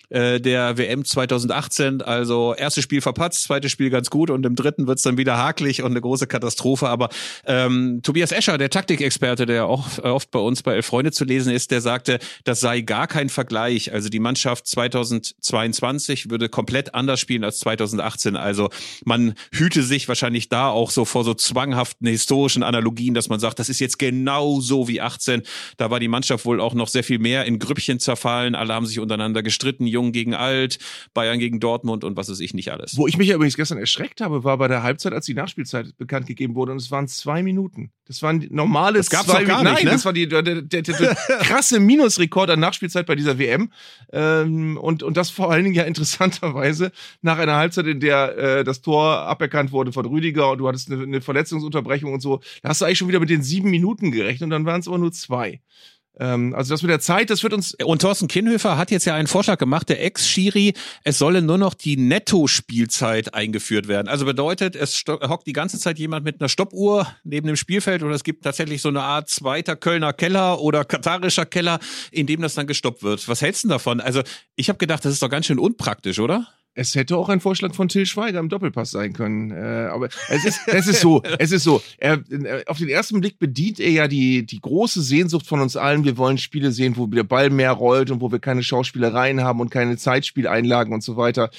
äh, 0.09 0.39
der 0.39 0.77
WM 0.77 1.05
2018. 1.05 2.01
Also 2.01 2.53
erstes 2.55 2.83
Spiel 2.83 3.01
verpatzt, 3.01 3.43
zweites 3.43 3.71
Spiel 3.71 3.89
ganz 3.89 4.09
gut 4.09 4.29
und 4.29 4.45
im 4.45 4.55
dritten 4.55 4.87
wird's 4.87 5.03
dann 5.03 5.17
wieder 5.17 5.37
hakelig 5.37 5.81
und 5.81 5.91
eine 5.91 6.01
große 6.01 6.27
Katastrophe. 6.27 6.89
Aber 6.89 7.09
ähm, 7.45 8.01
Tobias 8.03 8.31
Escher, 8.31 8.57
der 8.57 8.69
Taktikexperte, 8.69 9.45
der 9.45 9.65
auch 9.65 9.99
oft 9.99 10.31
bei 10.31 10.39
uns 10.39 10.63
bei 10.63 10.75
Elf 10.75 10.85
Freunde 10.85 11.11
zu 11.11 11.25
lesen 11.25 11.53
ist, 11.53 11.71
der 11.71 11.81
sagte, 11.81 12.19
das 12.43 12.59
sei 12.59 12.81
gar 12.81 13.07
kein 13.07 13.29
Vergleich. 13.29 13.93
Also 13.93 14.09
die 14.09 14.19
Mannschaft 14.19 14.67
2022 14.67 16.29
würde 16.29 16.49
komplett 16.49 16.95
anders 16.95 17.19
spielen 17.19 17.43
als 17.43 17.59
2018. 17.59 18.35
Also 18.35 18.69
man 19.05 19.35
hüte 19.51 19.83
sich 19.83 20.07
wahrscheinlich 20.07 20.49
da 20.49 20.69
auch 20.69 20.91
so 20.91 21.05
vor 21.05 21.23
so 21.23 21.33
zwanghaften 21.33 22.07
historischen 22.07 22.63
Analogien, 22.63 23.13
dass 23.13 23.29
man 23.29 23.39
sagt, 23.39 23.59
das 23.59 23.69
ist 23.69 23.79
jetzt 23.79 23.99
genau 23.99 24.59
so 24.59 24.87
wie 24.87 25.01
18. 25.01 25.43
Da 25.77 25.91
war 25.91 25.99
die 25.99 26.07
Mannschaft 26.07 26.45
wohl 26.45 26.59
auch 26.59 26.73
noch 26.73 26.87
sehr 26.87 27.03
viel 27.03 27.19
mehr 27.19 27.45
in 27.45 27.59
Grüppchen 27.59 27.99
zerfallen. 27.99 28.55
Alle 28.55 28.73
haben 28.73 28.85
sich 28.85 28.99
untereinander 28.99 29.43
gestritten. 29.43 29.85
Jung 29.99 30.11
gegen 30.11 30.33
Alt, 30.33 30.79
Bayern 31.13 31.39
gegen 31.39 31.59
Dortmund 31.59 32.03
und 32.03 32.15
was 32.15 32.29
weiß 32.29 32.39
ich 32.39 32.53
nicht 32.53 32.71
alles. 32.71 32.95
Wo 32.95 33.07
ich 33.07 33.17
mich 33.17 33.27
ja 33.27 33.35
übrigens 33.35 33.57
gestern 33.57 33.77
erschreckt 33.77 34.21
habe, 34.21 34.43
war 34.43 34.57
bei 34.57 34.67
der 34.67 34.81
Halbzeit, 34.81 35.13
als 35.13 35.25
die 35.25 35.33
Nachspielzeit 35.33 35.97
bekannt 35.97 36.25
gegeben 36.25 36.55
wurde 36.55 36.71
und 36.71 36.77
es 36.77 36.89
waren 36.89 37.07
zwei 37.07 37.43
Minuten. 37.43 37.91
Das 38.05 38.23
waren 38.23 38.47
normale 38.49 38.97
das 38.97 39.09
gab's 39.09 39.27
zwei 39.27 39.43
gar 39.43 39.63
Nein, 39.63 39.85
ne? 39.85 39.91
das 39.91 40.05
war 40.05 40.13
die, 40.13 40.27
der, 40.27 40.41
der, 40.41 40.61
der, 40.61 40.81
der 40.81 41.15
krasse 41.41 41.79
Minusrekord 41.79 42.49
an 42.49 42.59
Nachspielzeit 42.59 43.05
bei 43.05 43.15
dieser 43.15 43.37
WM. 43.37 43.71
Ähm, 44.11 44.77
und, 44.77 45.03
und 45.03 45.17
das 45.17 45.29
vor 45.29 45.51
allen 45.51 45.63
Dingen 45.63 45.75
ja 45.75 45.83
interessanterweise 45.83 46.91
nach 47.21 47.37
einer 47.37 47.57
Halbzeit, 47.57 47.85
in 47.85 47.99
der 47.99 48.37
äh, 48.37 48.63
das 48.63 48.81
Tor 48.81 49.19
aberkannt 49.19 49.71
wurde 49.71 49.91
von 49.91 50.05
Rüdiger 50.05 50.51
und 50.51 50.59
du 50.59 50.67
hattest 50.67 50.91
eine, 50.91 51.03
eine 51.03 51.21
Verletzungsunterbrechung 51.21 52.13
und 52.13 52.21
so. 52.21 52.39
Da 52.63 52.69
hast 52.69 52.81
du 52.81 52.85
eigentlich 52.85 52.97
schon 52.97 53.09
wieder 53.09 53.19
mit 53.19 53.29
den 53.29 53.43
sieben 53.43 53.69
Minuten 53.69 54.11
gerechnet 54.11 54.45
und 54.45 54.51
dann 54.51 54.65
waren 54.65 54.79
es 54.79 54.87
aber 54.87 54.97
nur 54.97 55.11
zwei. 55.11 55.61
Ähm, 56.19 56.53
also 56.53 56.73
das 56.73 56.81
mit 56.81 56.91
der 56.91 56.99
Zeit, 56.99 57.29
das 57.29 57.43
wird 57.43 57.53
uns. 57.53 57.75
Und 57.83 58.01
Thorsten 58.01 58.27
Kinnhöfer 58.27 58.77
hat 58.77 58.91
jetzt 58.91 59.05
ja 59.05 59.15
einen 59.15 59.27
Vorschlag 59.27 59.57
gemacht, 59.57 59.89
der 59.89 60.03
Ex-Schiri, 60.03 60.73
es 61.03 61.17
solle 61.17 61.41
nur 61.41 61.57
noch 61.57 61.73
die 61.73 61.97
Netto-Spielzeit 61.97 63.33
eingeführt 63.33 63.87
werden. 63.87 64.07
Also 64.07 64.25
bedeutet, 64.25 64.75
es 64.75 65.03
hockt 65.07 65.47
die 65.47 65.53
ganze 65.53 65.79
Zeit 65.79 65.97
jemand 65.97 66.25
mit 66.25 66.41
einer 66.41 66.49
Stoppuhr 66.49 67.07
neben 67.23 67.47
dem 67.47 67.55
Spielfeld 67.55 68.03
oder 68.03 68.13
es 68.13 68.23
gibt 68.23 68.43
tatsächlich 68.43 68.81
so 68.81 68.89
eine 68.89 69.01
Art 69.01 69.29
zweiter 69.29 69.75
Kölner 69.75 70.13
Keller 70.13 70.59
oder 70.59 70.83
katarischer 70.83 71.45
Keller, 71.45 71.79
in 72.11 72.27
dem 72.27 72.41
das 72.41 72.55
dann 72.55 72.67
gestoppt 72.67 73.03
wird. 73.03 73.27
Was 73.27 73.41
hältst 73.41 73.63
du 73.63 73.69
davon? 73.69 74.01
Also 74.01 74.21
ich 74.55 74.69
habe 74.69 74.77
gedacht, 74.77 75.05
das 75.05 75.13
ist 75.13 75.23
doch 75.23 75.29
ganz 75.29 75.45
schön 75.45 75.59
unpraktisch, 75.59 76.19
oder? 76.19 76.47
Es 76.75 76.95
hätte 76.95 77.17
auch 77.17 77.29
ein 77.29 77.39
Vorschlag 77.39 77.73
von 77.73 77.89
Till 77.89 78.05
Schweiger 78.05 78.39
im 78.39 78.47
Doppelpass 78.47 78.91
sein 78.91 79.13
können. 79.13 79.51
Äh, 79.51 79.89
aber 79.91 80.09
es 80.29 80.45
ist, 80.45 80.61
es 80.67 80.87
ist 80.87 81.01
so, 81.01 81.21
es 81.39 81.51
ist 81.51 81.63
so. 81.63 81.81
Er, 81.97 82.23
äh, 82.29 82.63
auf 82.67 82.77
den 82.77 82.89
ersten 82.89 83.19
Blick 83.19 83.39
bedient 83.39 83.79
er 83.79 83.91
ja 83.91 84.07
die, 84.07 84.45
die 84.45 84.61
große 84.61 85.01
Sehnsucht 85.01 85.45
von 85.45 85.59
uns 85.59 85.75
allen. 85.75 86.05
Wir 86.05 86.17
wollen 86.17 86.37
Spiele 86.37 86.71
sehen, 86.71 86.95
wo 86.95 87.07
der 87.07 87.23
Ball 87.23 87.49
mehr 87.49 87.71
rollt 87.71 88.11
und 88.11 88.21
wo 88.21 88.31
wir 88.31 88.39
keine 88.39 88.63
Schauspielereien 88.63 89.41
haben 89.41 89.59
und 89.59 89.69
keine 89.69 89.97
Zeitspieleinlagen 89.97 90.93
und 90.93 91.03
so 91.03 91.17
weiter. 91.17 91.49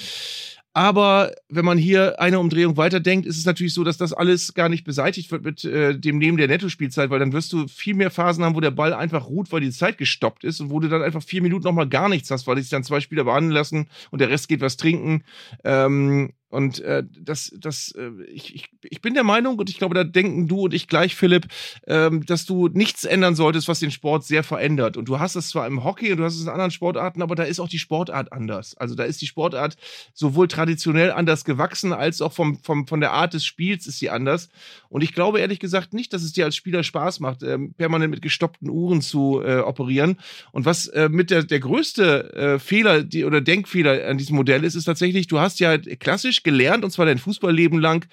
Aber 0.73 1.33
wenn 1.49 1.65
man 1.65 1.79
hier 1.79 2.21
eine 2.21 2.39
Umdrehung 2.39 2.77
weiterdenkt, 2.77 3.27
ist 3.27 3.39
es 3.39 3.45
natürlich 3.45 3.75
so, 3.75 3.83
dass 3.83 3.97
das 3.97 4.13
alles 4.13 4.55
gar 4.55 4.69
nicht 4.69 4.85
beseitigt 4.85 5.33
wird 5.33 5.43
mit 5.43 5.65
äh, 5.65 5.99
dem 5.99 6.19
Nehmen 6.19 6.39
der 6.39 6.47
Nettospielzeit, 6.47 7.11
weil 7.11 7.19
dann 7.19 7.33
wirst 7.33 7.53
du 7.53 7.67
viel 7.67 7.95
mehr 7.95 8.11
Phasen 8.13 8.45
haben, 8.45 8.55
wo 8.55 8.61
der 8.61 8.71
Ball 8.71 8.93
einfach 8.93 9.27
ruht, 9.27 9.51
weil 9.51 9.63
die 9.63 9.73
Zeit 9.73 9.99
gestoppt 9.99 10.45
ist 10.45 10.61
und 10.61 10.71
wo 10.71 10.79
du 10.79 10.89
dann 10.89 11.03
einfach 11.03 11.25
vier 11.25 11.43
Minuten 11.43 11.65
nochmal 11.65 11.89
gar 11.89 12.09
nichts 12.09 12.31
hast, 12.31 12.47
weil 12.47 12.57
sich 12.59 12.71
dann 12.71 12.85
zwei 12.85 13.01
Spieler 13.01 13.25
behandeln 13.25 13.53
lassen 13.53 13.89
und 14.11 14.21
der 14.21 14.31
Rest 14.31 14.49
geht 14.49 14.61
was 14.61 14.77
trinken. 14.77 15.25
Ähm, 15.65 16.33
und 16.51 16.81
äh, 16.81 17.05
das, 17.19 17.53
das, 17.57 17.93
äh, 17.97 18.11
ich, 18.33 18.55
ich, 18.55 18.71
ich 18.83 19.01
bin 19.01 19.15
der 19.15 19.25
Meinung, 19.25 19.59
und 19.59 19.71
ich 19.71 19.79
glaube, 19.79 19.95
da 19.95 20.05
denken 20.05 20.49
du 20.49 20.63
und 20.63 20.75
ich 20.75 20.89
gleich, 20.89 21.15
Philipp, 21.15 21.47
ähm, 21.87 22.27
dass 22.27 22.45
du 22.45 22.69
nichts 22.69 23.05
ändern 23.05 23.37
solltest, 23.37 23.69
was 23.69 23.79
den 23.79 23.93
Sport 23.93 24.25
sehr 24.25 24.43
verändert. 24.43 24.97
Und 24.97 25.09
du 25.09 25.21
hast 25.21 25.37
es 25.37 25.49
zwar 25.49 25.67
im 25.67 25.85
Hockey 25.85 26.11
und 26.11 26.19
du 26.19 26.25
hast 26.25 26.35
es 26.35 26.43
in 26.43 26.49
anderen 26.49 26.73
Sportarten, 26.73 27.23
aber 27.23 27.37
da 27.37 27.45
ist 27.45 27.61
auch 27.61 27.69
die 27.69 27.79
Sportart 27.79 28.33
anders. 28.33 28.77
Also 28.77 28.97
da 28.97 29.05
ist 29.05 29.23
die 29.23 29.27
Sportart 29.27 29.77
sowohl 30.13 30.49
traditionell 30.49 31.13
anders 31.13 31.45
gewachsen, 31.45 31.93
als 31.93 32.21
auch 32.21 32.33
vom, 32.33 32.59
vom, 32.59 32.87
von 32.87 33.01
der 33.01 33.13
Art 33.13 33.33
des 33.33 33.45
Spiels 33.45 33.87
ist 33.87 34.01
sie 34.01 34.11
anders. 34.11 34.49
Und 34.89 35.03
ich 35.03 35.15
glaube 35.15 35.39
ehrlich 35.39 35.61
gesagt 35.61 35.95
nicht, 35.95 36.13
dass 36.13 36.23
es 36.23 36.33
dir 36.33 36.45
als 36.45 36.57
Spieler 36.57 36.83
Spaß 36.83 37.21
macht, 37.21 37.45
ähm, 37.45 37.75
permanent 37.75 38.11
mit 38.11 38.23
gestoppten 38.23 38.69
Uhren 38.69 39.03
zu 39.03 39.41
äh, 39.41 39.59
operieren. 39.59 40.17
Und 40.51 40.65
was 40.65 40.89
äh, 40.89 41.09
mit 41.09 41.31
der, 41.31 41.45
der 41.45 41.61
größte 41.61 42.33
äh, 42.35 42.59
Fehler 42.59 43.05
die, 43.05 43.25
oder 43.25 43.41
Denkfehler 43.41 44.09
an 44.09 44.19
diesem 44.19 44.35
Modell 44.35 44.65
ist, 44.65 44.75
ist 44.75 44.85
tatsächlich, 44.85 45.29
du 45.29 45.39
hast 45.39 45.61
ja 45.61 45.79
klassisch 45.79 46.40
gelernt, 46.45 46.85
und 46.85 46.91
zwar 46.91 47.07
dein 47.07 47.19
Fußballleben 47.19 47.81
lang, 47.81 48.07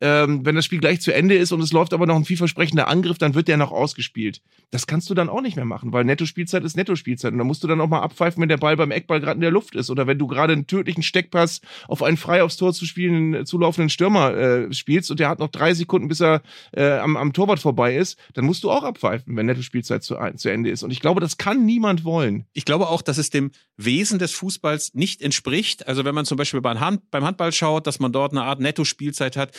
ähm, 0.00 0.44
wenn 0.44 0.54
das 0.54 0.64
Spiel 0.64 0.80
gleich 0.80 1.00
zu 1.00 1.14
Ende 1.14 1.34
ist 1.34 1.52
und 1.52 1.60
es 1.60 1.72
läuft 1.72 1.94
aber 1.94 2.06
noch 2.06 2.16
ein 2.16 2.24
vielversprechender 2.24 2.88
Angriff, 2.88 3.16
dann 3.16 3.34
wird 3.34 3.48
der 3.48 3.56
noch 3.56 3.72
ausgespielt. 3.72 4.42
Das 4.70 4.86
kannst 4.86 5.08
du 5.08 5.14
dann 5.14 5.28
auch 5.28 5.40
nicht 5.40 5.56
mehr 5.56 5.64
machen, 5.64 5.92
weil 5.92 6.04
Netto-Spielzeit 6.04 6.64
ist 6.64 6.76
Netto-Spielzeit. 6.76 7.32
Und 7.32 7.38
da 7.38 7.44
musst 7.44 7.62
du 7.62 7.68
dann 7.68 7.80
auch 7.80 7.88
mal 7.88 8.00
abpfeifen, 8.00 8.40
wenn 8.42 8.48
der 8.48 8.56
Ball 8.56 8.76
beim 8.76 8.90
Eckball 8.90 9.20
gerade 9.20 9.36
in 9.36 9.40
der 9.40 9.50
Luft 9.50 9.74
ist 9.76 9.90
oder 9.90 10.06
wenn 10.06 10.18
du 10.18 10.26
gerade 10.26 10.52
einen 10.52 10.66
tödlichen 10.66 11.02
Steckpass 11.02 11.60
auf 11.88 12.02
einen 12.02 12.16
frei 12.16 12.42
aufs 12.42 12.56
Tor 12.56 12.72
zu 12.74 12.84
spielen, 12.86 13.46
zulaufenden 13.46 13.88
Stürmer 13.88 14.34
äh, 14.34 14.72
spielst 14.72 15.10
und 15.10 15.20
der 15.20 15.28
hat 15.28 15.38
noch 15.38 15.48
drei 15.48 15.74
Sekunden, 15.74 16.08
bis 16.08 16.20
er 16.20 16.42
äh, 16.72 16.98
am, 16.98 17.16
am 17.16 17.32
Torwart 17.32 17.60
vorbei 17.60 17.96
ist, 17.96 18.18
dann 18.34 18.44
musst 18.44 18.64
du 18.64 18.70
auch 18.70 18.82
abpfeifen, 18.82 19.36
wenn 19.36 19.46
Netto-Spielzeit 19.46 20.02
zu, 20.02 20.16
zu 20.36 20.48
Ende 20.50 20.70
ist. 20.70 20.82
Und 20.82 20.90
ich 20.90 21.00
glaube, 21.00 21.20
das 21.20 21.38
kann 21.38 21.64
niemand 21.64 22.04
wollen. 22.04 22.46
Ich 22.52 22.64
glaube 22.64 22.88
auch, 22.88 23.02
dass 23.02 23.18
es 23.18 23.30
dem 23.30 23.52
Wesen 23.76 24.18
des 24.18 24.32
Fußballs 24.32 24.94
nicht 24.94 25.22
entspricht. 25.22 25.88
Also 25.88 26.04
wenn 26.04 26.14
man 26.14 26.24
zum 26.24 26.36
Beispiel 26.36 26.60
beim, 26.60 26.80
Hand, 26.80 27.10
beim 27.10 27.24
Handball 27.24 27.52
schaut, 27.52 27.73
dass 27.80 28.00
man 28.00 28.12
dort 28.12 28.32
eine 28.32 28.42
Art 28.42 28.60
Netto-Spielzeit 28.60 29.36
hat, 29.36 29.52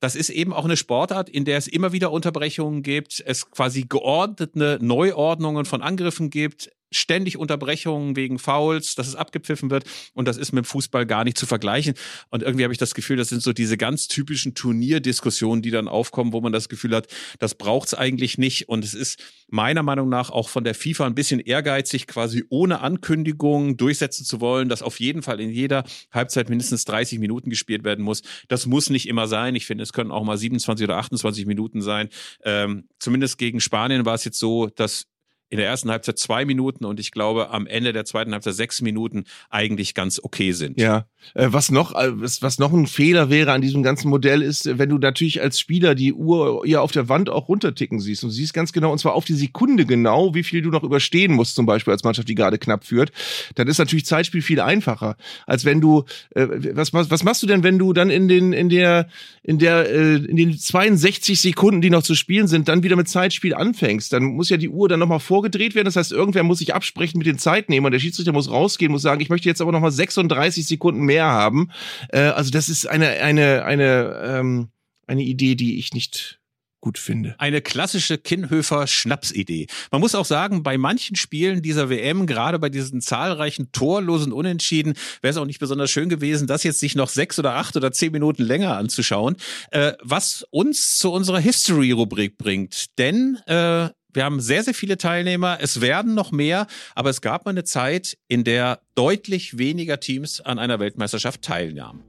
das 0.00 0.14
ist 0.14 0.28
eben 0.28 0.52
auch 0.52 0.64
eine 0.64 0.76
Sportart, 0.76 1.28
in 1.28 1.44
der 1.44 1.56
es 1.56 1.66
immer 1.66 1.92
wieder 1.92 2.12
Unterbrechungen 2.12 2.82
gibt, 2.82 3.22
es 3.24 3.50
quasi 3.50 3.86
geordnete 3.88 4.78
Neuordnungen 4.80 5.64
von 5.64 5.80
Angriffen 5.80 6.28
gibt, 6.28 6.70
ständig 6.90 7.36
Unterbrechungen 7.36 8.16
wegen 8.16 8.38
Fouls, 8.38 8.94
dass 8.94 9.08
es 9.08 9.14
abgepfiffen 9.14 9.70
wird 9.70 9.84
und 10.14 10.26
das 10.28 10.36
ist 10.36 10.52
mit 10.52 10.64
dem 10.64 10.68
Fußball 10.68 11.06
gar 11.06 11.24
nicht 11.24 11.38
zu 11.38 11.46
vergleichen 11.46 11.94
und 12.30 12.42
irgendwie 12.42 12.64
habe 12.64 12.72
ich 12.72 12.78
das 12.78 12.94
Gefühl, 12.94 13.16
das 13.16 13.28
sind 13.28 13.42
so 13.42 13.52
diese 13.52 13.76
ganz 13.76 14.08
typischen 14.08 14.54
Turnierdiskussionen, 14.54 15.62
die 15.62 15.70
dann 15.70 15.88
aufkommen, 15.88 16.32
wo 16.32 16.40
man 16.40 16.52
das 16.52 16.68
Gefühl 16.68 16.94
hat, 16.94 17.08
das 17.38 17.54
braucht's 17.54 17.94
eigentlich 17.94 18.38
nicht 18.38 18.68
und 18.68 18.84
es 18.84 18.94
ist 18.94 19.22
meiner 19.48 19.82
Meinung 19.82 20.08
nach 20.08 20.30
auch 20.30 20.48
von 20.48 20.64
der 20.64 20.74
FIFA 20.74 21.06
ein 21.06 21.14
bisschen 21.14 21.40
ehrgeizig, 21.40 22.06
quasi 22.06 22.44
ohne 22.48 22.80
Ankündigung 22.80 23.76
durchsetzen 23.76 24.24
zu 24.24 24.40
wollen, 24.40 24.68
dass 24.68 24.82
auf 24.82 25.00
jeden 25.00 25.22
Fall 25.22 25.40
in 25.40 25.50
jeder 25.50 25.84
Halbzeit 26.10 26.48
mindestens 26.48 26.84
30 26.84 27.18
Minuten 27.18 27.50
gespielt 27.50 27.84
werden 27.84 28.04
muss. 28.04 28.22
Das 28.48 28.66
muss 28.66 28.90
nicht 28.90 29.08
immer 29.08 29.28
sein. 29.28 29.54
Ich 29.54 29.66
finde, 29.66 29.82
es 29.82 29.92
können 29.92 30.10
auch 30.10 30.24
mal 30.24 30.36
27 30.36 30.84
oder 30.84 30.96
28 30.98 31.46
Minuten 31.46 31.80
sein. 31.80 32.08
Ähm, 32.44 32.88
zumindest 32.98 33.38
gegen 33.38 33.60
Spanien 33.60 34.04
war 34.04 34.14
es 34.14 34.24
jetzt 34.24 34.38
so, 34.38 34.66
dass 34.66 35.06
in 35.48 35.58
der 35.58 35.66
ersten 35.66 35.90
Halbzeit 35.90 36.18
zwei 36.18 36.44
Minuten 36.44 36.84
und 36.84 36.98
ich 36.98 37.12
glaube 37.12 37.50
am 37.50 37.66
Ende 37.66 37.92
der 37.92 38.04
zweiten 38.04 38.32
Halbzeit 38.32 38.54
sechs 38.54 38.82
Minuten 38.82 39.24
eigentlich 39.48 39.94
ganz 39.94 40.20
okay 40.22 40.52
sind. 40.52 40.80
Ja, 40.80 41.06
äh, 41.34 41.48
was 41.50 41.70
noch, 41.70 41.94
äh, 41.94 42.10
was, 42.20 42.58
noch 42.58 42.72
ein 42.72 42.86
Fehler 42.86 43.30
wäre 43.30 43.52
an 43.52 43.60
diesem 43.60 43.82
ganzen 43.82 44.08
Modell 44.08 44.42
ist, 44.42 44.78
wenn 44.78 44.88
du 44.88 44.98
natürlich 44.98 45.40
als 45.40 45.60
Spieler 45.60 45.94
die 45.94 46.12
Uhr 46.12 46.66
ja 46.66 46.80
auf 46.80 46.90
der 46.90 47.08
Wand 47.08 47.30
auch 47.30 47.48
runterticken 47.48 48.00
siehst 48.00 48.24
und 48.24 48.30
siehst 48.30 48.54
ganz 48.54 48.72
genau 48.72 48.90
und 48.90 48.98
zwar 48.98 49.14
auf 49.14 49.24
die 49.24 49.34
Sekunde 49.34 49.86
genau, 49.86 50.34
wie 50.34 50.42
viel 50.42 50.62
du 50.62 50.70
noch 50.70 50.82
überstehen 50.82 51.32
musst, 51.32 51.54
zum 51.54 51.66
Beispiel 51.66 51.92
als 51.92 52.02
Mannschaft, 52.02 52.28
die 52.28 52.34
gerade 52.34 52.58
knapp 52.58 52.84
führt, 52.84 53.12
dann 53.54 53.68
ist 53.68 53.78
natürlich 53.78 54.06
Zeitspiel 54.06 54.42
viel 54.42 54.60
einfacher, 54.60 55.16
als 55.46 55.64
wenn 55.64 55.80
du, 55.80 56.04
äh, 56.30 56.46
was, 56.74 56.92
was, 56.92 57.22
machst 57.22 57.42
du 57.42 57.46
denn, 57.46 57.62
wenn 57.62 57.78
du 57.78 57.92
dann 57.92 58.10
in 58.10 58.26
den, 58.26 58.52
in 58.52 58.68
der, 58.68 59.08
in 59.42 59.58
der, 59.58 59.88
in 59.88 60.36
den 60.36 60.58
62 60.58 61.40
Sekunden, 61.40 61.80
die 61.80 61.90
noch 61.90 62.02
zu 62.02 62.16
spielen 62.16 62.48
sind, 62.48 62.66
dann 62.66 62.82
wieder 62.82 62.96
mit 62.96 63.08
Zeitspiel 63.08 63.54
anfängst, 63.54 64.12
dann 64.12 64.24
muss 64.24 64.48
ja 64.48 64.56
die 64.56 64.68
Uhr 64.68 64.88
dann 64.88 64.98
nochmal 64.98 65.20
vor 65.20 65.35
vorgedreht 65.36 65.74
werden. 65.74 65.84
Das 65.84 65.96
heißt, 65.96 66.12
irgendwer 66.12 66.44
muss 66.44 66.60
sich 66.60 66.74
absprechen 66.74 67.18
mit 67.18 67.26
den 67.26 67.38
Zeitnehmern. 67.38 67.92
Der 67.92 67.98
Schiedsrichter 67.98 68.32
muss 68.32 68.50
rausgehen, 68.50 68.90
muss 68.90 69.02
sagen, 69.02 69.20
ich 69.20 69.28
möchte 69.28 69.50
jetzt 69.50 69.60
aber 69.60 69.70
noch 69.70 69.80
mal 69.80 69.90
36 69.90 70.66
Sekunden 70.66 71.02
mehr 71.02 71.26
haben. 71.26 71.70
Äh, 72.08 72.20
also 72.20 72.50
das 72.50 72.70
ist 72.70 72.86
eine 72.86 73.10
eine 73.10 73.64
eine 73.66 74.22
ähm, 74.24 74.68
eine 75.06 75.22
Idee, 75.22 75.54
die 75.54 75.78
ich 75.78 75.92
nicht 75.92 76.40
gut 76.80 76.96
finde. 76.98 77.34
Eine 77.38 77.60
klassische 77.60 78.16
Kinnhöfer 78.16 78.86
Schnapsidee. 78.86 79.66
Man 79.90 80.00
muss 80.00 80.14
auch 80.14 80.24
sagen, 80.24 80.62
bei 80.62 80.78
manchen 80.78 81.16
Spielen 81.16 81.60
dieser 81.60 81.90
WM, 81.90 82.26
gerade 82.26 82.58
bei 82.58 82.70
diesen 82.70 83.02
zahlreichen 83.02 83.72
torlosen 83.72 84.32
Unentschieden, 84.32 84.94
wäre 85.20 85.32
es 85.32 85.36
auch 85.36 85.44
nicht 85.44 85.58
besonders 85.58 85.90
schön 85.90 86.08
gewesen, 86.08 86.46
das 86.46 86.62
jetzt 86.62 86.80
sich 86.80 86.94
noch 86.94 87.10
sechs 87.10 87.38
oder 87.38 87.56
acht 87.56 87.76
oder 87.76 87.92
zehn 87.92 88.12
Minuten 88.12 88.42
länger 88.42 88.78
anzuschauen. 88.78 89.36
Äh, 89.70 89.92
was 90.00 90.46
uns 90.50 90.96
zu 90.96 91.12
unserer 91.12 91.40
History-Rubrik 91.40 92.38
bringt. 92.38 92.96
Denn 92.98 93.36
äh, 93.46 93.90
wir 94.16 94.24
haben 94.24 94.40
sehr, 94.40 94.64
sehr 94.64 94.74
viele 94.74 94.96
Teilnehmer. 94.96 95.58
Es 95.60 95.80
werden 95.80 96.14
noch 96.14 96.32
mehr, 96.32 96.66
aber 96.94 97.10
es 97.10 97.20
gab 97.20 97.44
mal 97.44 97.50
eine 97.50 97.64
Zeit, 97.64 98.16
in 98.26 98.42
der 98.42 98.80
deutlich 98.94 99.58
weniger 99.58 100.00
Teams 100.00 100.40
an 100.40 100.58
einer 100.58 100.80
Weltmeisterschaft 100.80 101.42
teilnahmen. 101.42 102.02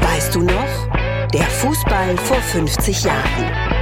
Weißt 0.00 0.34
du 0.34 0.42
noch? 0.42 1.28
Der 1.32 1.42
Fußball 1.42 2.16
vor 2.18 2.40
50 2.40 3.04
Jahren. 3.04 3.74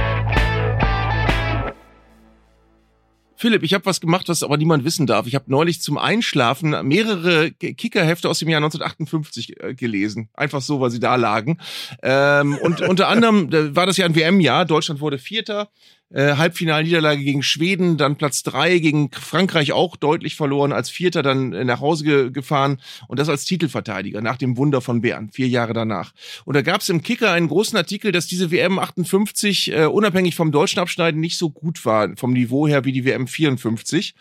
Philipp, 3.43 3.63
ich 3.63 3.73
habe 3.73 3.85
was 3.85 3.99
gemacht, 3.99 4.29
was 4.29 4.41
aber 4.41 4.55
niemand 4.55 4.85
wissen 4.85 5.05
darf. 5.05 5.27
Ich 5.27 5.35
habe 5.35 5.51
neulich 5.51 5.81
zum 5.81 5.97
Einschlafen 5.97 6.87
mehrere 6.87 7.51
Kickerhefte 7.51 8.29
aus 8.29 8.39
dem 8.39 8.47
Jahr 8.47 8.59
1958 8.59 9.61
äh, 9.61 9.73
gelesen. 9.73 10.29
Einfach 10.33 10.61
so, 10.61 10.79
weil 10.79 10.91
sie 10.91 11.01
da 11.01 11.17
lagen. 11.17 11.57
Ähm, 12.01 12.57
und 12.59 12.79
unter 12.87 13.09
anderem 13.09 13.51
war 13.75 13.85
das 13.85 13.97
ja 13.97 14.05
ein 14.05 14.15
WM-Jahr. 14.15 14.63
Deutschland 14.63 15.01
wurde 15.01 15.17
Vierter 15.17 15.69
äh, 16.13 16.35
Halbfinalniederlage 16.35 17.23
gegen 17.23 17.43
Schweden, 17.43 17.97
dann 17.97 18.15
Platz 18.15 18.43
drei 18.43 18.79
gegen 18.79 19.11
Frankreich 19.11 19.73
auch 19.73 19.95
deutlich 19.95 20.35
verloren, 20.35 20.71
als 20.71 20.89
Vierter 20.89 21.23
dann 21.23 21.53
äh, 21.53 21.65
nach 21.65 21.81
Hause 21.81 22.03
ge 22.03 22.31
gefahren 22.31 22.77
und 23.07 23.19
das 23.19 23.29
als 23.29 23.45
Titelverteidiger 23.45 24.21
nach 24.21 24.37
dem 24.37 24.57
Wunder 24.57 24.81
von 24.81 25.01
Bern, 25.01 25.29
vier 25.31 25.47
Jahre 25.47 25.73
danach. 25.73 26.13
Und 26.45 26.55
da 26.55 26.61
gab 26.61 26.81
es 26.81 26.89
im 26.89 27.01
Kicker 27.01 27.31
einen 27.31 27.47
großen 27.47 27.77
Artikel, 27.77 28.11
dass 28.11 28.27
diese 28.27 28.51
WM 28.51 28.79
58 28.79 29.71
äh, 29.71 29.85
unabhängig 29.85 30.35
vom 30.35 30.51
deutschen 30.51 30.79
Abschneiden 30.79 31.19
nicht 31.19 31.37
so 31.37 31.49
gut 31.49 31.83
war 31.85 32.15
vom 32.15 32.33
Niveau 32.33 32.67
her 32.67 32.85
wie 32.85 32.91
die 32.91 33.05
WM 33.05 33.27
54. 33.27 34.15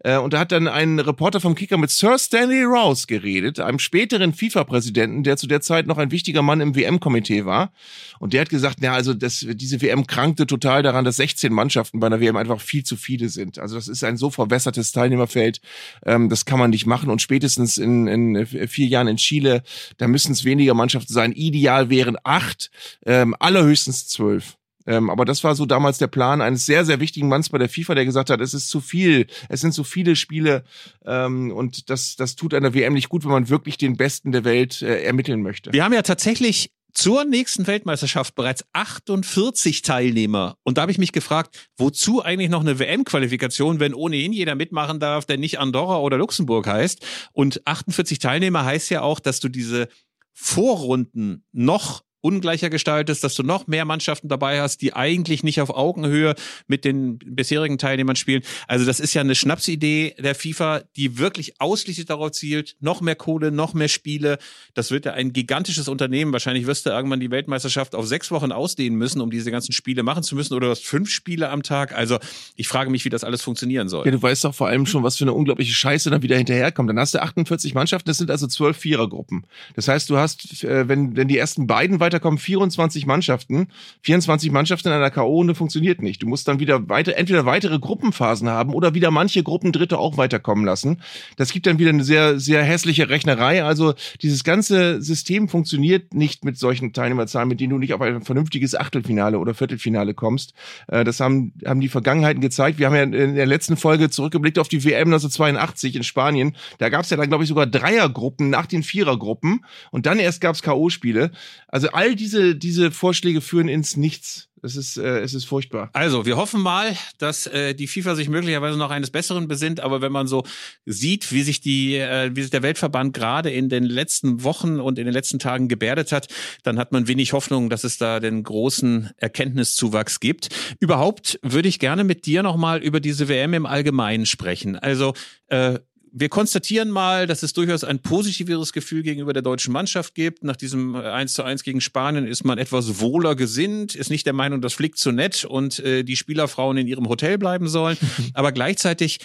Äh, 0.00 0.18
und 0.18 0.32
da 0.32 0.40
hat 0.40 0.52
dann 0.52 0.68
ein 0.68 0.98
Reporter 0.98 1.40
vom 1.40 1.54
Kicker 1.54 1.78
mit 1.78 1.90
Sir 1.90 2.18
Stanley 2.18 2.64
Rouse 2.64 3.06
geredet, 3.06 3.60
einem 3.60 3.78
späteren 3.78 4.34
FIFA-Präsidenten, 4.34 5.22
der 5.22 5.36
zu 5.36 5.46
der 5.46 5.60
Zeit 5.60 5.86
noch 5.86 5.98
ein 5.98 6.10
wichtiger 6.10 6.42
Mann 6.42 6.60
im 6.60 6.74
WM-Komitee 6.74 7.44
war. 7.44 7.72
Und 8.18 8.32
der 8.32 8.40
hat 8.42 8.48
gesagt, 8.48 8.78
na 8.80 8.92
also 8.92 9.14
das, 9.14 9.46
diese 9.48 9.80
WM 9.80 10.06
krankte 10.06 10.46
total 10.46 10.82
daran, 10.82 11.04
dass 11.04 11.16
16 11.36 11.52
Mannschaften 11.52 12.00
bei 12.00 12.06
einer 12.06 12.20
WM 12.20 12.36
einfach 12.36 12.60
viel 12.60 12.82
zu 12.82 12.96
viele 12.96 13.28
sind. 13.28 13.58
Also 13.58 13.76
das 13.76 13.88
ist 13.88 14.02
ein 14.04 14.16
so 14.16 14.30
verwässertes 14.30 14.92
Teilnehmerfeld, 14.92 15.60
ähm, 16.04 16.28
das 16.28 16.46
kann 16.46 16.58
man 16.58 16.70
nicht 16.70 16.86
machen. 16.86 17.10
Und 17.10 17.20
spätestens 17.20 17.76
in, 17.78 18.06
in 18.06 18.46
vier 18.46 18.86
Jahren 18.86 19.08
in 19.08 19.18
Chile, 19.18 19.62
da 19.98 20.08
müssen 20.08 20.32
es 20.32 20.44
weniger 20.44 20.74
Mannschaften 20.74 21.12
sein. 21.12 21.32
Ideal 21.32 21.90
wären 21.90 22.16
acht, 22.24 22.70
ähm, 23.04 23.36
allerhöchstens 23.38 24.08
zwölf. 24.08 24.56
Ähm, 24.88 25.10
aber 25.10 25.24
das 25.24 25.42
war 25.44 25.54
so 25.56 25.66
damals 25.66 25.98
der 25.98 26.06
Plan 26.06 26.40
eines 26.40 26.64
sehr, 26.64 26.84
sehr 26.84 27.00
wichtigen 27.00 27.28
Manns 27.28 27.48
bei 27.48 27.58
der 27.58 27.68
FIFA, 27.68 27.96
der 27.96 28.04
gesagt 28.04 28.30
hat, 28.30 28.40
es 28.40 28.54
ist 28.54 28.68
zu 28.68 28.80
viel, 28.80 29.26
es 29.48 29.60
sind 29.60 29.72
zu 29.72 29.82
viele 29.82 30.14
Spiele 30.14 30.62
ähm, 31.04 31.50
und 31.50 31.90
das, 31.90 32.14
das 32.14 32.36
tut 32.36 32.54
einer 32.54 32.72
WM 32.72 32.94
nicht 32.94 33.08
gut, 33.08 33.24
wenn 33.24 33.32
man 33.32 33.48
wirklich 33.48 33.78
den 33.78 33.96
Besten 33.96 34.30
der 34.30 34.44
Welt 34.44 34.82
äh, 34.82 35.02
ermitteln 35.02 35.42
möchte. 35.42 35.72
Wir 35.72 35.82
haben 35.82 35.92
ja 35.92 36.02
tatsächlich 36.02 36.70
zur 36.96 37.24
nächsten 37.24 37.66
Weltmeisterschaft 37.66 38.34
bereits 38.34 38.64
48 38.72 39.82
Teilnehmer. 39.82 40.56
Und 40.64 40.78
da 40.78 40.82
habe 40.82 40.92
ich 40.92 40.98
mich 40.98 41.12
gefragt, 41.12 41.68
wozu 41.76 42.24
eigentlich 42.24 42.48
noch 42.48 42.62
eine 42.62 42.78
WM-Qualifikation, 42.78 43.80
wenn 43.80 43.92
ohnehin 43.92 44.32
jeder 44.32 44.54
mitmachen 44.54 44.98
darf, 44.98 45.26
der 45.26 45.36
nicht 45.36 45.58
Andorra 45.58 45.98
oder 45.98 46.16
Luxemburg 46.16 46.66
heißt. 46.66 47.04
Und 47.32 47.66
48 47.66 48.18
Teilnehmer 48.18 48.64
heißt 48.64 48.88
ja 48.88 49.02
auch, 49.02 49.20
dass 49.20 49.40
du 49.40 49.50
diese 49.50 49.88
Vorrunden 50.32 51.44
noch 51.52 52.02
ungleicher 52.20 52.70
gestaltest, 52.70 53.22
dass 53.22 53.34
du 53.34 53.42
noch 53.42 53.66
mehr 53.66 53.84
Mannschaften 53.84 54.28
dabei 54.28 54.60
hast, 54.60 54.82
die 54.82 54.94
eigentlich 54.94 55.44
nicht 55.44 55.60
auf 55.60 55.70
Augenhöhe 55.70 56.34
mit 56.66 56.84
den 56.84 57.18
bisherigen 57.18 57.78
Teilnehmern 57.78 58.16
spielen. 58.16 58.42
Also 58.66 58.84
das 58.84 59.00
ist 59.00 59.14
ja 59.14 59.20
eine 59.20 59.34
Schnapsidee 59.34 60.14
der 60.18 60.34
FIFA, 60.34 60.82
die 60.96 61.18
wirklich 61.18 61.60
ausschließlich 61.60 62.06
darauf 62.06 62.32
zielt, 62.32 62.76
noch 62.80 63.00
mehr 63.00 63.14
Kohle, 63.14 63.52
noch 63.52 63.74
mehr 63.74 63.88
Spiele. 63.88 64.38
Das 64.74 64.90
wird 64.90 65.04
ja 65.04 65.12
ein 65.12 65.32
gigantisches 65.32 65.88
Unternehmen. 65.88 66.32
Wahrscheinlich 66.32 66.66
wirst 66.66 66.86
du 66.86 66.90
irgendwann 66.90 67.20
die 67.20 67.30
Weltmeisterschaft 67.30 67.94
auf 67.94 68.06
sechs 68.06 68.30
Wochen 68.30 68.52
ausdehnen 68.52 68.98
müssen, 68.98 69.20
um 69.20 69.30
diese 69.30 69.50
ganzen 69.50 69.72
Spiele 69.72 70.02
machen 70.02 70.22
zu 70.22 70.34
müssen. 70.34 70.54
Oder 70.54 70.66
du 70.66 70.70
hast 70.72 70.84
fünf 70.84 71.10
Spiele 71.10 71.50
am 71.50 71.62
Tag. 71.62 71.94
Also 71.94 72.18
ich 72.56 72.68
frage 72.68 72.90
mich, 72.90 73.04
wie 73.04 73.10
das 73.10 73.24
alles 73.24 73.42
funktionieren 73.42 73.88
soll. 73.88 74.04
Ja, 74.04 74.10
du 74.10 74.20
weißt 74.20 74.44
doch 74.44 74.54
vor 74.54 74.68
allem 74.68 74.86
schon, 74.86 75.02
was 75.02 75.16
für 75.16 75.24
eine 75.24 75.32
unglaubliche 75.32 75.72
Scheiße 75.72 76.10
dann 76.10 76.22
wieder 76.22 76.36
hinterherkommt. 76.36 76.88
Dann 76.90 76.98
hast 76.98 77.14
du 77.14 77.22
48 77.22 77.74
Mannschaften, 77.74 78.08
das 78.08 78.18
sind 78.18 78.30
also 78.30 78.46
zwölf 78.46 78.76
Vierergruppen. 78.76 79.46
Das 79.74 79.88
heißt, 79.88 80.10
du 80.10 80.16
hast, 80.16 80.64
äh, 80.64 80.88
wenn, 80.88 81.16
wenn 81.16 81.28
die 81.28 81.38
ersten 81.38 81.66
beiden 81.66 82.00
weiter 82.00 82.15
weiterkommen 82.16 82.38
24 82.38 83.06
Mannschaften. 83.06 83.68
24 84.02 84.50
Mannschaften 84.50 84.88
in 84.88 84.94
einer 84.94 85.10
K.O. 85.10 85.54
funktioniert 85.54 86.02
nicht. 86.02 86.22
Du 86.22 86.26
musst 86.26 86.48
dann 86.48 86.60
wieder 86.60 86.88
weiter, 86.88 87.16
entweder 87.16 87.44
weitere 87.44 87.78
Gruppenphasen 87.78 88.48
haben 88.48 88.72
oder 88.72 88.94
wieder 88.94 89.10
manche 89.10 89.42
Gruppen 89.42 89.72
Dritte 89.72 89.98
auch 89.98 90.16
weiterkommen 90.16 90.64
lassen. 90.64 91.02
Das 91.36 91.52
gibt 91.52 91.66
dann 91.66 91.78
wieder 91.78 91.90
eine 91.90 92.04
sehr, 92.04 92.40
sehr 92.40 92.62
hässliche 92.64 93.08
Rechnerei. 93.08 93.64
Also 93.64 93.94
dieses 94.22 94.44
ganze 94.44 95.02
System 95.02 95.48
funktioniert 95.48 96.14
nicht 96.14 96.44
mit 96.44 96.58
solchen 96.58 96.92
Teilnehmerzahlen, 96.92 97.48
mit 97.48 97.60
denen 97.60 97.70
du 97.70 97.78
nicht 97.78 97.92
auf 97.92 98.00
ein 98.00 98.22
vernünftiges 98.22 98.74
Achtelfinale 98.74 99.38
oder 99.38 99.54
Viertelfinale 99.54 100.14
kommst. 100.14 100.54
Äh, 100.88 101.04
das 101.04 101.20
haben, 101.20 101.52
haben 101.66 101.80
die 101.80 101.88
Vergangenheiten 101.88 102.40
gezeigt. 102.40 102.78
Wir 102.78 102.86
haben 102.86 102.94
ja 102.94 103.02
in 103.02 103.34
der 103.34 103.46
letzten 103.46 103.76
Folge 103.76 104.08
zurückgeblickt 104.08 104.58
auf 104.58 104.68
die 104.68 104.84
WM 104.84 105.08
1982 105.08 105.96
in 105.96 106.02
Spanien. 106.02 106.56
Da 106.78 106.88
gab 106.88 107.02
es 107.02 107.10
ja 107.10 107.16
dann, 107.16 107.28
glaube 107.28 107.44
ich, 107.44 107.48
sogar 107.48 107.66
Dreiergruppen 107.66 108.48
nach 108.48 108.66
den 108.66 108.82
Vierergruppen 108.82 109.64
und 109.90 110.06
dann 110.06 110.18
erst 110.18 110.40
gab 110.40 110.54
es 110.54 110.62
K.O.-Spiele. 110.62 111.30
Also 111.68 111.88
all 111.96 112.14
diese, 112.14 112.54
diese 112.54 112.90
Vorschläge 112.90 113.40
führen 113.40 113.68
ins 113.68 113.96
Nichts. 113.96 114.50
Es 114.62 114.76
ist, 114.76 114.98
äh, 114.98 115.20
es 115.20 115.32
ist 115.32 115.46
furchtbar. 115.46 115.88
Also, 115.94 116.26
wir 116.26 116.36
hoffen 116.36 116.60
mal, 116.60 116.94
dass 117.16 117.46
äh, 117.46 117.74
die 117.74 117.86
FIFA 117.86 118.16
sich 118.16 118.28
möglicherweise 118.28 118.76
noch 118.76 118.90
eines 118.90 119.10
Besseren 119.10 119.48
besinnt. 119.48 119.80
Aber 119.80 120.02
wenn 120.02 120.12
man 120.12 120.26
so 120.26 120.44
sieht, 120.84 121.32
wie 121.32 121.42
sich 121.42 121.60
die, 121.60 121.96
äh, 121.96 122.30
wie 122.34 122.42
sich 122.42 122.50
der 122.50 122.62
Weltverband 122.62 123.14
gerade 123.14 123.50
in 123.50 123.70
den 123.70 123.84
letzten 123.84 124.42
Wochen 124.42 124.78
und 124.78 124.98
in 124.98 125.06
den 125.06 125.14
letzten 125.14 125.38
Tagen 125.38 125.68
gebärdet 125.68 126.12
hat, 126.12 126.26
dann 126.64 126.78
hat 126.78 126.92
man 126.92 127.08
wenig 127.08 127.32
Hoffnung, 127.32 127.70
dass 127.70 127.84
es 127.84 127.96
da 127.96 128.20
den 128.20 128.42
großen 128.42 129.10
Erkenntniszuwachs 129.16 130.20
gibt. 130.20 130.48
Überhaupt 130.80 131.38
würde 131.42 131.68
ich 131.68 131.78
gerne 131.78 132.04
mit 132.04 132.26
dir 132.26 132.42
nochmal 132.42 132.82
über 132.82 133.00
diese 133.00 133.28
WM 133.28 133.54
im 133.54 133.64
Allgemeinen 133.64 134.26
sprechen. 134.26 134.76
Also 134.76 135.14
äh, 135.48 135.78
wir 136.18 136.30
konstatieren 136.30 136.88
mal, 136.88 137.26
dass 137.26 137.42
es 137.42 137.52
durchaus 137.52 137.84
ein 137.84 138.00
positiveres 138.00 138.72
Gefühl 138.72 139.02
gegenüber 139.02 139.34
der 139.34 139.42
deutschen 139.42 139.70
Mannschaft 139.70 140.14
gibt. 140.14 140.44
Nach 140.44 140.56
diesem 140.56 140.96
1 140.96 141.34
zu 141.34 141.42
1 141.42 141.62
gegen 141.62 141.82
Spanien 141.82 142.26
ist 142.26 142.42
man 142.42 142.56
etwas 142.56 143.00
wohler 143.00 143.36
gesinnt, 143.36 143.94
ist 143.94 144.08
nicht 144.08 144.24
der 144.24 144.32
Meinung, 144.32 144.62
das 144.62 144.72
fliegt 144.72 144.96
zu 144.96 145.12
nett 145.12 145.44
und 145.44 145.78
äh, 145.80 146.04
die 146.04 146.16
Spielerfrauen 146.16 146.78
in 146.78 146.86
ihrem 146.86 147.06
Hotel 147.10 147.36
bleiben 147.36 147.68
sollen. 147.68 147.98
Aber 148.32 148.52
gleichzeitig 148.52 149.18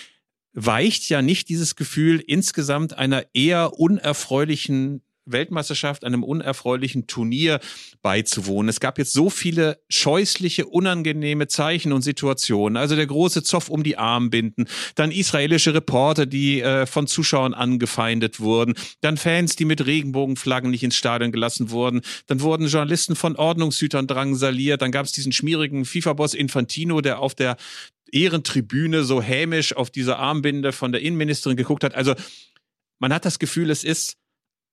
weicht 0.52 1.08
ja 1.08 1.22
nicht 1.22 1.48
dieses 1.48 1.78
Gefühl 1.78 2.22
insgesamt 2.28 2.98
einer 2.98 3.24
eher 3.34 3.80
unerfreulichen 3.80 5.02
Weltmeisterschaft, 5.32 6.04
einem 6.04 6.24
unerfreulichen 6.24 7.08
Turnier 7.08 7.60
beizuwohnen. 8.02 8.70
Es 8.70 8.80
gab 8.80 8.98
jetzt 8.98 9.14
so 9.14 9.30
viele 9.30 9.80
scheußliche, 9.90 10.66
unangenehme 10.66 11.48
Zeichen 11.48 11.94
und 11.94 12.02
Situationen. 12.02 12.78
Also 12.78 12.96
der 12.96 13.08
große 13.08 13.44
Zoff 13.44 13.70
um 13.70 13.84
die 13.84 13.98
Armbinden, 13.98 14.66
dann 14.96 15.12
israelische 15.12 15.74
Reporter, 15.74 16.26
die 16.26 16.62
äh, 16.62 16.86
von 16.86 17.08
Zuschauern 17.08 17.54
angefeindet 17.54 18.40
wurden, 18.40 18.74
dann 19.02 19.18
Fans, 19.18 19.56
die 19.56 19.66
mit 19.66 19.86
Regenbogenflaggen 19.86 20.72
nicht 20.72 20.84
ins 20.84 20.96
Stadion 20.96 21.32
gelassen 21.32 21.72
wurden, 21.72 22.02
dann 22.28 22.42
wurden 22.42 22.68
Journalisten 22.68 23.16
von 23.16 23.36
Ordnungshütern 23.36 24.08
drangsaliert, 24.08 24.82
dann 24.82 24.92
gab 24.92 25.06
es 25.06 25.12
diesen 25.12 25.32
schmierigen 25.32 25.86
FIFA-Boss 25.86 26.34
Infantino, 26.34 27.02
der 27.02 27.20
auf 27.20 27.36
der 27.36 27.58
Ehrentribüne 28.12 29.04
so 29.04 29.22
hämisch 29.22 29.76
auf 29.76 29.90
diese 29.90 30.18
Armbinde 30.18 30.72
von 30.72 30.92
der 30.92 31.02
Innenministerin 31.02 31.58
geguckt 31.58 31.84
hat. 31.84 31.96
Also 31.96 32.16
man 33.00 33.14
hat 33.14 33.26
das 33.26 33.40
Gefühl, 33.40 33.70
es 33.70 33.84
ist 33.84 34.18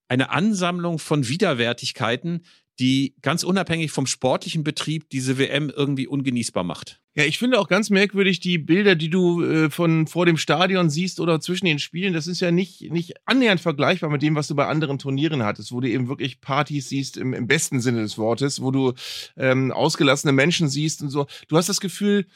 eine 0.09 0.31
Ansammlung 0.31 0.99
von 0.99 1.29
Widerwärtigkeiten, 1.29 2.43
die 2.79 3.15
ganz 3.23 3.43
unabhängig 3.43 3.91
vom 3.91 4.07
sportlichen 4.07 4.63
Betrieb 4.63 5.11
diese 5.11 5.37
WM 5.39 5.71
irgendwie 5.75 6.07
ungenießbar 6.07 6.63
macht. 6.63 7.01
Ja, 7.17 7.25
ich 7.25 7.39
finde 7.39 7.59
auch 7.59 7.67
ganz 7.67 7.91
merkwürdig 7.91 8.39
die 8.39 8.59
Bilder, 8.59 8.95
die 8.95 9.11
du 9.11 9.43
äh, 9.43 9.71
von 9.71 10.07
vor 10.07 10.25
dem 10.25 10.37
Stadion 10.37 10.89
siehst 10.89 11.19
oder 11.19 11.41
zwischen 11.41 11.67
den 11.67 11.81
Spielen. 11.81 12.13
Das 12.13 12.29
ist 12.29 12.39
ja 12.39 12.53
nicht 12.53 12.93
nicht 12.93 13.15
annähernd 13.25 13.61
vergleichbar 13.61 14.09
mit 14.09 14.23
dem, 14.23 14.37
was 14.37 14.47
du 14.47 14.55
bei 14.55 14.67
anderen 14.67 15.01
Turnieren 15.01 15.43
hattest, 15.43 15.73
wo 15.73 15.81
du 15.81 15.89
eben 15.89 16.07
wirklich 16.07 16.41
Partys 16.41 16.89
siehst 16.89 17.17
im, 17.17 17.35
im 17.35 17.49
besten 17.49 17.81
Sinne 17.81 18.03
des 18.03 18.19
Wortes, 18.19 18.63
wo 18.63 18.71
du 18.71 18.93
ähm, 19.37 19.73
ausgelassene 19.73 20.33
Menschen 20.33 20.69
siehst 20.69 21.03
und 21.03 21.11
so. 21.11 21.27
Du 21.49 21.57
hast 21.57 21.69
das 21.69 21.81
Gefühl, 21.81 22.27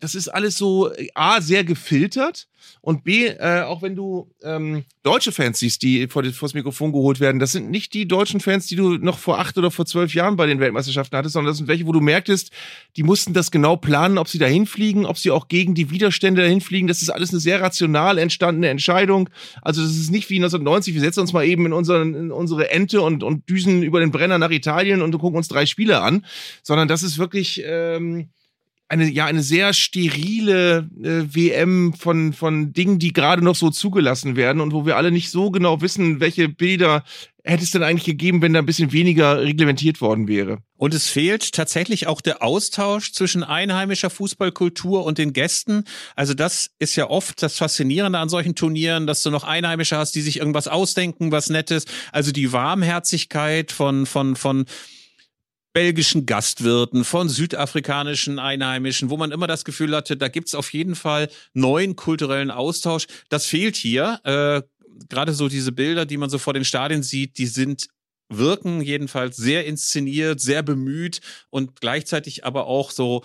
das 0.00 0.14
ist 0.14 0.28
alles 0.28 0.56
so 0.56 0.90
A, 1.14 1.40
sehr 1.40 1.64
gefiltert 1.64 2.48
und 2.80 3.04
B, 3.04 3.26
äh, 3.26 3.62
auch 3.62 3.82
wenn 3.82 3.96
du 3.96 4.30
ähm, 4.42 4.84
deutsche 5.02 5.32
Fans 5.32 5.58
siehst, 5.58 5.82
die 5.82 6.08
vor 6.08 6.22
das 6.22 6.54
Mikrofon 6.54 6.92
geholt 6.92 7.20
werden, 7.20 7.38
das 7.38 7.52
sind 7.52 7.70
nicht 7.70 7.94
die 7.94 8.06
deutschen 8.06 8.40
Fans, 8.40 8.66
die 8.66 8.76
du 8.76 8.96
noch 8.96 9.18
vor 9.18 9.38
acht 9.38 9.58
oder 9.58 9.70
vor 9.70 9.86
zwölf 9.86 10.14
Jahren 10.14 10.36
bei 10.36 10.46
den 10.46 10.60
Weltmeisterschaften 10.60 11.16
hattest, 11.16 11.32
sondern 11.32 11.50
das 11.50 11.58
sind 11.58 11.68
welche, 11.68 11.86
wo 11.86 11.92
du 11.92 12.00
merktest, 12.00 12.50
die 12.96 13.02
mussten 13.02 13.32
das 13.32 13.50
genau 13.50 13.76
planen, 13.76 14.18
ob 14.18 14.28
sie 14.28 14.38
dahin 14.38 14.66
fliegen, 14.66 15.06
ob 15.06 15.18
sie 15.18 15.30
auch 15.30 15.48
gegen 15.48 15.74
die 15.74 15.90
Widerstände 15.90 16.42
dahin 16.42 16.60
fliegen. 16.60 16.88
Das 16.88 17.02
ist 17.02 17.10
alles 17.10 17.30
eine 17.30 17.40
sehr 17.40 17.60
rational 17.60 18.18
entstandene 18.18 18.68
Entscheidung. 18.68 19.28
Also 19.62 19.82
das 19.82 19.92
ist 19.92 20.10
nicht 20.10 20.30
wie 20.30 20.36
1990, 20.36 20.94
wir 20.94 21.00
setzen 21.00 21.20
uns 21.20 21.32
mal 21.32 21.44
eben 21.44 21.66
in, 21.66 21.72
unseren, 21.72 22.14
in 22.14 22.32
unsere 22.32 22.70
Ente 22.70 23.02
und, 23.02 23.22
und 23.22 23.48
düsen 23.48 23.82
über 23.82 24.00
den 24.00 24.10
Brenner 24.10 24.38
nach 24.38 24.50
Italien 24.50 25.02
und 25.02 25.18
gucken 25.18 25.36
uns 25.36 25.48
drei 25.48 25.66
Spiele 25.66 26.00
an, 26.00 26.24
sondern 26.62 26.88
das 26.88 27.02
ist 27.02 27.18
wirklich... 27.18 27.62
Ähm, 27.64 28.30
eine 28.88 29.10
ja 29.10 29.26
eine 29.26 29.42
sehr 29.42 29.74
sterile 29.74 30.88
äh, 31.02 31.34
WM 31.34 31.92
von 31.92 32.32
von 32.32 32.72
Dingen, 32.72 32.98
die 32.98 33.12
gerade 33.12 33.44
noch 33.44 33.54
so 33.54 33.70
zugelassen 33.70 34.34
werden 34.36 34.60
und 34.60 34.72
wo 34.72 34.86
wir 34.86 34.96
alle 34.96 35.10
nicht 35.10 35.30
so 35.30 35.50
genau 35.50 35.80
wissen, 35.82 36.20
welche 36.20 36.48
Bilder 36.48 37.04
hätte 37.44 37.64
es 37.64 37.70
denn 37.70 37.82
eigentlich 37.82 38.04
gegeben, 38.04 38.42
wenn 38.42 38.52
da 38.52 38.58
ein 38.58 38.66
bisschen 38.66 38.92
weniger 38.92 39.40
reglementiert 39.42 40.00
worden 40.00 40.28
wäre. 40.28 40.58
Und 40.76 40.94
es 40.94 41.08
fehlt 41.08 41.52
tatsächlich 41.52 42.06
auch 42.06 42.20
der 42.20 42.42
Austausch 42.42 43.12
zwischen 43.12 43.42
einheimischer 43.42 44.10
Fußballkultur 44.10 45.04
und 45.04 45.18
den 45.18 45.32
Gästen. 45.32 45.84
Also 46.14 46.34
das 46.34 46.70
ist 46.78 46.96
ja 46.96 47.08
oft 47.08 47.42
das 47.42 47.56
Faszinierende 47.56 48.18
an 48.18 48.28
solchen 48.28 48.54
Turnieren, 48.54 49.06
dass 49.06 49.22
du 49.22 49.30
noch 49.30 49.44
Einheimische 49.44 49.96
hast, 49.96 50.14
die 50.14 50.20
sich 50.20 50.38
irgendwas 50.38 50.68
ausdenken, 50.68 51.32
was 51.32 51.48
Nettes. 51.48 51.86
Also 52.12 52.32
die 52.32 52.52
Warmherzigkeit 52.52 53.72
von 53.72 54.06
von 54.06 54.36
von 54.36 54.66
belgischen 55.78 56.26
Gastwirten, 56.26 57.04
von 57.04 57.28
südafrikanischen 57.28 58.40
Einheimischen, 58.40 59.10
wo 59.10 59.16
man 59.16 59.30
immer 59.30 59.46
das 59.46 59.64
Gefühl 59.64 59.94
hatte, 59.94 60.16
da 60.16 60.26
gibt's 60.26 60.56
auf 60.56 60.72
jeden 60.72 60.96
Fall 60.96 61.28
neuen 61.54 61.94
kulturellen 61.94 62.50
Austausch. 62.50 63.06
Das 63.28 63.46
fehlt 63.46 63.76
hier. 63.76 64.18
Äh, 64.24 64.62
Gerade 65.08 65.32
so 65.32 65.48
diese 65.48 65.70
Bilder, 65.70 66.04
die 66.04 66.16
man 66.16 66.30
so 66.30 66.38
vor 66.38 66.52
den 66.52 66.64
Stadien 66.64 67.04
sieht, 67.04 67.38
die 67.38 67.46
sind 67.46 67.86
wirken 68.28 68.80
jedenfalls 68.80 69.36
sehr 69.36 69.66
inszeniert, 69.66 70.40
sehr 70.40 70.64
bemüht 70.64 71.20
und 71.48 71.80
gleichzeitig 71.80 72.44
aber 72.44 72.66
auch 72.66 72.90
so 72.90 73.22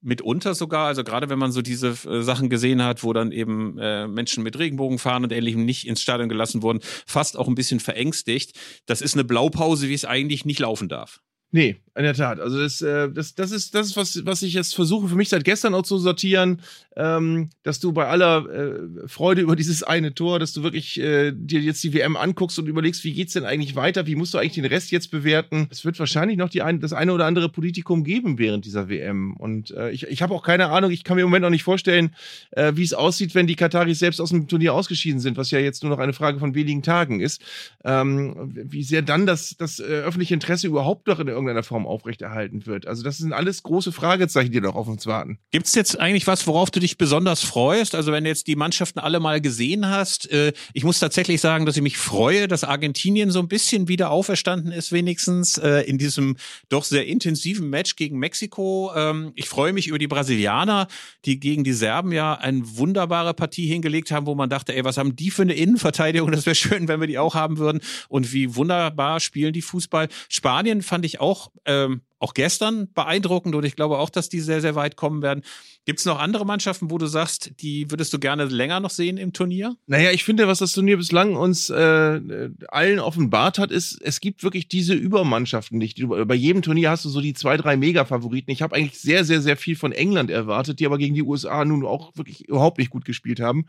mitunter 0.00 0.56
sogar, 0.56 0.88
also 0.88 1.04
gerade 1.04 1.30
wenn 1.30 1.38
man 1.38 1.52
so 1.52 1.62
diese 1.62 1.90
äh, 2.10 2.22
Sachen 2.22 2.50
gesehen 2.50 2.82
hat, 2.82 3.04
wo 3.04 3.12
dann 3.12 3.30
eben 3.30 3.78
äh, 3.78 4.08
Menschen 4.08 4.42
mit 4.42 4.58
Regenbogen 4.58 4.98
fahren 4.98 5.22
und 5.22 5.30
ähnlichem 5.30 5.64
nicht 5.64 5.86
ins 5.86 6.02
Stadion 6.02 6.28
gelassen 6.28 6.62
wurden, 6.62 6.80
fast 7.06 7.36
auch 7.36 7.46
ein 7.46 7.54
bisschen 7.54 7.78
verängstigt. 7.78 8.58
Das 8.86 9.02
ist 9.02 9.14
eine 9.14 9.22
Blaupause, 9.22 9.88
wie 9.88 9.94
es 9.94 10.04
eigentlich 10.04 10.44
nicht 10.44 10.58
laufen 10.58 10.88
darf. 10.88 11.20
Nee, 11.54 11.76
in 11.94 12.02
der 12.02 12.14
Tat. 12.14 12.40
Also 12.40 12.58
das, 12.58 12.80
äh, 12.80 13.10
das, 13.10 13.34
das 13.34 13.50
ist 13.50 13.74
das, 13.74 13.88
ist 13.88 13.96
was, 13.96 14.24
was 14.24 14.40
ich 14.40 14.54
jetzt 14.54 14.74
versuche 14.74 15.06
für 15.08 15.14
mich 15.14 15.28
seit 15.28 15.44
gestern 15.44 15.74
auch 15.74 15.82
zu 15.82 15.98
sortieren, 15.98 16.62
ähm, 16.96 17.50
dass 17.62 17.80
du 17.80 17.92
bei 17.92 18.06
aller 18.06 18.46
äh, 18.48 19.08
Freude 19.08 19.40
über 19.40 19.56
dieses 19.56 19.82
eine 19.82 20.14
Tor, 20.14 20.38
dass 20.38 20.52
du 20.52 20.62
wirklich 20.62 21.00
äh, 21.00 21.32
dir 21.34 21.60
jetzt 21.60 21.82
die 21.84 21.94
WM 21.94 22.16
anguckst 22.16 22.58
und 22.58 22.66
überlegst, 22.66 23.04
wie 23.04 23.12
geht's 23.12 23.32
denn 23.32 23.44
eigentlich 23.44 23.76
weiter, 23.76 24.06
wie 24.06 24.14
musst 24.14 24.34
du 24.34 24.38
eigentlich 24.38 24.54
den 24.54 24.64
Rest 24.64 24.90
jetzt 24.90 25.10
bewerten. 25.10 25.68
Es 25.70 25.84
wird 25.84 25.98
wahrscheinlich 25.98 26.36
noch 26.36 26.50
die 26.50 26.62
ein, 26.62 26.80
das 26.80 26.92
eine 26.92 27.12
oder 27.12 27.26
andere 27.26 27.48
Politikum 27.48 28.04
geben 28.04 28.38
während 28.38 28.64
dieser 28.64 28.88
WM. 28.88 29.34
Und 29.36 29.70
äh, 29.70 29.90
ich, 29.90 30.06
ich 30.06 30.22
habe 30.22 30.34
auch 30.34 30.42
keine 30.42 30.68
Ahnung, 30.70 30.90
ich 30.90 31.04
kann 31.04 31.16
mir 31.16 31.22
im 31.22 31.28
Moment 31.28 31.42
noch 31.42 31.50
nicht 31.50 31.62
vorstellen, 31.62 32.14
äh, 32.50 32.72
wie 32.74 32.82
es 32.82 32.92
aussieht, 32.92 33.34
wenn 33.34 33.46
die 33.46 33.56
Kataris 33.56 33.98
selbst 33.98 34.20
aus 34.20 34.30
dem 34.30 34.48
Turnier 34.48 34.74
ausgeschieden 34.74 35.20
sind, 35.20 35.36
was 35.36 35.50
ja 35.50 35.58
jetzt 35.58 35.82
nur 35.82 35.90
noch 35.90 35.98
eine 35.98 36.12
Frage 36.12 36.38
von 36.38 36.54
wenigen 36.54 36.82
Tagen 36.82 37.20
ist. 37.20 37.42
Ähm, 37.84 38.52
wie 38.52 38.82
sehr 38.82 39.02
dann 39.02 39.26
das, 39.26 39.56
das 39.58 39.80
äh, 39.80 39.84
öffentliche 39.84 40.34
Interesse 40.34 40.66
überhaupt 40.66 41.06
noch 41.06 41.20
in 41.20 41.28
irgendeiner 41.28 41.62
Form 41.62 41.86
aufrechterhalten 41.86 42.66
wird. 42.66 42.86
Also 42.86 43.02
das 43.02 43.18
sind 43.18 43.32
alles 43.32 43.62
große 43.62 43.92
Fragezeichen, 43.92 44.52
die 44.52 44.60
noch 44.60 44.74
auf 44.74 44.88
uns 44.88 45.06
warten. 45.06 45.38
Gibt 45.50 45.66
es 45.66 45.74
jetzt 45.74 45.98
eigentlich 45.98 46.26
was, 46.26 46.46
worauf 46.46 46.70
du 46.70 46.81
dich 46.82 46.98
besonders 46.98 47.42
freust? 47.42 47.94
Also 47.94 48.12
wenn 48.12 48.24
du 48.24 48.30
jetzt 48.30 48.46
die 48.46 48.56
Mannschaften 48.56 48.98
alle 48.98 49.20
mal 49.20 49.40
gesehen 49.40 49.88
hast, 49.88 50.30
äh, 50.30 50.52
ich 50.72 50.84
muss 50.84 50.98
tatsächlich 50.98 51.40
sagen, 51.40 51.66
dass 51.66 51.76
ich 51.76 51.82
mich 51.82 51.96
freue, 51.96 52.48
dass 52.48 52.64
Argentinien 52.64 53.30
so 53.30 53.38
ein 53.38 53.48
bisschen 53.48 53.88
wieder 53.88 54.10
auferstanden 54.10 54.72
ist, 54.72 54.92
wenigstens 54.92 55.58
äh, 55.58 55.80
in 55.80 55.98
diesem 55.98 56.36
doch 56.68 56.84
sehr 56.84 57.06
intensiven 57.06 57.70
Match 57.70 57.96
gegen 57.96 58.18
Mexiko. 58.18 58.92
Ähm, 58.94 59.32
ich 59.34 59.48
freue 59.48 59.72
mich 59.72 59.86
über 59.86 59.98
die 59.98 60.08
Brasilianer, 60.08 60.88
die 61.24 61.40
gegen 61.40 61.64
die 61.64 61.72
Serben 61.72 62.12
ja 62.12 62.34
eine 62.34 62.76
wunderbare 62.76 63.34
Partie 63.34 63.66
hingelegt 63.66 64.10
haben, 64.10 64.26
wo 64.26 64.34
man 64.34 64.50
dachte, 64.50 64.74
ey, 64.74 64.84
was 64.84 64.98
haben 64.98 65.16
die 65.16 65.30
für 65.30 65.42
eine 65.42 65.54
Innenverteidigung? 65.54 66.30
Das 66.32 66.46
wäre 66.46 66.54
schön, 66.54 66.88
wenn 66.88 67.00
wir 67.00 67.06
die 67.06 67.18
auch 67.18 67.34
haben 67.34 67.58
würden. 67.58 67.80
Und 68.08 68.32
wie 68.32 68.54
wunderbar 68.56 69.20
spielen 69.20 69.52
die 69.52 69.62
Fußball. 69.62 70.08
Spanien 70.28 70.82
fand 70.82 71.04
ich 71.04 71.20
auch 71.20 71.50
ähm, 71.64 72.02
auch 72.22 72.34
gestern 72.34 72.88
beeindruckend 72.92 73.54
und 73.54 73.64
ich 73.64 73.74
glaube 73.74 73.98
auch, 73.98 74.08
dass 74.08 74.28
die 74.28 74.40
sehr, 74.40 74.60
sehr 74.60 74.76
weit 74.76 74.96
kommen 74.96 75.22
werden. 75.22 75.42
Gibt 75.84 75.98
es 75.98 76.06
noch 76.06 76.20
andere 76.20 76.46
Mannschaften, 76.46 76.92
wo 76.92 76.98
du 76.98 77.06
sagst, 77.06 77.60
die 77.60 77.90
würdest 77.90 78.12
du 78.12 78.20
gerne 78.20 78.44
länger 78.44 78.78
noch 78.78 78.90
sehen 78.90 79.16
im 79.16 79.32
Turnier? 79.32 79.74
Naja, 79.88 80.12
ich 80.12 80.22
finde, 80.22 80.46
was 80.46 80.60
das 80.60 80.70
Turnier 80.70 80.96
bislang 80.96 81.34
uns 81.34 81.68
äh, 81.70 82.20
allen 82.68 83.00
offenbart 83.00 83.58
hat, 83.58 83.72
ist, 83.72 84.00
es 84.00 84.20
gibt 84.20 84.44
wirklich 84.44 84.68
diese 84.68 84.94
Übermannschaften 84.94 85.78
nicht. 85.78 86.00
Bei 86.08 86.36
jedem 86.36 86.62
Turnier 86.62 86.90
hast 86.90 87.04
du 87.04 87.08
so 87.08 87.20
die 87.20 87.34
zwei, 87.34 87.56
drei 87.56 87.76
Mega-Favoriten. 87.76 88.52
Ich 88.52 88.62
habe 88.62 88.76
eigentlich 88.76 89.00
sehr, 89.00 89.24
sehr, 89.24 89.42
sehr 89.42 89.56
viel 89.56 89.74
von 89.74 89.90
England 89.90 90.30
erwartet, 90.30 90.78
die 90.78 90.86
aber 90.86 90.98
gegen 90.98 91.16
die 91.16 91.22
USA 91.22 91.64
nun 91.64 91.84
auch 91.84 92.16
wirklich 92.16 92.48
überhaupt 92.48 92.78
nicht 92.78 92.90
gut 92.90 93.04
gespielt 93.04 93.40
haben. 93.40 93.66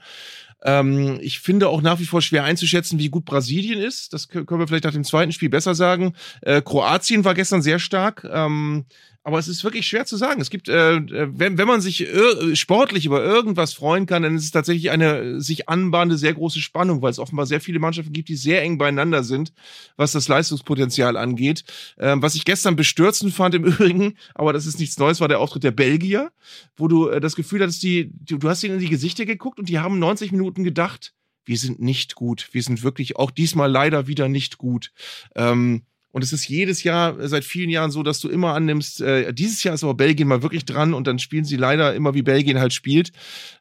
Ähm, 0.63 1.19
ich 1.21 1.39
finde 1.39 1.69
auch 1.69 1.81
nach 1.81 1.99
wie 1.99 2.05
vor 2.05 2.21
schwer 2.21 2.43
einzuschätzen, 2.43 2.99
wie 2.99 3.09
gut 3.09 3.25
Brasilien 3.25 3.79
ist. 3.79 4.13
Das 4.13 4.27
können 4.27 4.47
wir 4.47 4.67
vielleicht 4.67 4.85
nach 4.85 4.93
dem 4.93 5.03
zweiten 5.03 5.31
Spiel 5.31 5.49
besser 5.49 5.75
sagen. 5.75 6.13
Äh, 6.41 6.61
Kroatien 6.61 7.25
war 7.25 7.33
gestern 7.33 7.61
sehr 7.61 7.79
stark. 7.79 8.27
Ähm, 8.31 8.85
aber 9.23 9.39
es 9.39 9.47
ist 9.47 9.63
wirklich 9.63 9.87
schwer 9.87 10.05
zu 10.05 10.17
sagen. 10.17 10.41
Es 10.41 10.49
gibt, 10.49 10.67
äh, 10.67 10.95
äh 10.97 11.27
wenn, 11.31 11.57
wenn 11.57 11.67
man 11.67 11.81
sich 11.81 12.07
sportlich 12.53 13.05
über 13.05 13.23
irgendwas 13.23 13.73
freuen 13.73 14.05
kann, 14.05 14.23
dann 14.23 14.35
ist 14.35 14.43
es 14.43 14.51
tatsächlich 14.51 14.91
eine 14.91 15.39
sich 15.39 15.69
anbahnende 15.69 16.17
sehr 16.17 16.33
große 16.33 16.59
Spannung, 16.59 17.01
weil 17.01 17.11
es 17.11 17.19
offenbar 17.19 17.45
sehr 17.45 17.61
viele 17.61 17.79
Mannschaften 17.79 18.11
gibt, 18.11 18.29
die 18.29 18.35
sehr 18.35 18.61
eng 18.61 18.77
beieinander 18.77 19.23
sind, 19.23 19.53
was 19.95 20.11
das 20.11 20.27
Leistungspotenzial 20.27 21.15
angeht. 21.15 21.63
Ähm, 21.97 22.21
was 22.21 22.35
ich 22.35 22.43
gestern 22.43 22.75
bestürzend 22.75 23.33
fand 23.33 23.55
im 23.55 23.63
Übrigen, 23.73 24.15
aber 24.35 24.51
das 24.51 24.65
ist 24.65 24.79
nichts 24.79 24.97
Neues, 24.97 25.21
war 25.21 25.29
der 25.29 25.39
Auftritt 25.39 25.63
der 25.63 25.71
Belgier, 25.71 26.31
wo 26.75 26.87
du 26.87 27.07
äh, 27.07 27.21
das 27.21 27.35
Gefühl 27.35 27.61
hattest, 27.61 27.81
die, 27.83 28.11
du, 28.13 28.37
du 28.37 28.49
hast 28.49 28.63
ihnen 28.63 28.75
in 28.75 28.81
die 28.81 28.89
Gesichter 28.89 29.25
geguckt 29.25 29.57
und 29.57 29.69
die 29.69 29.79
haben 29.79 29.99
90 29.99 30.31
Minuten 30.31 30.63
gedacht, 30.63 31.13
wir 31.45 31.57
sind 31.57 31.81
nicht 31.81 32.15
gut. 32.15 32.49
Wir 32.51 32.63
sind 32.63 32.83
wirklich 32.83 33.17
auch 33.17 33.31
diesmal 33.31 33.69
leider 33.69 34.07
wieder 34.07 34.29
nicht 34.29 34.57
gut. 34.57 34.91
Ähm, 35.35 35.83
und 36.13 36.23
es 36.23 36.31
ist 36.31 36.47
jedes 36.47 36.83
Jahr 36.83 37.19
äh, 37.19 37.27
seit 37.27 37.43
vielen 37.43 37.71
Jahren 37.71 37.89
so, 37.89 38.03
dass 38.03 38.19
du 38.19 38.29
immer 38.29 38.53
annimmst, 38.53 39.01
äh, 39.01 39.33
dieses 39.33 39.63
Jahr 39.63 39.73
ist 39.73 39.83
aber 39.83 39.95
Belgien 39.95 40.27
mal 40.27 40.43
wirklich 40.43 40.63
dran 40.63 40.93
und 40.93 41.07
dann 41.07 41.17
spielen 41.17 41.43
sie 41.43 41.57
leider 41.57 41.95
immer 41.95 42.13
wie 42.13 42.21
Belgien 42.21 42.59
halt 42.59 42.71
spielt. 42.71 43.11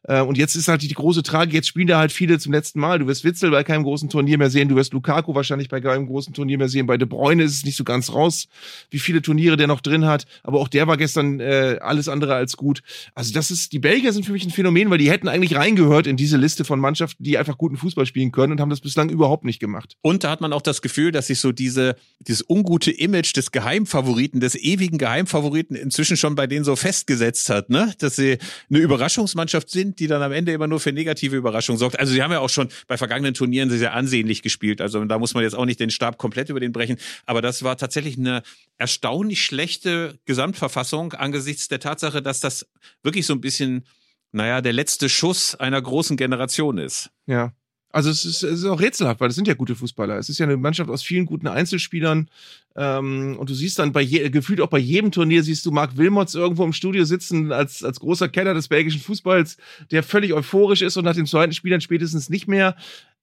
Äh, 0.03 0.21
und 0.21 0.37
jetzt 0.37 0.55
ist 0.55 0.67
halt 0.67 0.83
die, 0.83 0.93
große 0.93 1.23
Tragik, 1.23 1.55
jetzt 1.55 1.67
spielen 1.67 1.87
da 1.87 1.97
halt 1.97 2.11
viele 2.11 2.37
zum 2.37 2.53
letzten 2.53 2.79
Mal. 2.79 2.99
Du 2.99 3.07
wirst 3.07 3.23
Witzel 3.23 3.49
bei 3.49 3.63
keinem 3.63 3.81
großen 3.81 4.07
Turnier 4.07 4.37
mehr 4.37 4.51
sehen, 4.51 4.69
du 4.69 4.75
wirst 4.75 4.93
Lukaku 4.93 5.33
wahrscheinlich 5.33 5.67
bei 5.67 5.81
keinem 5.81 6.05
großen 6.05 6.31
Turnier 6.35 6.59
mehr 6.59 6.69
sehen. 6.69 6.85
Bei 6.85 6.95
De 6.95 7.07
Bruyne 7.07 7.41
ist 7.41 7.55
es 7.55 7.65
nicht 7.65 7.75
so 7.75 7.83
ganz 7.83 8.13
raus, 8.13 8.47
wie 8.91 8.99
viele 8.99 9.23
Turniere 9.23 9.57
der 9.57 9.65
noch 9.65 9.81
drin 9.81 10.05
hat. 10.05 10.27
Aber 10.43 10.59
auch 10.59 10.67
der 10.67 10.85
war 10.85 10.97
gestern 10.97 11.39
äh, 11.39 11.79
alles 11.81 12.07
andere 12.07 12.35
als 12.35 12.55
gut. 12.55 12.83
Also 13.15 13.33
das 13.33 13.49
ist, 13.49 13.73
die 13.73 13.79
Belgier 13.79 14.13
sind 14.13 14.27
für 14.27 14.31
mich 14.31 14.45
ein 14.45 14.51
Phänomen, 14.51 14.91
weil 14.91 14.99
die 14.99 15.09
hätten 15.09 15.27
eigentlich 15.27 15.55
reingehört 15.55 16.05
in 16.05 16.17
diese 16.17 16.37
Liste 16.37 16.65
von 16.65 16.79
Mannschaften, 16.79 17.23
die 17.23 17.39
einfach 17.39 17.57
guten 17.57 17.77
Fußball 17.77 18.05
spielen 18.05 18.31
können 18.31 18.51
und 18.51 18.61
haben 18.61 18.69
das 18.69 18.81
bislang 18.81 19.09
überhaupt 19.09 19.43
nicht 19.43 19.59
gemacht. 19.59 19.97
Und 20.01 20.23
da 20.23 20.29
hat 20.29 20.41
man 20.41 20.53
auch 20.53 20.61
das 20.61 20.83
Gefühl, 20.83 21.11
dass 21.11 21.25
sich 21.25 21.39
so 21.39 21.51
diese, 21.51 21.95
dieses 22.19 22.42
ungute 22.47 22.91
Image 22.91 23.35
des 23.35 23.51
Geheimfavoriten, 23.51 24.39
des 24.39 24.55
ewigen 24.55 24.97
Geheimfavoriten 24.97 25.75
inzwischen 25.75 26.17
schon 26.17 26.35
bei 26.35 26.47
denen 26.47 26.65
so 26.65 26.75
festgesetzt 26.75 27.49
hat, 27.49 27.69
ne? 27.69 27.93
Dass 27.99 28.15
sie 28.15 28.37
eine 28.69 28.79
Überraschungsmannschaft 28.79 29.69
sind, 29.69 29.99
die 29.99 30.07
dann 30.07 30.21
am 30.21 30.31
Ende 30.31 30.51
immer 30.51 30.67
nur 30.67 30.79
für 30.79 30.91
negative 30.91 31.35
Überraschungen 31.35 31.79
sorgt. 31.79 31.99
Also 31.99 32.13
sie 32.13 32.21
haben 32.21 32.31
ja 32.31 32.39
auch 32.39 32.49
schon 32.49 32.69
bei 32.87 32.97
vergangenen 32.97 33.33
Turnieren 33.33 33.69
sehr 33.69 33.93
ansehnlich 33.93 34.41
gespielt. 34.41 34.81
Also 34.81 35.03
da 35.05 35.19
muss 35.19 35.33
man 35.33 35.43
jetzt 35.43 35.55
auch 35.55 35.65
nicht 35.65 35.79
den 35.79 35.89
Stab 35.89 36.17
komplett 36.17 36.49
über 36.49 36.59
den 36.59 36.71
brechen. 36.71 36.97
Aber 37.25 37.41
das 37.41 37.63
war 37.63 37.77
tatsächlich 37.77 38.17
eine 38.17 38.43
erstaunlich 38.77 39.41
schlechte 39.41 40.19
Gesamtverfassung 40.25 41.13
angesichts 41.13 41.67
der 41.67 41.79
Tatsache, 41.79 42.21
dass 42.21 42.39
das 42.39 42.67
wirklich 43.01 43.25
so 43.25 43.33
ein 43.33 43.41
bisschen, 43.41 43.85
naja, 44.31 44.61
der 44.61 44.73
letzte 44.73 45.09
Schuss 45.09 45.55
einer 45.55 45.81
großen 45.81 46.17
Generation 46.17 46.77
ist. 46.77 47.09
Ja. 47.25 47.53
Also 47.93 48.09
es 48.09 48.25
ist, 48.25 48.41
es 48.41 48.59
ist 48.59 48.65
auch 48.65 48.81
rätselhaft, 48.81 49.21
weil 49.21 49.27
das 49.29 49.35
sind 49.35 49.47
ja 49.47 49.53
gute 49.53 49.75
Fußballer. 49.75 50.17
Es 50.17 50.27
ist 50.27 50.39
ja 50.39 50.47
eine 50.47 50.57
Mannschaft 50.57 50.89
aus 50.89 51.03
vielen 51.03 51.27
guten 51.27 51.47
Einzelspielern. 51.47 52.27
Ähm, 52.75 53.35
und 53.37 53.51
du 53.51 53.53
siehst 53.53 53.77
dann 53.77 53.91
bei 53.91 54.01
je, 54.01 54.31
gefühlt 54.31 54.61
auch 54.61 54.69
bei 54.69 54.79
jedem 54.79 55.11
Turnier 55.11 55.43
siehst 55.43 55.63
du 55.63 55.71
Marc 55.71 55.95
Wilmots 55.95 56.33
irgendwo 56.33 56.63
im 56.65 56.73
Studio 56.73 57.05
sitzen 57.05 57.51
als, 57.51 57.83
als 57.83 57.99
großer 57.99 58.29
Kenner 58.29 58.55
des 58.55 58.67
belgischen 58.67 58.99
Fußballs, 58.99 59.57
der 59.91 60.01
völlig 60.01 60.33
euphorisch 60.33 60.81
ist 60.81 60.97
und 60.97 61.05
nach 61.05 61.13
dem 61.13 61.27
zweiten 61.27 61.53
Spiel 61.53 61.69
dann 61.69 61.81
spätestens 61.81 62.29
nicht 62.29 62.47
mehr. 62.47 62.75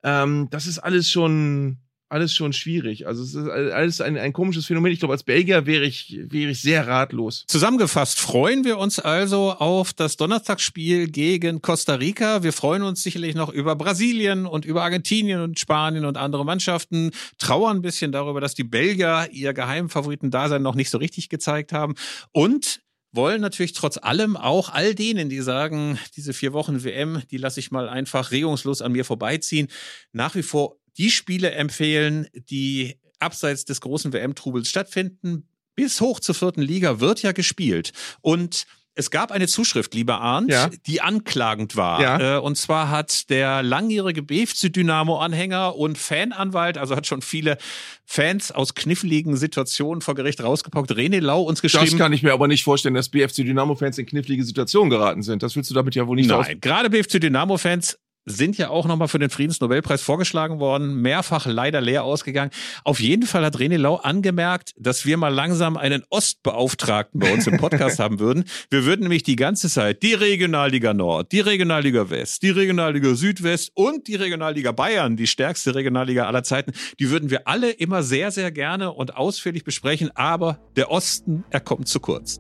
Ähm, 0.05 0.47
das 0.53 0.69
ist 0.69 0.79
alles 0.79 1.11
schon 1.11 1.79
alles 2.11 2.35
schon 2.35 2.53
schwierig. 2.53 3.07
Also 3.07 3.23
es 3.23 3.35
ist 3.35 3.49
alles 3.49 4.01
ein, 4.01 4.19
ein 4.19 4.33
komisches 4.33 4.67
Phänomen. 4.67 4.93
Ich 4.93 4.99
glaube, 4.99 5.15
als 5.15 5.23
Belgier 5.23 5.67
wäre 5.67 5.85
ich, 5.85 6.19
wäre 6.29 6.51
ich 6.51 6.61
sehr 6.61 6.87
ratlos. 6.87 7.45
Zusammengefasst 7.47 8.21
freuen 8.21 8.65
wir 8.65 8.79
uns 8.79 8.99
also 8.99 9.53
auf 9.53 9.93
das 9.93 10.17
Donnerstagsspiel 10.17 11.09
gegen 11.09 11.63
Costa 11.63 11.95
Rica. 11.95 12.43
Wir 12.43 12.53
freuen 12.53 12.83
uns 12.83 13.03
sicherlich 13.03 13.35
noch 13.35 13.51
über 13.51 13.77
Brasilien 13.77 14.47
und 14.47 14.65
über 14.65 14.83
Argentinien 14.83 15.41
und 15.41 15.59
Spanien 15.59 16.05
und 16.05 16.17
andere 16.17 16.45
Mannschaften. 16.45 17.13
Trauern 17.39 17.79
ein 17.79 17.83
bisschen 17.83 18.13
darüber, 18.13 18.41
dass 18.41 18.55
die 18.55 18.65
Belgier 18.65 19.29
ihr 19.31 19.53
Geheimfavoriten-Dasein 19.55 20.63
noch 20.63 20.75
nicht 20.75 20.91
so 20.91 20.99
richtig 20.99 21.29
gezeigt 21.29 21.73
haben. 21.73 21.95
Und 22.33 22.81
wollen 23.13 23.41
natürlich 23.41 23.73
trotz 23.73 23.99
allem 23.99 24.37
auch 24.37 24.69
all 24.69 24.95
denen, 24.95 25.29
die 25.29 25.41
sagen, 25.41 25.99
diese 26.17 26.33
vier 26.33 26.53
Wochen 26.53 26.85
WM, 26.85 27.23
die 27.31 27.39
lasse 27.39 27.61
ich 27.61 27.71
mal 27.71 27.89
einfach 27.89 28.31
regungslos 28.31 28.83
an 28.83 28.93
mir 28.93 29.05
vorbeiziehen, 29.05 29.69
nach 30.13 30.35
wie 30.35 30.43
vor 30.43 30.77
die 31.01 31.11
Spiele 31.11 31.53
empfehlen, 31.53 32.29
die 32.51 32.97
abseits 33.21 33.65
des 33.65 33.81
großen 33.81 34.13
WM-Trubels 34.13 34.69
stattfinden. 34.69 35.49
Bis 35.75 36.03
hoch 36.03 36.21
zur 36.21 36.35
vierten 36.35 36.61
Liga 36.61 37.01
wird 37.01 37.23
ja 37.23 37.33
gespielt. 37.33 37.93
Und 38.21 38.67
es 38.95 39.11
gab 39.11 39.33
eine 39.33 39.49
Zuschrift, 39.49 39.95
lieber 39.95 40.21
Arndt, 40.21 40.51
ja. 40.51 40.69
die 40.87 41.01
anklagend 41.01 41.75
war. 41.75 42.03
Ja. 42.03 42.37
Äh, 42.37 42.41
und 42.41 42.59
zwar 42.59 42.91
hat 42.91 43.31
der 43.31 43.63
langjährige 43.63 44.23
BFC 44.23 44.71
Dynamo-Anhänger 44.71 45.75
und 45.75 45.97
Fananwalt, 45.97 46.77
also 46.77 46.97
hat 46.97 47.07
schon 47.07 47.23
viele 47.23 47.57
Fans 48.05 48.53
aus 48.53 48.75
kniffligen 48.75 49.39
Situationen 49.39 50.03
vor 50.03 50.15
Gericht 50.15 50.43
rausgepaukt, 50.43 50.91
René 50.91 51.21
Lau 51.21 51.41
uns 51.41 51.63
geschrieben. 51.63 51.87
Das 51.87 51.97
kann 51.97 52.13
ich 52.13 52.23
mir 52.23 52.35
aber 52.35 52.47
nicht 52.47 52.63
vorstellen, 52.63 52.95
dass 52.95 53.09
BFC 53.09 53.37
Dynamo-Fans 53.37 53.97
in 53.97 54.05
knifflige 54.05 54.45
Situationen 54.45 54.91
geraten 54.91 55.23
sind. 55.23 55.43
Das 55.43 55.57
willst 55.57 55.71
du 55.71 55.75
damit 55.75 55.95
ja 55.95 56.07
wohl 56.07 56.17
nicht 56.17 56.29
Nein, 56.29 56.61
gerade 56.61 56.91
BFC 56.91 57.21
Dynamo-Fans 57.21 57.97
sind 58.31 58.57
ja 58.59 58.71
auch 58.71 58.87
nochmal 58.87 59.09
für 59.09 59.19
den 59.19 59.31
Friedensnobelpreis 59.31 60.03
vorgeschlagen 60.03 60.61
worden, 60.61 61.03
mehrfach 61.03 61.47
leider 61.47 61.81
leer 61.81 62.05
ausgegangen. 62.05 62.51
Auf 62.85 63.01
jeden 63.01 63.27
Fall 63.27 63.45
hat 63.45 63.57
René 63.57 63.77
Lau 63.77 63.97
angemerkt, 63.97 64.73
dass 64.79 65.05
wir 65.05 65.17
mal 65.17 65.29
langsam 65.29 65.77
einen 65.77 66.05
Ostbeauftragten 66.11 67.21
bei 67.21 67.33
uns 67.33 67.47
im 67.47 67.59
Podcast 67.59 67.99
haben 67.99 68.19
würden. 68.19 68.45
Wir 68.71 68.85
würden 68.85 69.03
nämlich 69.03 69.23
die 69.23 69.37
ganze 69.37 69.69
Zeit 69.69 70.03
die 70.03 70.15
Regionalliga 70.15 70.95
Nord, 70.95 71.33
die 71.33 71.41
Regionalliga 71.41 72.11
West, 72.11 72.43
die 72.43 72.51
Regionalliga 72.51 73.15
Südwest 73.15 73.73
und 73.75 74.09
die 74.09 74.17
Regionalliga 74.17 74.73
Bayern, 74.73 75.17
die 75.17 75.27
stärkste 75.27 75.75
Regionalliga 75.75 76.27
aller 76.27 76.43
Zeiten, 76.43 76.73
die 76.99 77.11
würden 77.11 77.31
wir 77.31 77.47
alle 77.47 77.71
immer 77.71 78.03
sehr, 78.03 78.31
sehr 78.31 78.51
gerne 78.51 78.93
und 78.93 79.17
ausführlich 79.17 79.65
besprechen, 79.65 80.11
aber 80.15 80.59
der 80.77 80.91
Osten, 80.91 81.45
er 81.51 81.61
kommt 81.61 81.89
zu 81.89 82.01
kurz. 82.01 82.39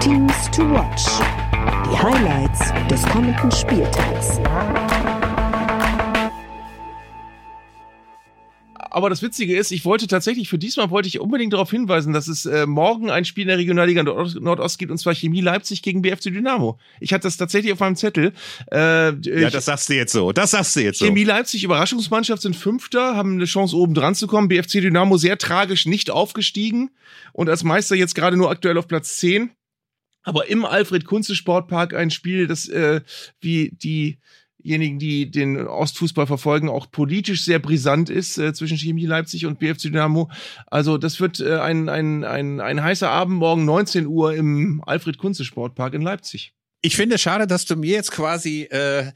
Teams 0.00 0.50
to 0.52 0.62
watch. 0.70 1.45
Die 1.66 1.98
Highlights 1.98 2.72
des 2.88 3.02
kommenden 3.06 3.50
Spieltags. 3.50 4.40
Aber 8.96 9.10
das 9.10 9.20
Witzige 9.20 9.54
ist, 9.54 9.72
ich 9.72 9.84
wollte 9.84 10.06
tatsächlich, 10.06 10.48
für 10.48 10.56
diesmal 10.56 10.88
wollte 10.88 11.06
ich 11.06 11.20
unbedingt 11.20 11.52
darauf 11.52 11.70
hinweisen, 11.70 12.14
dass 12.14 12.28
es 12.28 12.46
äh, 12.46 12.64
morgen 12.64 13.10
ein 13.10 13.26
Spiel 13.26 13.42
in 13.42 13.48
der 13.48 13.58
Regionalliga 13.58 14.02
Nordost, 14.02 14.40
Nordost 14.40 14.78
gibt, 14.78 14.90
und 14.90 14.96
zwar 14.96 15.14
Chemie 15.14 15.42
Leipzig 15.42 15.82
gegen 15.82 16.00
BFC 16.00 16.32
Dynamo. 16.32 16.78
Ich 16.98 17.12
hatte 17.12 17.24
das 17.24 17.36
tatsächlich 17.36 17.74
auf 17.74 17.80
meinem 17.80 17.96
Zettel. 17.96 18.32
Äh, 18.72 19.10
ja, 19.20 19.50
das 19.50 19.66
sagst 19.66 19.90
du 19.90 19.94
jetzt 19.94 20.12
so. 20.12 20.32
Das 20.32 20.52
sagst 20.52 20.76
du 20.76 20.80
jetzt 20.80 21.00
so. 21.00 21.04
Chemie 21.04 21.24
Leipzig, 21.24 21.62
Überraschungsmannschaft, 21.64 22.40
sind 22.40 22.56
Fünfter, 22.56 23.14
haben 23.14 23.34
eine 23.34 23.44
Chance, 23.44 23.76
oben 23.76 23.92
dran 23.92 24.14
zu 24.14 24.26
kommen. 24.28 24.48
BFC 24.48 24.80
Dynamo 24.80 25.18
sehr 25.18 25.36
tragisch 25.36 25.84
nicht 25.84 26.10
aufgestiegen 26.10 26.90
und 27.34 27.50
als 27.50 27.64
Meister 27.64 27.96
jetzt 27.96 28.14
gerade 28.14 28.38
nur 28.38 28.50
aktuell 28.50 28.78
auf 28.78 28.88
Platz 28.88 29.18
10 29.18 29.50
aber 30.26 30.48
im 30.48 30.64
Alfred 30.64 31.04
Kunze 31.04 31.36
Sportpark 31.36 31.94
ein 31.94 32.10
Spiel, 32.10 32.48
das 32.48 32.68
äh, 32.68 33.00
wie 33.40 33.70
diejenigen, 33.70 34.98
die 34.98 35.30
den 35.30 35.56
Ostfußball 35.68 36.26
verfolgen, 36.26 36.68
auch 36.68 36.90
politisch 36.90 37.44
sehr 37.44 37.60
brisant 37.60 38.10
ist 38.10 38.36
äh, 38.36 38.52
zwischen 38.52 38.76
Chemie 38.76 39.06
Leipzig 39.06 39.46
und 39.46 39.60
BFC 39.60 39.82
Dynamo. 39.82 40.28
Also 40.66 40.98
das 40.98 41.20
wird 41.20 41.38
äh, 41.38 41.60
ein, 41.60 41.88
ein, 41.88 42.24
ein, 42.24 42.60
ein 42.60 42.82
heißer 42.82 43.08
Abend 43.08 43.38
morgen 43.38 43.64
19 43.64 44.06
Uhr 44.06 44.34
im 44.34 44.82
Alfred 44.84 45.16
Kunze 45.16 45.44
Sportpark 45.44 45.94
in 45.94 46.02
Leipzig. 46.02 46.52
Ich 46.82 46.96
finde 46.96 47.18
schade, 47.18 47.46
dass 47.46 47.64
du 47.64 47.76
mir 47.76 47.92
jetzt 47.92 48.10
quasi 48.10 48.62
äh, 48.64 49.12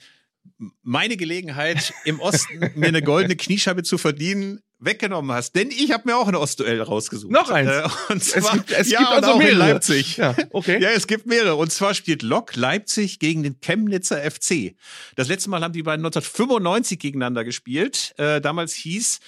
meine 0.83 1.17
Gelegenheit 1.17 1.93
im 2.05 2.21
Osten 2.21 2.71
mir 2.77 2.87
eine 2.87 3.03
goldene 3.03 3.35
Kniescheibe 3.35 3.83
zu 3.83 3.99
verdienen 3.99 4.61
weggenommen 4.81 5.33
hast, 5.33 5.55
denn 5.55 5.71
ich 5.71 5.93
habe 5.93 6.09
mir 6.09 6.17
auch 6.17 6.27
ein 6.27 6.35
Ostduell 6.35 6.81
rausgesucht. 6.81 7.33
Noch 7.33 7.51
eins. 7.51 7.71
Äh, 7.71 7.89
und 8.13 8.25
zwar, 8.25 8.43
es 8.43 8.53
gibt, 8.53 8.71
es 8.73 8.91
ja, 8.91 8.99
gibt 9.01 9.11
also 9.11 9.31
auch 9.33 9.41
in 9.41 9.47
mehrere. 9.47 9.59
Leipzig. 9.59 10.17
Ja, 10.17 10.35
okay. 10.51 10.81
Ja, 10.81 10.91
es 10.91 11.07
gibt 11.07 11.27
mehrere. 11.27 11.57
Und 11.57 11.71
zwar 11.71 11.95
spielt 11.95 12.23
Lok 12.23 12.57
Leipzig 12.57 13.19
gegen 13.19 13.43
den 13.43 13.61
Chemnitzer 13.61 14.19
FC. 14.19 14.75
Das 15.17 15.29
letzte 15.29 15.51
Mal 15.51 15.63
haben 15.63 15.73
die 15.73 15.83
beiden 15.83 16.05
1995 16.05 16.99
gegeneinander 16.99 17.45
gespielt. 17.45 18.15
Äh, 18.17 18.41
damals 18.41 18.75
hieß 18.75 19.21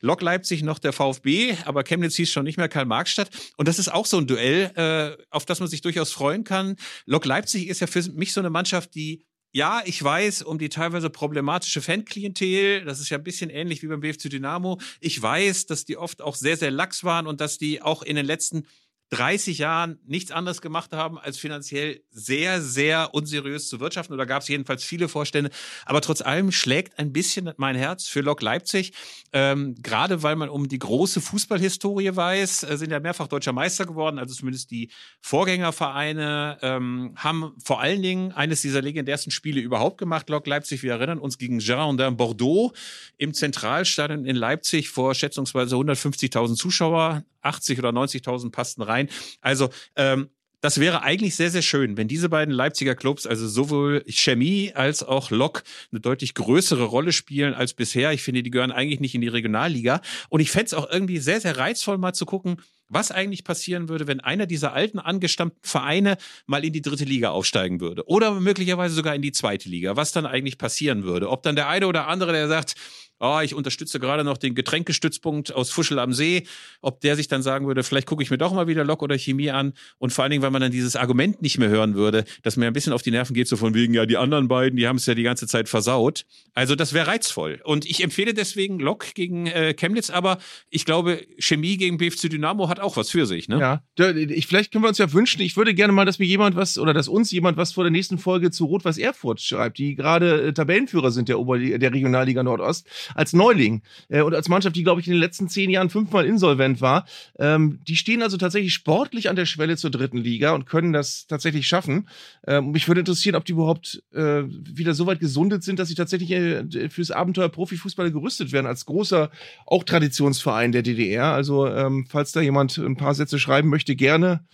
Lok 0.00 0.22
Leipzig 0.22 0.62
noch 0.62 0.78
der 0.78 0.92
VfB, 0.92 1.56
aber 1.64 1.82
Chemnitz 1.82 2.16
hieß 2.16 2.30
schon 2.30 2.44
nicht 2.44 2.56
mehr 2.56 2.68
Karl-Marx-Stadt. 2.68 3.30
Und 3.56 3.66
das 3.66 3.78
ist 3.78 3.92
auch 3.92 4.06
so 4.06 4.18
ein 4.18 4.26
Duell, 4.26 4.70
äh, 4.76 5.22
auf 5.30 5.44
das 5.44 5.60
man 5.60 5.68
sich 5.68 5.80
durchaus 5.80 6.12
freuen 6.12 6.44
kann. 6.44 6.76
Lok 7.06 7.24
Leipzig 7.24 7.68
ist 7.68 7.80
ja 7.80 7.86
für 7.86 8.02
mich 8.12 8.32
so 8.32 8.40
eine 8.40 8.50
Mannschaft, 8.50 8.94
die 8.94 9.24
ja, 9.52 9.82
ich 9.84 10.02
weiß 10.02 10.42
um 10.42 10.58
die 10.58 10.68
teilweise 10.68 11.10
problematische 11.10 11.80
Fanklientel. 11.80 12.84
Das 12.84 13.00
ist 13.00 13.08
ja 13.08 13.18
ein 13.18 13.24
bisschen 13.24 13.50
ähnlich 13.50 13.82
wie 13.82 13.86
beim 13.86 14.00
BFC 14.00 14.28
Dynamo. 14.30 14.78
Ich 15.00 15.20
weiß, 15.20 15.66
dass 15.66 15.84
die 15.84 15.96
oft 15.96 16.20
auch 16.20 16.36
sehr, 16.36 16.56
sehr 16.56 16.70
lax 16.70 17.02
waren 17.04 17.26
und 17.26 17.40
dass 17.40 17.58
die 17.58 17.80
auch 17.80 18.02
in 18.02 18.16
den 18.16 18.26
letzten 18.26 18.66
30 19.10 19.58
Jahren 19.58 19.98
nichts 20.06 20.30
anderes 20.30 20.60
gemacht 20.60 20.92
haben, 20.92 21.18
als 21.18 21.38
finanziell 21.38 22.02
sehr, 22.10 22.60
sehr 22.60 23.14
unseriös 23.14 23.68
zu 23.68 23.80
wirtschaften. 23.80 24.12
Oder 24.12 24.26
gab 24.26 24.42
es 24.42 24.48
jedenfalls 24.48 24.84
viele 24.84 25.08
Vorstände. 25.08 25.50
Aber 25.86 26.00
trotz 26.00 26.20
allem 26.20 26.52
schlägt 26.52 26.98
ein 26.98 27.12
bisschen 27.12 27.52
mein 27.56 27.74
Herz 27.74 28.06
für 28.06 28.20
Lok 28.20 28.42
Leipzig. 28.42 28.92
Ähm, 29.32 29.74
Gerade 29.82 30.22
weil 30.22 30.36
man 30.36 30.50
um 30.50 30.68
die 30.68 30.78
große 30.78 31.20
Fußballhistorie 31.20 32.14
weiß, 32.14 32.64
äh, 32.64 32.76
sind 32.76 32.90
ja 32.90 33.00
mehrfach 33.00 33.28
deutscher 33.28 33.52
Meister 33.52 33.86
geworden. 33.86 34.18
Also 34.18 34.34
zumindest 34.34 34.70
die 34.70 34.90
Vorgängervereine 35.20 36.58
ähm, 36.60 37.14
haben 37.16 37.54
vor 37.64 37.80
allen 37.80 38.02
Dingen 38.02 38.32
eines 38.32 38.60
dieser 38.60 38.82
legendärsten 38.82 39.32
Spiele 39.32 39.60
überhaupt 39.60 39.98
gemacht. 39.98 40.28
Lok 40.28 40.46
Leipzig, 40.46 40.82
wir 40.82 40.92
erinnern 40.92 41.18
uns 41.18 41.38
gegen 41.38 41.58
Girondin 41.58 42.16
Bordeaux 42.16 42.72
im 43.16 43.32
Zentralstadion 43.32 44.26
in 44.26 44.36
Leipzig 44.36 44.90
vor 44.90 45.14
schätzungsweise 45.14 45.76
150.000 45.76 46.56
Zuschauer. 46.56 47.24
80 47.42 47.78
oder 47.78 47.90
90.000 47.90 48.50
passten 48.50 48.82
rein. 48.82 48.97
Also 49.40 49.68
ähm, 49.94 50.30
das 50.60 50.80
wäre 50.80 51.02
eigentlich 51.02 51.36
sehr, 51.36 51.50
sehr 51.50 51.62
schön, 51.62 51.96
wenn 51.96 52.08
diese 52.08 52.28
beiden 52.28 52.52
Leipziger 52.52 52.96
Clubs, 52.96 53.26
also 53.26 53.46
sowohl 53.46 54.04
Chemie 54.08 54.72
als 54.74 55.04
auch 55.04 55.30
Lok, 55.30 55.62
eine 55.92 56.00
deutlich 56.00 56.34
größere 56.34 56.84
Rolle 56.84 57.12
spielen 57.12 57.54
als 57.54 57.74
bisher. 57.74 58.12
Ich 58.12 58.22
finde, 58.22 58.42
die 58.42 58.50
gehören 58.50 58.72
eigentlich 58.72 58.98
nicht 58.98 59.14
in 59.14 59.20
die 59.20 59.28
Regionalliga. 59.28 60.00
Und 60.30 60.40
ich 60.40 60.50
fände 60.50 60.66
es 60.66 60.74
auch 60.74 60.90
irgendwie 60.90 61.18
sehr, 61.18 61.40
sehr 61.40 61.56
reizvoll, 61.58 61.98
mal 61.98 62.12
zu 62.12 62.26
gucken, 62.26 62.60
was 62.88 63.12
eigentlich 63.12 63.44
passieren 63.44 63.88
würde, 63.88 64.06
wenn 64.06 64.20
einer 64.20 64.46
dieser 64.46 64.72
alten 64.72 64.98
angestammten 64.98 65.60
Vereine 65.62 66.16
mal 66.46 66.64
in 66.64 66.72
die 66.72 66.82
dritte 66.82 67.04
Liga 67.04 67.30
aufsteigen 67.30 67.80
würde. 67.80 68.08
Oder 68.08 68.40
möglicherweise 68.40 68.94
sogar 68.94 69.14
in 69.14 69.22
die 69.22 69.32
zweite 69.32 69.68
Liga. 69.68 69.94
Was 69.94 70.10
dann 70.10 70.26
eigentlich 70.26 70.58
passieren 70.58 71.04
würde. 71.04 71.28
Ob 71.28 71.42
dann 71.42 71.54
der 71.54 71.68
eine 71.68 71.86
oder 71.86 72.08
andere, 72.08 72.32
der 72.32 72.48
sagt, 72.48 72.74
oh, 73.20 73.40
ich 73.42 73.54
unterstütze 73.54 74.00
gerade 74.00 74.24
noch 74.24 74.38
den 74.38 74.54
Getränkestützpunkt 74.54 75.54
aus 75.54 75.70
Fuschel 75.70 75.98
am 75.98 76.12
See, 76.12 76.46
ob 76.80 77.00
der 77.00 77.16
sich 77.16 77.28
dann 77.28 77.42
sagen 77.42 77.66
würde, 77.66 77.82
vielleicht 77.82 78.06
gucke 78.06 78.22
ich 78.22 78.30
mir 78.30 78.38
doch 78.38 78.52
mal 78.52 78.66
wieder 78.66 78.84
Lok 78.84 79.02
oder 79.02 79.18
Chemie 79.18 79.50
an 79.50 79.72
und 79.98 80.12
vor 80.12 80.24
allen 80.24 80.30
Dingen, 80.30 80.42
weil 80.42 80.50
man 80.50 80.62
dann 80.62 80.72
dieses 80.72 80.96
Argument 80.96 81.42
nicht 81.42 81.58
mehr 81.58 81.68
hören 81.68 81.94
würde, 81.94 82.24
dass 82.42 82.56
mir 82.56 82.66
ein 82.66 82.72
bisschen 82.72 82.92
auf 82.92 83.02
die 83.02 83.10
Nerven 83.10 83.34
geht, 83.34 83.48
so 83.48 83.56
von 83.56 83.74
wegen, 83.74 83.94
ja, 83.94 84.06
die 84.06 84.16
anderen 84.16 84.48
beiden, 84.48 84.76
die 84.76 84.86
haben 84.86 84.96
es 84.96 85.06
ja 85.06 85.14
die 85.14 85.22
ganze 85.22 85.46
Zeit 85.46 85.68
versaut. 85.68 86.24
Also 86.54 86.74
das 86.74 86.92
wäre 86.92 87.08
reizvoll. 87.08 87.60
Und 87.64 87.86
ich 87.86 88.02
empfehle 88.02 88.34
deswegen 88.34 88.78
Lok 88.78 89.14
gegen 89.14 89.46
äh, 89.46 89.74
Chemnitz, 89.74 90.10
aber 90.10 90.38
ich 90.70 90.84
glaube, 90.84 91.24
Chemie 91.38 91.76
gegen 91.76 91.98
BFC 91.98 92.30
Dynamo 92.30 92.68
hat 92.68 92.80
auch 92.80 92.96
was 92.96 93.10
für 93.10 93.26
sich, 93.26 93.48
ne? 93.48 93.58
Ja, 93.98 94.10
ich, 94.10 94.46
vielleicht 94.46 94.72
können 94.72 94.84
wir 94.84 94.88
uns 94.88 94.98
ja 94.98 95.12
wünschen, 95.12 95.42
ich 95.42 95.56
würde 95.56 95.74
gerne 95.74 95.92
mal, 95.92 96.04
dass 96.04 96.18
mir 96.18 96.26
jemand 96.26 96.56
was, 96.56 96.78
oder 96.78 96.94
dass 96.94 97.08
uns 97.08 97.30
jemand 97.30 97.56
was 97.56 97.72
vor 97.72 97.84
der 97.84 97.90
nächsten 97.90 98.18
Folge 98.18 98.50
zu 98.50 98.66
Rot-Weiß 98.66 98.98
Erfurt 98.98 99.40
schreibt, 99.40 99.78
die 99.78 99.94
gerade 99.94 100.48
äh, 100.48 100.52
Tabellenführer 100.52 101.10
sind 101.10 101.28
der, 101.28 101.38
Oberliga, 101.38 101.78
der 101.78 101.92
Regionalliga 101.92 102.42
Nordost, 102.42 102.86
als 103.14 103.32
Neuling 103.32 103.82
äh, 104.08 104.22
und 104.22 104.34
als 104.34 104.48
Mannschaft, 104.48 104.76
die, 104.76 104.82
glaube 104.82 105.00
ich, 105.00 105.06
in 105.06 105.14
den 105.14 105.20
letzten 105.20 105.48
zehn 105.48 105.70
Jahren 105.70 105.90
fünfmal 105.90 106.26
insolvent 106.26 106.80
war. 106.80 107.06
Ähm, 107.38 107.80
die 107.86 107.96
stehen 107.96 108.22
also 108.22 108.36
tatsächlich 108.36 108.74
sportlich 108.74 109.28
an 109.28 109.36
der 109.36 109.46
Schwelle 109.46 109.76
zur 109.76 109.90
dritten 109.90 110.18
Liga 110.18 110.52
und 110.52 110.66
können 110.66 110.92
das 110.92 111.26
tatsächlich 111.26 111.66
schaffen. 111.66 112.08
Ähm, 112.46 112.70
mich 112.70 112.88
würde 112.88 113.00
interessieren, 113.00 113.36
ob 113.36 113.44
die 113.44 113.52
überhaupt 113.52 114.02
äh, 114.12 114.42
wieder 114.44 114.94
so 114.94 115.06
weit 115.06 115.20
gesundet 115.20 115.62
sind, 115.62 115.78
dass 115.78 115.88
sie 115.88 115.94
tatsächlich 115.94 116.30
äh, 116.30 116.88
fürs 116.90 117.10
Abenteuer 117.10 117.48
Profifußball 117.48 118.10
gerüstet 118.10 118.52
werden, 118.52 118.66
als 118.66 118.86
großer, 118.86 119.30
auch 119.66 119.84
Traditionsverein 119.84 120.72
der 120.72 120.82
DDR. 120.82 121.32
Also, 121.32 121.66
ähm, 121.66 122.06
falls 122.08 122.32
da 122.32 122.40
jemand 122.40 122.76
ein 122.78 122.96
paar 122.96 123.14
Sätze 123.14 123.38
schreiben 123.38 123.68
möchte, 123.68 123.96
gerne. 123.96 124.44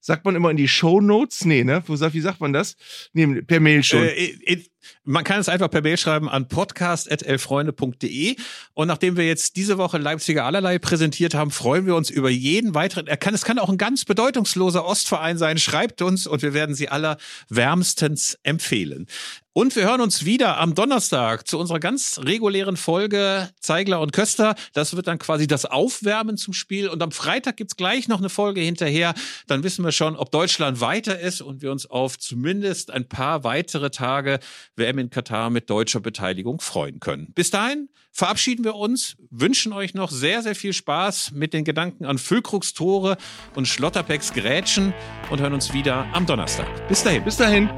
Sagt 0.00 0.24
man 0.24 0.36
immer 0.36 0.50
in 0.50 0.56
die 0.56 0.68
Show 0.68 1.00
Notes? 1.00 1.44
Nee, 1.44 1.64
ne? 1.64 1.82
Wie 1.86 2.20
sagt 2.20 2.40
man 2.40 2.52
das? 2.52 2.76
Nee, 3.12 3.42
per 3.42 3.60
Mail 3.60 3.82
schon. 3.82 4.04
Äh, 4.04 4.36
äh, 4.44 4.64
man 5.04 5.24
kann 5.24 5.40
es 5.40 5.48
einfach 5.48 5.70
per 5.70 5.82
Mail 5.82 5.96
schreiben 5.96 6.28
an 6.28 6.48
podcast.elfreunde.de. 6.48 8.36
Und 8.74 8.88
nachdem 8.88 9.16
wir 9.16 9.26
jetzt 9.26 9.56
diese 9.56 9.78
Woche 9.78 9.98
Leipziger 9.98 10.44
allerlei 10.44 10.78
präsentiert 10.78 11.34
haben, 11.34 11.50
freuen 11.50 11.86
wir 11.86 11.94
uns 11.94 12.10
über 12.10 12.30
jeden 12.30 12.74
weiteren. 12.74 13.06
Er 13.06 13.16
kann, 13.16 13.34
es 13.34 13.44
kann 13.44 13.58
auch 13.58 13.68
ein 13.70 13.78
ganz 13.78 14.04
bedeutungsloser 14.04 14.84
Ostverein 14.84 15.38
sein. 15.38 15.58
Schreibt 15.58 16.02
uns 16.02 16.26
und 16.26 16.42
wir 16.42 16.54
werden 16.54 16.74
sie 16.74 16.88
aller 16.88 17.18
wärmstens 17.48 18.38
empfehlen. 18.42 19.06
Und 19.58 19.74
wir 19.74 19.86
hören 19.86 20.00
uns 20.00 20.24
wieder 20.24 20.58
am 20.58 20.76
Donnerstag 20.76 21.48
zu 21.48 21.58
unserer 21.58 21.80
ganz 21.80 22.20
regulären 22.22 22.76
Folge 22.76 23.50
Zeigler 23.58 24.00
und 24.00 24.12
Köster. 24.12 24.54
Das 24.72 24.94
wird 24.94 25.08
dann 25.08 25.18
quasi 25.18 25.48
das 25.48 25.64
Aufwärmen 25.64 26.36
zum 26.36 26.54
Spiel. 26.54 26.88
Und 26.88 27.02
am 27.02 27.10
Freitag 27.10 27.56
gibt's 27.56 27.74
gleich 27.74 28.06
noch 28.06 28.18
eine 28.18 28.28
Folge 28.28 28.60
hinterher. 28.60 29.14
Dann 29.48 29.64
wissen 29.64 29.84
wir 29.84 29.90
schon, 29.90 30.14
ob 30.14 30.30
Deutschland 30.30 30.80
weiter 30.80 31.18
ist 31.18 31.40
und 31.40 31.60
wir 31.60 31.72
uns 31.72 31.86
auf 31.86 32.20
zumindest 32.20 32.92
ein 32.92 33.08
paar 33.08 33.42
weitere 33.42 33.90
Tage 33.90 34.38
WM 34.78 34.98
in 34.98 35.10
Katar 35.10 35.50
mit 35.50 35.68
deutscher 35.70 36.00
Beteiligung 36.00 36.60
freuen 36.60 37.00
können. 37.00 37.32
Bis 37.34 37.50
dahin 37.50 37.88
verabschieden 38.12 38.64
wir 38.64 38.74
uns, 38.74 39.16
wünschen 39.30 39.72
euch 39.72 39.94
noch 39.94 40.10
sehr, 40.10 40.42
sehr 40.42 40.54
viel 40.54 40.72
Spaß 40.72 41.32
mit 41.32 41.52
den 41.52 41.64
Gedanken 41.64 42.04
an 42.04 42.18
Füllkrugs 42.18 42.74
Tore 42.74 43.16
und 43.54 43.66
Schlotterpecks 43.66 44.32
Grätschen 44.32 44.94
und 45.30 45.40
hören 45.40 45.54
uns 45.54 45.72
wieder 45.72 46.06
am 46.12 46.26
Donnerstag. 46.26 46.66
Bis 46.88 47.02
dahin. 47.02 47.24
Bis 47.24 47.36
dahin. 47.36 47.68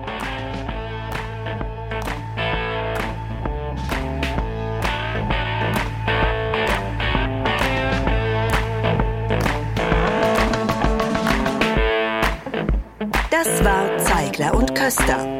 Das 13.30 13.64
war 13.64 13.96
Zeigler 13.98 14.54
und 14.54 14.74
Köster, 14.74 15.39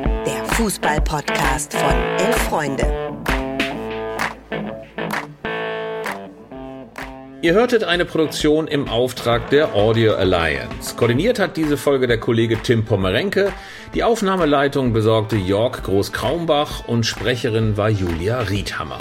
Fußball-Podcast 0.60 1.72
von 1.72 1.94
Elf 2.18 2.36
Freunde. 2.36 2.84
Ihr 7.40 7.54
hörtet 7.54 7.82
eine 7.84 8.04
Produktion 8.04 8.68
im 8.68 8.86
Auftrag 8.86 9.48
der 9.48 9.74
Audio 9.74 10.16
Alliance. 10.16 10.96
Koordiniert 10.96 11.38
hat 11.38 11.56
diese 11.56 11.78
Folge 11.78 12.06
der 12.06 12.20
Kollege 12.20 12.58
Tim 12.62 12.84
Pommerenke. 12.84 13.54
Die 13.94 14.04
Aufnahmeleitung 14.04 14.92
besorgte 14.92 15.36
Jörg 15.36 15.82
Groß-Kraumbach 15.82 16.86
und 16.86 17.06
Sprecherin 17.06 17.78
war 17.78 17.88
Julia 17.88 18.40
Riedhammer. 18.40 19.00